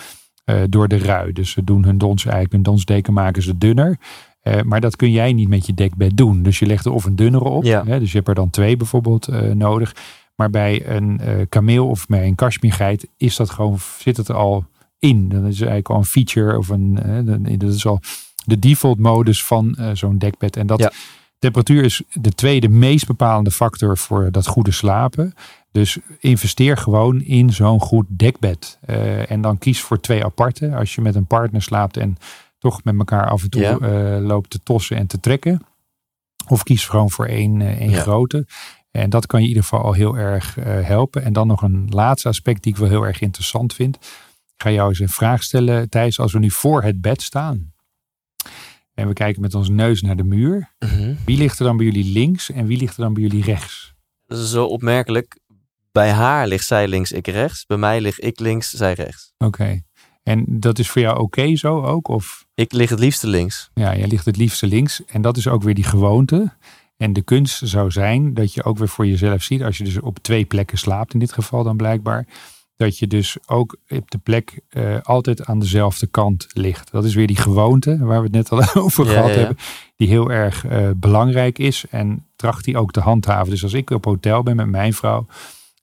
[0.45, 1.34] uh, door de rui.
[1.34, 3.97] Dus ze doen hun dons eigenlijk, hun donsdeken maken ze dunner.
[4.43, 6.43] Uh, maar dat kun jij niet met je dekbed doen.
[6.43, 7.63] Dus je legt er of een dunnere op.
[7.63, 7.86] Ja.
[7.86, 9.95] Hè, dus je hebt er dan twee bijvoorbeeld nodig.
[10.36, 11.19] Maar bij een
[11.49, 14.65] kameel of bij een kashmirgeit is dat gewoon, zit het er al
[14.99, 15.29] in.
[15.29, 16.99] Dat is eigenlijk al een feature of een,
[17.57, 17.99] dat is al
[18.45, 20.57] de default modus van uh, zo'n dekbed.
[20.57, 20.91] En dat Ja.
[21.39, 25.33] temperatuur is de tweede meest bepalende factor voor dat goede slapen.
[25.71, 28.79] Dus investeer gewoon in zo'n goed dekbed.
[28.89, 30.75] Uh, en dan kies voor twee aparte.
[30.75, 32.17] Als je met een partner slaapt en
[32.59, 33.77] toch met elkaar af en toe Ja.
[33.79, 35.61] uh, loopt te tossen en te trekken.
[36.47, 37.99] Of kies gewoon voor één, één Ja.
[38.01, 38.47] grote.
[38.91, 41.23] En dat kan je in ieder geval al heel erg helpen.
[41.23, 43.95] En dan nog een laatste aspect die ik wel heel erg interessant vind.
[44.55, 46.19] Ik ga jou eens een vraag stellen, Thijs.
[46.19, 47.72] Als we nu voor het bed staan
[48.93, 50.73] en we kijken met onze neus naar de muur.
[50.79, 51.13] Mhm.
[51.25, 53.93] Wie ligt er dan bij jullie links en wie ligt er dan bij jullie rechts?
[54.27, 55.39] Dat is zo opmerkelijk.
[55.91, 57.65] Bij haar ligt zij links, ik rechts.
[57.65, 59.33] Bij mij lig ik links, zij rechts.
[59.37, 59.81] Oké.
[60.23, 62.07] En dat is voor jou oké zo ook?
[62.07, 63.69] Of Ik lig het liefste links.
[63.73, 65.05] ja, jij ligt het liefste links.
[65.05, 66.53] En dat is ook weer die gewoonte.
[66.97, 69.99] En de kunst zou zijn dat je ook weer voor jezelf ziet, als je dus
[69.99, 72.27] op twee plekken slaapt, in dit geval dan blijkbaar,
[72.84, 76.91] dat je dus ook op de plek uh, altijd aan dezelfde kant ligt.
[76.91, 79.57] Dat is weer die gewoonte waar we het net al over Ja, gehad ja, hebben,
[79.95, 81.86] die heel erg uh, belangrijk is.
[81.89, 83.49] En tracht die ook te handhaven.
[83.49, 85.25] Dus als ik op hotel ben met mijn vrouw,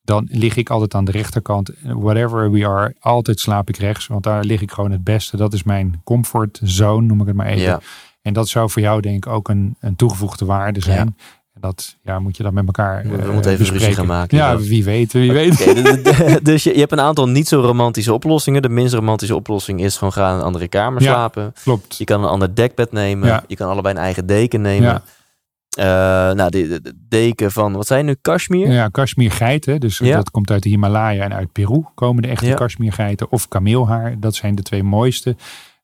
[0.03, 1.70] dan lig ik altijd aan de rechterkant.
[1.82, 5.36] Whatever we are, altijd slaap ik rechts, want daar lig ik gewoon het beste.
[5.36, 7.62] Dat is mijn comfortzone, noem ik het maar even.
[7.62, 7.80] Ja.
[8.22, 11.16] En dat zou voor jou denk ik ook een, een toegevoegde waarde zijn.
[11.61, 14.36] Dat ja, moet je dan met elkaar We uh, moeten even ruzie gaan maken.
[14.36, 14.58] Ja, Ja.
[14.58, 15.58] wie weet, wie weet.
[16.44, 18.62] Dus je, je hebt een aantal niet zo romantische oplossingen.
[18.62, 21.08] De minst romantische oplossing is gewoon gaan in een andere kamer Ja.
[21.12, 21.52] slapen.
[21.62, 21.96] Klopt.
[21.98, 23.28] Je kan een ander dekbed nemen.
[23.28, 23.44] Ja.
[23.46, 25.02] Je kan allebei een eigen deken nemen.
[25.70, 25.84] Eh,
[26.32, 28.70] nou, de, de- de deken van, wat zijn nu, Kashmir?
[28.72, 30.16] Ja, kashmirgeiten, dus Ja.
[30.16, 32.54] dat komt uit de Himalaya en uit Peru komen de echte Ja.
[32.54, 34.14] kashmirgeiten of kameelhaar.
[34.20, 35.36] Dat zijn de twee mooiste.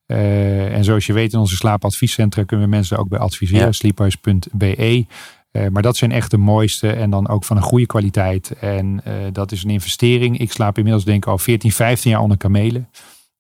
[0.07, 3.73] Eh, en zoals je weet in onze slaapadviescentra kunnen we mensen ook bij adviseren.
[3.73, 5.13] Ja.
[5.57, 8.51] Eh, maar dat zijn echt de mooiste en dan ook van een goede kwaliteit.
[8.61, 10.39] En eh, dat is een investering.
[10.39, 12.89] Ik slaap inmiddels denk ik al 14, 15 jaar onder kamelen.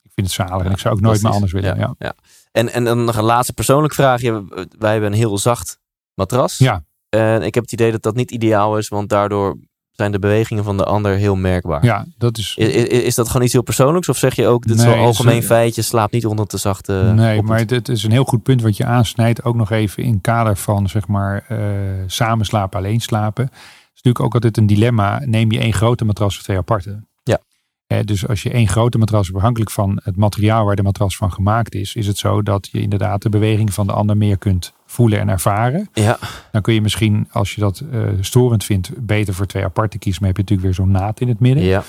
[0.02, 1.78] Ik vind het zalig en ik zou ook nooit meer anders willen.
[1.78, 1.94] Ja.
[1.98, 2.14] Ja.
[2.52, 4.44] En, en dan nog een laatste persoonlijk vraagje.
[4.78, 5.78] Wij hebben een heel zacht
[6.14, 6.58] matras.
[6.58, 6.84] Ja.
[7.08, 9.58] En ik heb het idee dat dat niet ideaal is, want daardoor
[9.96, 11.84] zijn de bewegingen van de ander heel merkbaar.
[11.84, 12.54] Ja, dat is.
[12.56, 14.08] Is, is, is dat gewoon iets heel persoonlijks?
[14.08, 16.92] Of zeg je ook, dit is wel algemeen is- feitje, slaap niet onder te zachte...
[17.14, 19.44] nee, op maar het- het is een heel goed punt wat je aansnijdt.
[19.44, 21.58] Ook nog even in kader van zeg maar eh,
[22.06, 23.44] samen slapen, alleen slapen.
[23.44, 23.52] Het
[23.94, 25.20] is natuurlijk ook altijd een dilemma.
[25.24, 27.04] Neem je één grote matras of twee aparte?
[27.22, 27.38] Ja.
[27.86, 31.32] Eh, dus als je één grote matras, afhankelijk van het materiaal waar de matras van
[31.32, 34.72] gemaakt is, is het zo dat je inderdaad de beweging van de ander meer kunt
[34.86, 35.88] voelen en ervaren.
[35.92, 36.18] Ja,
[36.52, 40.22] Dan kun je misschien, als je dat eh, storend vindt, beter voor twee aparte kiezen.
[40.22, 41.64] Maar heb je natuurlijk weer zo'n naad in het midden.
[41.64, 41.82] ja.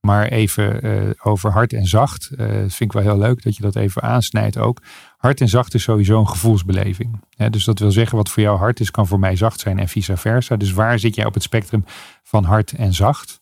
[0.00, 2.30] Maar even eh, over hard en zacht.
[2.36, 4.82] eh, vind ik wel heel leuk dat je dat even aansnijdt ook.
[5.16, 7.20] Hard en zacht is sowieso een gevoelsbeleving.
[7.50, 9.88] Dus dat wil zeggen wat voor jou hard is, kan voor mij zacht zijn en
[9.88, 10.56] vice versa.
[10.56, 11.84] Dus waar zit jij op het spectrum
[12.22, 13.39] van hard en zacht?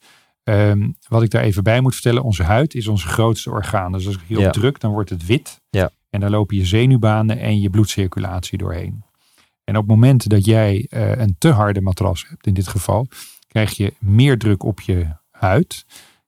[0.49, 3.93] Ehm, wat ik daar even bij moet vertellen, onze huid is onze grootste orgaan.
[3.93, 4.51] Dus als ik heel Ja.
[4.51, 5.61] druk, dan wordt het wit.
[5.71, 5.91] Ja.
[6.11, 9.03] En dan lopen je zenuwbanen en je bloedcirculatie doorheen.
[9.65, 13.07] En op het moment dat jij eh, een te harde matras hebt, in dit geval,
[13.49, 15.85] krijg je meer druk op je huid.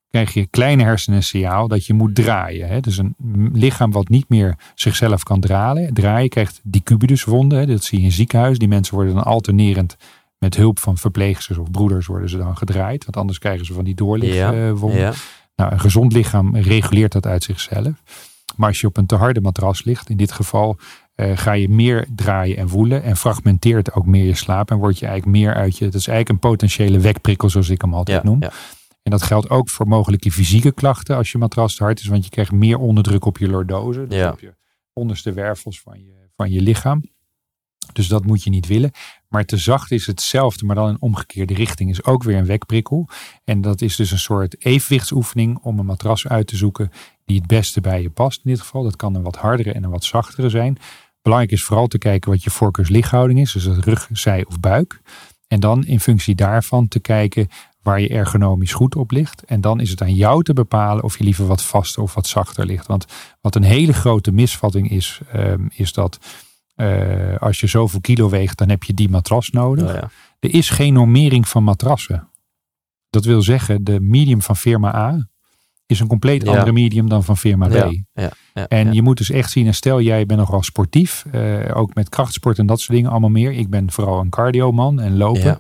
[0.09, 2.69] Krijg je kleine hersenen signaal dat je moet draaien.
[2.69, 2.81] Hè?
[2.81, 3.15] Dus een
[3.53, 7.59] lichaam wat niet meer zichzelf kan draaien, draaien krijgt dicubiduswonden.
[7.59, 7.67] Hè?
[7.67, 8.59] Dat zie je in ziekenhuis.
[8.59, 9.97] Die mensen worden dan alternerend
[10.41, 13.05] met hulp van verpleegsters of broeders worden ze dan gedraaid.
[13.05, 15.01] Want anders krijgen ze van die Ja, doorligwonden.
[15.01, 15.13] ja.
[15.57, 17.93] Nou, een gezond lichaam reguleert dat uit zichzelf.
[18.57, 20.77] Maar als je op een te harde matras ligt, in dit geval,
[21.15, 23.03] eh, ga je meer draaien en woelen.
[23.03, 24.71] En fragmenteert ook meer je slaap.
[24.71, 25.85] En word je eigenlijk meer uit je.
[25.85, 28.43] Dat is eigenlijk een potentiële wekprikkel, zoals ik hem altijd Ja, noem.
[28.43, 28.51] ja.
[29.03, 32.07] En dat geldt ook voor mogelijke fysieke klachten als je matras te hard is.
[32.07, 34.07] Want je krijgt meer onderdruk op je lordose.
[34.07, 34.31] Dus Ja.
[34.31, 34.55] op je
[34.93, 37.03] onderste wervels van je, van je lichaam.
[37.93, 38.91] Dus dat moet je niet willen.
[39.29, 41.91] Maar te zacht is hetzelfde, maar dan in omgekeerde richting.
[41.91, 43.09] Is ook weer een wekprikkel.
[43.45, 46.91] En dat is dus een soort evenwichtsoefening om een matras uit te zoeken
[47.25, 48.41] die het beste bij je past.
[48.45, 50.79] In dit geval, dat kan een wat hardere en een wat zachtere zijn.
[51.23, 53.53] Belangrijk is vooral te kijken wat je voorkeurslichthouding is.
[53.53, 55.01] Dus dat rug, zij of buik.
[55.47, 57.49] En dan in functie daarvan te kijken
[57.83, 59.45] waar je ergonomisch goed op ligt.
[59.45, 62.27] En dan is het aan jou te bepalen of je liever wat vaster of wat
[62.27, 62.87] zachter ligt.
[62.87, 63.07] Want
[63.41, 66.19] wat een hele grote misvatting is, ehm, is dat
[66.81, 69.89] eh, als je zoveel kilo weegt, dan heb je die matras nodig.
[69.89, 70.11] Oh, ja.
[70.39, 72.29] Er is geen normering van matrassen.
[73.11, 75.29] Dat wil zeggen, de medium van firma A
[75.87, 76.51] is een compleet Ja.
[76.51, 77.73] andere medium dan van firma B.
[77.73, 81.25] Ja, ja, ja, En je moet dus echt zien, en stel jij bent nogal sportief,
[81.33, 83.53] eh, ook met krachtsport en dat soort dingen allemaal meer.
[83.53, 85.59] Ik ben vooral een cardioman en lopen.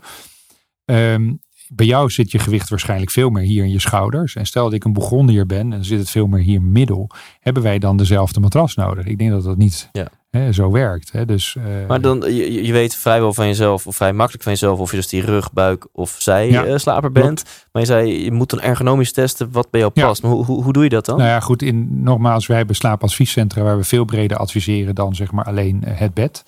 [0.85, 1.33] Ehm,
[1.69, 4.35] bij jou zit je gewicht waarschijnlijk veel meer hier in je schouders.
[4.37, 7.11] En stel dat ik een begonnier ben en zit het veel meer hier middel.
[7.41, 9.05] Hebben wij dan dezelfde matras nodig?
[9.07, 10.09] Ik denk dat dat niet Ja.
[10.51, 11.13] Zo werkt.
[11.13, 11.25] Hè?
[11.25, 14.91] Dus, eh, Maar dan, je, weet vrijwel van jezelf, of vrij makkelijk van jezelf, of
[14.91, 17.45] je dus die rug, buik of zij Ja, eh, slaper bent.
[17.73, 20.07] Maar je zei, je moet dan ergonomisch testen wat bij jou Ja.
[20.07, 20.23] past.
[20.23, 21.19] Maar hoe, hoe, hoe doe je dat dan?
[21.19, 21.63] Nou ja, goed.
[21.63, 25.99] In, nogmaals, wij hebben slaapadviescentra waar we veel breder adviseren dan zeg maar alleen eh,
[25.99, 26.45] het bed.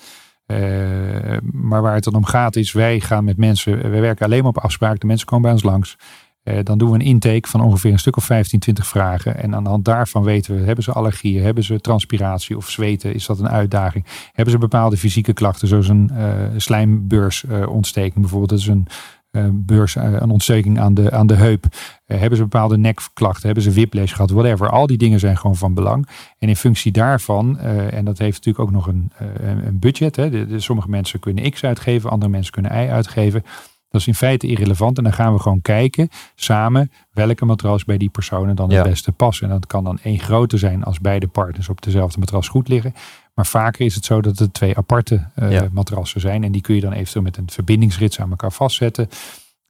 [1.53, 4.49] Maar waar het dan om gaat is, wij gaan met mensen, wij werken alleen maar
[4.57, 5.01] op afspraak.
[5.01, 5.97] De mensen komen bij ons langs.
[6.43, 9.37] Eh, dan doen we een intake van ongeveer een stuk of 15, 20 vragen.
[9.43, 13.15] En aan de hand daarvan weten we, hebben ze allergieën, hebben ze transpiratie of zweten,
[13.15, 14.05] is dat een uitdaging?
[14.33, 18.51] Hebben ze bepaalde fysieke klachten, zoals een eh slijmbeursontsteking bijvoorbeeld.
[18.51, 18.87] Dat is een
[19.31, 21.65] eh, beurs, eh, een ontsteking aan de, aan de heup.
[22.07, 23.45] Eh, hebben ze bepaalde nekklachten?
[23.47, 24.31] Hebben ze whiplash gehad?
[24.31, 24.69] Whatever.
[24.71, 26.09] Al die dingen zijn gewoon van belang.
[26.39, 30.17] En in functie daarvan, eh, en dat heeft natuurlijk ook nog een, eh, een- budget.
[30.17, 30.61] Hè.
[30.61, 33.45] Sommige mensen kunnen X uitgeven, andere mensen kunnen Y uitgeven.
[33.93, 34.97] Dat is in feite irrelevant.
[34.99, 38.77] En dan gaan we gewoon kijken samen welke matras bij die personen dan Ja.
[38.79, 39.43] het beste past.
[39.43, 42.95] En dat kan dan één groter zijn als beide partners op dezelfde matras goed liggen.
[43.35, 45.69] Maar vaker is het zo dat het twee aparte eh, Ja.
[45.73, 46.45] matrassen zijn.
[46.45, 49.09] En die kun je dan eventueel met een verbindingsrits aan elkaar vastzetten.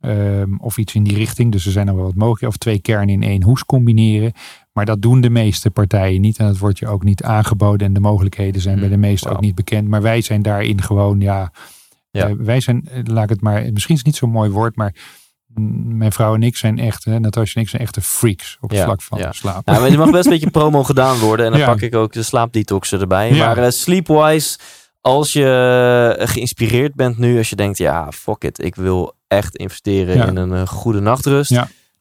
[0.01, 1.53] Ehm, of iets in die richting.
[1.53, 2.53] Dus er zijn er wel wat mogelijk.
[2.53, 4.33] Of twee kernen in één hoes combineren.
[4.73, 6.39] Maar dat doen de meeste partijen niet.
[6.39, 7.87] En dat wordt je ook niet aangeboden.
[7.87, 9.89] En de mogelijkheden zijn bij de Hmm, meesten ook niet bekend.
[9.89, 11.53] Maar wij zijn daarin gewoon, ja.
[12.13, 12.29] Ja.
[12.29, 14.77] eh, wij zijn, eh, laat ik het maar, misschien is het niet zo'n mooi woord.
[14.77, 14.95] Maar
[15.85, 18.79] mijn vrouw en ik zijn echt, hè, Natasja en ik zijn echte freaks op het
[18.79, 19.33] Ja, vlak van ja.
[19.33, 19.67] slaap.
[19.67, 21.47] Nou, maar er mag best een beetje promo gedaan worden.
[21.47, 21.67] En dan Ja.
[21.67, 23.35] pak ik ook de slaapdetoxen erbij.
[23.35, 23.47] Ja.
[23.47, 24.59] Maar eh, Sleepwise,
[25.01, 27.39] als je geïnspireerd bent nu.
[27.39, 28.63] Als je denkt, ja, fuck it.
[28.65, 30.27] Ik wil echt investeren Ja.
[30.27, 31.51] in een goede nachtrust.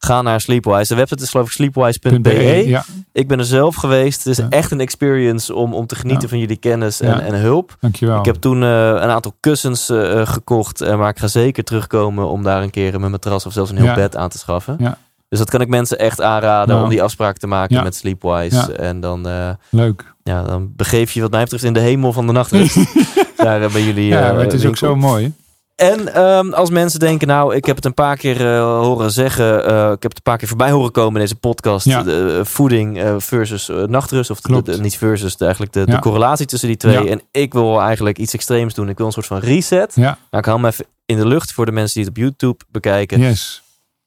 [0.06, 0.88] Ga naar Sleepwise.
[0.88, 2.20] De website is geloof ik sleepwise.be.
[2.20, 4.18] .be, ja, Ik ben er zelf geweest.
[4.18, 4.50] Het is Ja.
[4.50, 6.28] echt een experience om, om te genieten Ja.
[6.30, 7.76] van jullie kennis en, en hulp.
[7.80, 8.20] dankjewel.
[8.20, 10.82] Ik heb toen eh, een aantal kussens eh, gekocht.
[10.82, 13.78] eh, maar ik ga zeker terugkomen om daar een keer mijn matras of zelfs een
[13.78, 14.76] heel bed aan te schaffen.
[14.80, 14.98] Ja.
[15.30, 16.84] Dus dat kan ik mensen echt aanraden Nou.
[16.84, 17.84] om die afspraak te maken Ja.
[17.84, 18.56] met Sleepwise.
[18.56, 18.68] Ja.
[18.70, 20.14] En dan, eh, Leuk.
[20.24, 22.76] ja, dan begeef je wat mij betreft in de hemel van de nachtrust.
[23.38, 25.34] daar eh, bij jullie Ja, eh, maar het is ook zo mooi.
[25.76, 29.66] En ehm, als mensen denken, nou, ik heb het een paar keer eh, horen zeggen.
[29.66, 31.86] eh, ik heb het een paar keer voorbij horen komen in deze podcast.
[31.86, 32.04] Ja.
[32.04, 34.30] De, eh, voeding versus nachtrust.
[34.30, 34.66] Of de, Klopt.
[34.66, 37.04] de- niet versus, de, eigenlijk de, correlatie tussen die twee.
[37.04, 37.10] Ja.
[37.10, 38.90] En ik wil eigenlijk iets extreems doen.
[38.90, 39.96] Ik wil een soort van reset.
[39.96, 42.64] Nou, ik hou hem even in de lucht voor de mensen die het op YouTube
[42.72, 43.20] bekijken.
[43.20, 43.62] yes.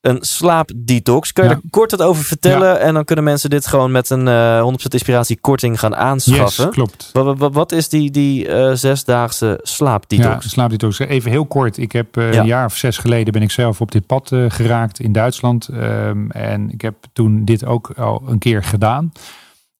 [0.05, 1.33] Een slaapdetox.
[1.33, 1.55] Kan je Ja.
[1.55, 2.79] er kort wat over vertellen?
[2.79, 6.65] En dan kunnen mensen dit gewoon met een eh 100% inspiratie korting gaan aanschaffen.
[6.65, 7.09] Yes, klopt.
[7.13, 10.43] Wat, wat, wat is die, die eh, zesdaagse slaapdetox?
[10.43, 10.99] Ja, slaapdetox.
[10.99, 11.77] Even heel kort.
[11.77, 12.39] Ik heb eh, Ja.
[12.39, 15.67] een jaar of zes geleden ben ik zelf op dit pad eh, geraakt in Duitsland.
[15.67, 19.11] Ehm, en ik heb toen dit ook al een keer gedaan.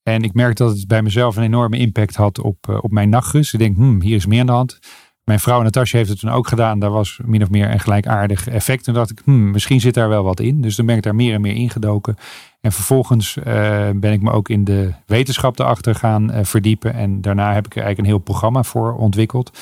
[0.03, 3.09] En ik merkte dat het bij mezelf een enorme impact had op, eh, op mijn
[3.09, 3.53] nachtrust.
[3.53, 4.79] Ik denk, hmm, hier is meer aan de hand.
[5.25, 6.79] Mijn vrouw Natasja heeft het toen ook gedaan.
[6.79, 8.83] Daar was min of meer een gelijkaardig effect.
[8.83, 10.61] Toen dacht ik, hmm, misschien zit daar wel wat in.
[10.61, 12.15] Dus toen ben ik daar meer en meer ingedoken.
[12.61, 16.93] En vervolgens eh, ben ik me ook in de wetenschap erachter gaan eh, verdiepen.
[16.93, 19.57] En daarna heb ik er eigenlijk een heel programma voor ontwikkeld.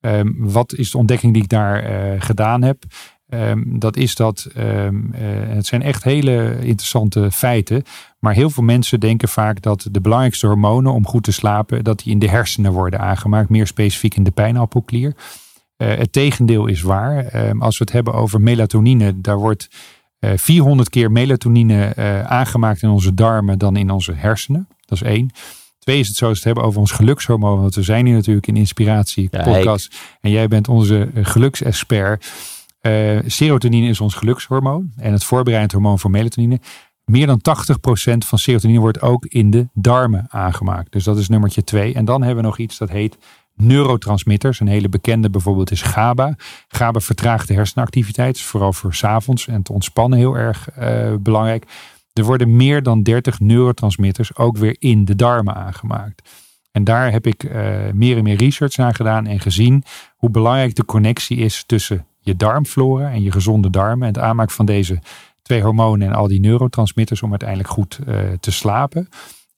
[0.00, 2.84] Ehm, wat is de ontdekking die ik daar eh, gedaan heb?
[3.28, 5.12] Ehm, dat is dat, um,
[5.48, 7.82] het zijn echt hele interessante feiten.
[8.18, 11.98] Maar heel veel mensen denken vaak dat de belangrijkste hormonen om goed te slapen, dat
[11.98, 13.48] die in de hersenen worden aangemaakt.
[13.48, 15.14] Meer specifiek in de pijnappelklier.
[15.76, 17.24] Uh, het tegendeel is waar.
[17.24, 19.68] Ehm, als we het hebben over melatonine, daar wordt
[20.20, 21.94] 400 keer melatonine
[22.26, 24.68] aangemaakt in onze darmen dan in onze hersenen.
[24.84, 25.30] Dat is één.
[25.78, 27.60] Twee is het zo als het hebben over ons gelukshormoon.
[27.60, 29.96] Want we zijn hier natuurlijk in Inspiratie podcast.
[30.20, 32.26] En jij bent onze geluksexpert.
[32.88, 36.60] Uh, serotonine is ons gelukshormoon en het voorbereidend hormoon voor melatonine.
[37.04, 40.92] Meer dan 80% van serotonine wordt ook in de darmen aangemaakt.
[40.92, 41.94] Dus dat is nummertje 2.
[41.94, 43.18] En dan hebben we nog iets dat heet
[43.54, 44.60] neurotransmitters.
[44.60, 46.34] Een hele bekende bijvoorbeeld is GABA.
[46.68, 51.64] GABA vertraagt de hersenactiviteit, vooral voor s avonds en te ontspannen heel erg uh, belangrijk.
[52.12, 56.28] Er worden meer dan 30 neurotransmitters ook weer in de darmen aangemaakt.
[56.70, 57.52] En daar heb ik uh,
[57.92, 59.84] meer en meer research naar gedaan en gezien
[60.16, 64.08] hoe belangrijk de connectie is tussen je darmflora en je gezonde darmen.
[64.08, 64.98] En het aanmaken van deze
[65.42, 69.08] twee hormonen en al die neurotransmitters om uiteindelijk goed uh, te slapen.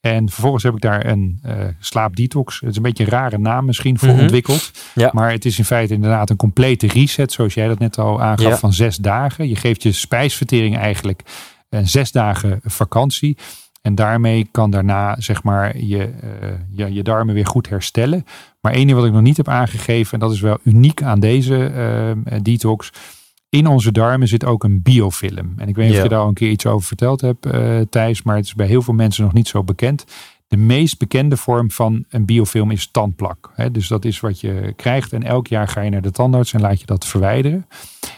[0.01, 2.61] En vervolgens heb ik daar een uh, slaapdetox.
[2.61, 4.21] Het is een beetje een rare naam misschien voor Mhm.
[4.21, 4.71] ontwikkeld.
[4.95, 5.11] Ja.
[5.13, 8.49] Maar het is in feite inderdaad een complete reset, zoals jij dat net al aangaf,
[8.49, 8.57] Ja.
[8.57, 9.49] van zes dagen.
[9.49, 11.23] Je geeft je spijsvertering eigenlijk
[11.69, 13.37] een zes dagen vakantie.
[13.81, 18.25] En daarmee kan daarna zeg maar je, eh, je, je darmen weer goed herstellen.
[18.61, 21.21] Maar één ding wat ik nog niet heb aangegeven, en dat is wel uniek aan
[21.21, 22.93] deze eh, detox.
[23.49, 25.53] In onze darmen zit ook een biofilm.
[25.57, 25.97] En ik weet niet Ja.
[25.97, 28.23] of je daar al een keer iets over verteld hebt, eh, Thijs.
[28.23, 30.05] Maar het is bij heel veel mensen nog niet zo bekend.
[30.49, 33.51] De meest bekende vorm van een biofilm is tandplak.
[33.73, 35.13] Dus dat is wat je krijgt.
[35.13, 37.67] En elk jaar ga je naar de tandarts en laat je dat verwijderen.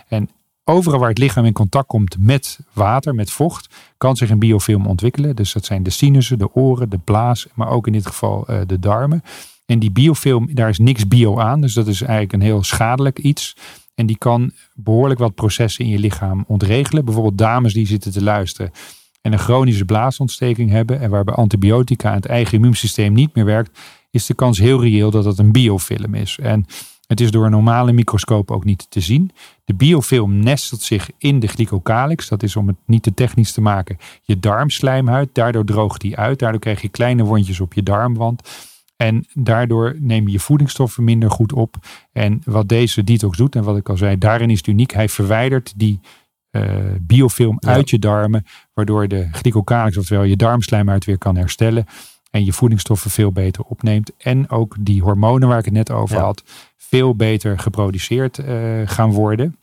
[0.08, 0.28] En
[0.64, 4.86] overal waar het lichaam in contact komt met water, met vocht, kan zich een biofilm
[4.86, 5.36] ontwikkelen.
[5.36, 8.60] Dus dat zijn de sinussen, de oren, de blaas, maar ook in dit geval eh,
[8.66, 9.22] de darmen.
[9.66, 11.60] En die biofilm, daar is niks bio aan.
[11.60, 13.56] Dus dat is eigenlijk een heel schadelijk iets.
[13.94, 17.04] En die kan behoorlijk wat processen in je lichaam ontregelen.
[17.04, 18.72] Bijvoorbeeld dames die zitten te luisteren
[19.22, 21.00] en een chronische blaasontsteking hebben.
[21.00, 23.78] En waarbij antibiotica en het eigen immuunsysteem niet meer werkt.
[24.10, 26.38] Is de kans heel reëel dat het een biofilm is.
[26.42, 26.66] En
[27.12, 29.30] het is door een normale microscoop ook niet te zien.
[29.64, 32.28] De biofilm nestelt zich in de glycocalyx.
[32.28, 33.96] Dat is om het niet te technisch te maken.
[34.22, 35.28] Je darmslijmhuid.
[35.32, 36.38] Daardoor droogt die uit.
[36.38, 38.48] Daardoor krijg je kleine wondjes op je darmwand.
[38.96, 41.76] En daardoor neem je je voedingsstoffen minder goed op.
[42.12, 44.92] En wat deze detox doet, en wat ik al zei, daarin is het uniek.
[44.92, 46.00] Hij verwijdert die
[46.50, 46.64] eh,
[47.00, 47.72] biofilm Ja.
[47.72, 48.44] uit je darmen.
[48.74, 51.86] Waardoor de glycocalyx, oftewel je darmslijmhuid, weer kan herstellen.
[52.32, 54.10] En je voedingsstoffen veel beter opneemt.
[54.18, 56.22] En ook die hormonen waar ik het net over Ja.
[56.22, 56.42] had,
[56.76, 59.56] veel beter geproduceerd eh, gaan worden.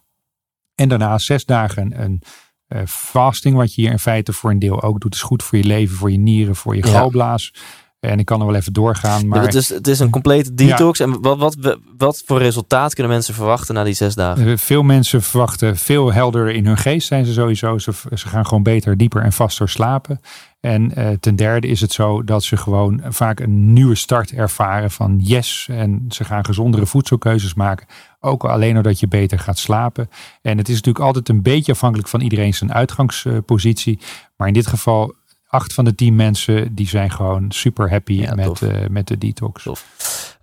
[0.75, 2.21] En daarna zes dagen een
[2.67, 5.13] eh, fasting, wat je hier in feite voor een deel ook doet.
[5.15, 6.91] is goed voor je leven, voor je nieren, voor je Ja.
[6.91, 7.53] galblaas.
[7.99, 9.27] En ik kan er wel even doorgaan.
[9.27, 10.99] Maar het, is, het is een complete detox.
[10.99, 14.47] En wat, wat, wat voor resultaat kunnen mensen verwachten na die zes dagen?
[14.47, 17.77] Eh, Veel mensen verwachten veel helderder in hun geest zijn ze sowieso.
[17.77, 20.21] Ze, ze gaan gewoon beter, dieper en vaster slapen.
[20.59, 24.91] En eh, ten derde is het zo dat ze gewoon vaak een nieuwe start ervaren
[24.91, 25.67] van yes.
[25.71, 27.87] En ze gaan gezondere voedselkeuzes maken.
[28.19, 30.09] Ook al alleen doordat je beter gaat slapen.
[30.41, 33.99] En het is natuurlijk altijd een beetje afhankelijk van iedereen zijn uitgangspositie.
[34.35, 35.15] Maar in dit geval,
[35.47, 39.17] acht van de tien mensen die zijn gewoon super happy Ja, met, eh, met de
[39.17, 39.63] detox.
[39.63, 39.85] Tof.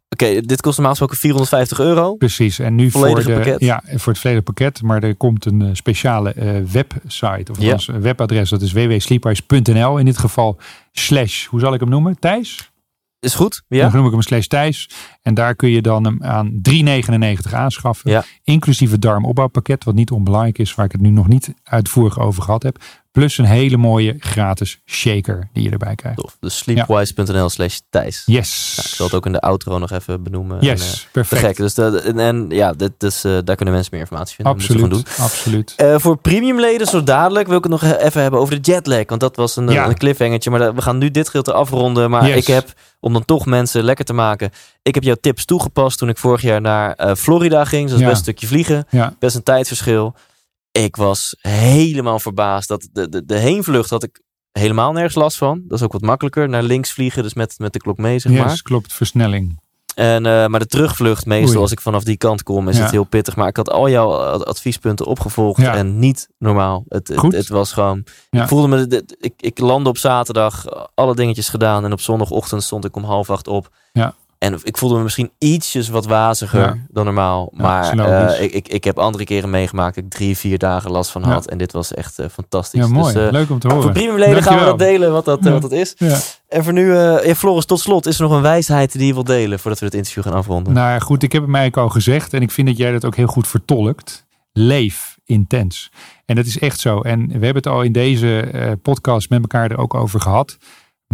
[0.09, 2.15] Oké, dit kost normaal gesproken 450 euro.
[2.15, 3.61] Precies, en nu voor, Volledige de, pakket.
[3.61, 4.83] Ja, voor het volledige pakket.
[4.83, 7.65] Maar er komt een eh, speciale eh, website, of Ja.
[7.65, 8.51] althans een webadres.
[8.51, 9.99] Dat is www.sleepwise.nl.
[9.99, 10.59] In dit geval
[10.93, 12.19] slash, hoe zal ik hem noemen?
[12.19, 12.70] Thijs?
[13.20, 13.62] Is goed?
[13.69, 13.83] Ja.
[13.83, 14.91] Dan noem ik hem slash Thijs.
[15.23, 18.11] En daar kun je dan hem aan 3,99 aanschaffen.
[18.11, 18.24] Ja.
[18.45, 22.43] Inclusief het darmopbouwpakket, wat niet onbelangrijk is, waar ik het nu nog niet uitvoerig over
[22.43, 22.78] gehad heb.
[23.16, 26.18] Plus een hele mooie gratis shaker die je erbij krijgt.
[26.18, 26.36] Tof.
[26.40, 28.22] Dus sleepwise.nl slash Thijs.
[28.26, 28.72] Yes.
[28.76, 30.56] Nou, ik zal het ook in de outro nog even benoemen.
[30.60, 31.40] En, eh, Yes, te perfect.
[31.43, 31.56] gek.
[31.56, 34.55] Dus de, en, en ja, dit, dus, eh, daar kunnen mensen meer informatie vinden.
[34.55, 35.74] Dat Absoluut, absoluut.
[35.76, 35.88] doen.
[35.88, 39.02] Eh, voor premiumleden, zo dadelijk, wil ik het nog even hebben over de jetlag.
[39.06, 39.86] Want dat was een, Ja.
[39.86, 40.51] een cliffhangertje.
[40.51, 42.10] Maar dat- we gaan nu dit gedeelte afronden.
[42.10, 42.36] Maar Yes.
[42.36, 44.51] ik heb, om dan toch mensen lekker te maken...
[44.82, 47.82] Ik heb jouw tips toegepast toen ik vorig jaar naar eh, Florida ging.
[47.82, 48.10] Dus dat is Ja.
[48.12, 48.86] best een stukje vliegen.
[48.90, 49.14] Ja.
[49.18, 50.14] Best een tijdverschil.
[50.85, 52.69] Ik was helemaal verbaasd.
[52.69, 54.20] Dat de, de, de heenvlucht had ik
[54.53, 55.62] helemaal nergens last van.
[55.69, 56.48] Dat is ook wat makkelijker.
[56.48, 58.48] Naar links vliegen, dus met, met de klok mee, zeg maar.
[58.48, 58.93] Yes, klopt.
[58.93, 59.65] Versnelling.
[59.94, 61.59] En, eh, maar de terugvlucht, meestal Oei.
[61.61, 62.82] als ik vanaf die kant kom, is Ja.
[62.82, 63.36] het heel pittig.
[63.36, 65.74] Maar ik had al jouw ad- adviespunten opgevolgd Ja.
[65.74, 66.85] en niet normaal.
[66.89, 68.05] Het, het, was gewoon.
[68.31, 68.43] Ja.
[68.43, 69.05] Ik voelde me.
[69.19, 71.85] Ik, ik landde op zaterdag, alle dingetjes gedaan.
[71.85, 73.70] En op zondagochtend stond ik om half acht op.
[73.93, 74.15] Ja.
[74.38, 76.76] En ik voelde me misschien ietsjes wat waziger Ja.
[76.88, 77.52] dan normaal.
[77.56, 80.90] Ja, maar eh, ik, ik, ik heb andere keren meegemaakt dat ik drie, vier dagen
[80.90, 81.28] last van Ja.
[81.28, 81.48] had.
[81.48, 82.80] En dit was echt eh, fantastisch.
[82.80, 83.12] Ja, mooi.
[83.14, 83.92] Dus, eh, Leuk om te voor horen.
[83.92, 85.94] premiumleden gaan we dat delen, wat dat, wat dat is.
[85.96, 86.18] Ja.
[86.48, 86.94] En voor nu,
[87.34, 89.94] Floris, tot slot, is er nog een wijsheid die je wilt delen voordat we het
[89.94, 90.72] interview gaan afronden?
[90.72, 93.04] Nou ja, goed, ik heb het mij al gezegd en ik vind dat jij dat
[93.04, 94.24] ook heel goed vertolkt.
[94.52, 95.90] leef intens.
[96.26, 97.00] En dat is echt zo.
[97.00, 100.56] En we hebben het al in deze podcast met elkaar er ook over gehad.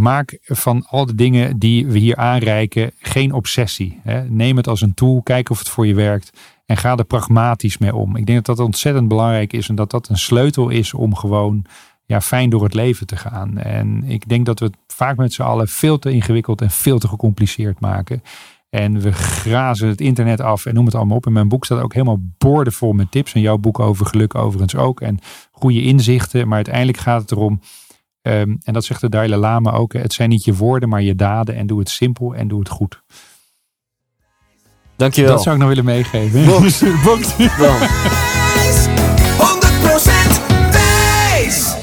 [0.01, 4.01] Maak van al de dingen die we hier aanreiken geen obsessie.
[4.29, 6.33] Neem het als een tool, kijk of het voor je werkt
[6.67, 8.17] en ga er pragmatisch mee om.
[8.17, 11.65] Ik denk dat dat ontzettend belangrijk is en dat dat een sleutel is om gewoon
[12.05, 13.59] ja, fijn door het leven te gaan.
[13.59, 16.99] En ik denk dat we het vaak met z'n allen veel te ingewikkeld en veel
[16.99, 18.23] te gecompliceerd maken.
[18.71, 21.27] En we grazen het internet af en noem het allemaal op.
[21.27, 23.33] In mijn boek staat ook helemaal boordevol met tips.
[23.33, 25.01] En jouw boek over geluk overigens ook.
[25.01, 25.19] En
[25.51, 26.47] goede inzichten.
[26.47, 27.61] Maar uiteindelijk gaat het erom.
[28.23, 29.93] Um, en dat zegt de Dalai Lama ook.
[29.93, 31.57] Het zijn niet je woorden, maar je daden.
[31.57, 33.03] En doe het simpel en doe het goed.
[34.97, 35.33] Dankjewel.
[35.33, 36.45] Dat zou ik nog willen meegeven.
[36.45, 36.83] Box.
[37.05, 37.37] Box.
[37.37, 37.77] Dan.
[37.77, 37.83] 100%
[40.71, 41.75] wijs!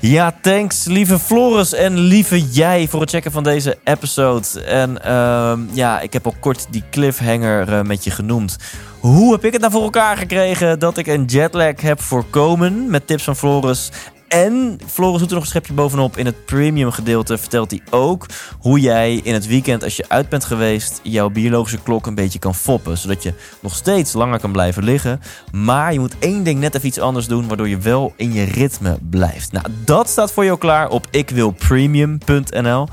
[0.00, 4.62] Ja, thanks lieve Floris en lieve jij voor het checken van deze episode.
[4.66, 8.56] En ehm, ja, ik heb al kort die cliffhanger uh, met je genoemd.
[9.00, 13.06] Hoe heb ik het nou voor elkaar gekregen dat ik een jetlag heb voorkomen met
[13.06, 13.90] tips van Floris
[14.28, 16.16] en Floris doet er nog een schepje bovenop.
[16.16, 18.26] In het premium gedeelte vertelt hij ook
[18.58, 22.38] hoe jij in het weekend, als je uit bent geweest, jouw biologische klok een beetje
[22.38, 22.98] kan foppen.
[22.98, 25.20] Zodat je nog steeds langer kan blijven liggen.
[25.52, 28.44] Maar je moet één ding net even iets anders doen, waardoor je wel in je
[28.44, 29.52] ritme blijft.
[29.52, 32.88] Nou, dat staat voor jou klaar op ikwilpremium.nl.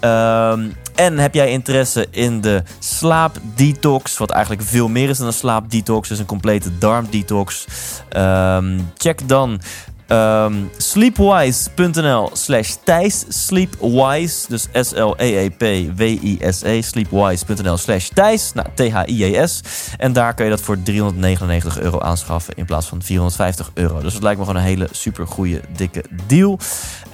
[0.00, 5.32] Um, en heb jij interesse in de slaapdetox, wat eigenlijk veel meer is dan een
[5.32, 7.66] slaapdetox, dus een complete darmdetox?
[8.16, 9.60] Um, check dan
[10.12, 13.24] Um, sleepwise.nl slash Thijs.
[13.28, 16.68] Sleepwise, dus S-L-E-E-P-W-I-S-E.
[16.76, 18.52] E, sleepwise.nl slash Thijs.
[18.52, 19.60] Nou, T-H-I-E-S.
[19.96, 24.00] En daar kun je dat voor 399 euro aanschaffen in plaats van 450 euro.
[24.00, 26.58] Dus dat lijkt me gewoon een hele super goede, dikke deal.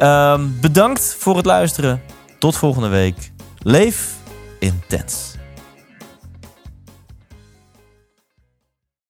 [0.03, 2.03] Um, bedankt voor het luisteren.
[2.39, 3.31] Tot volgende week.
[3.59, 4.15] Leef
[4.59, 5.36] intens.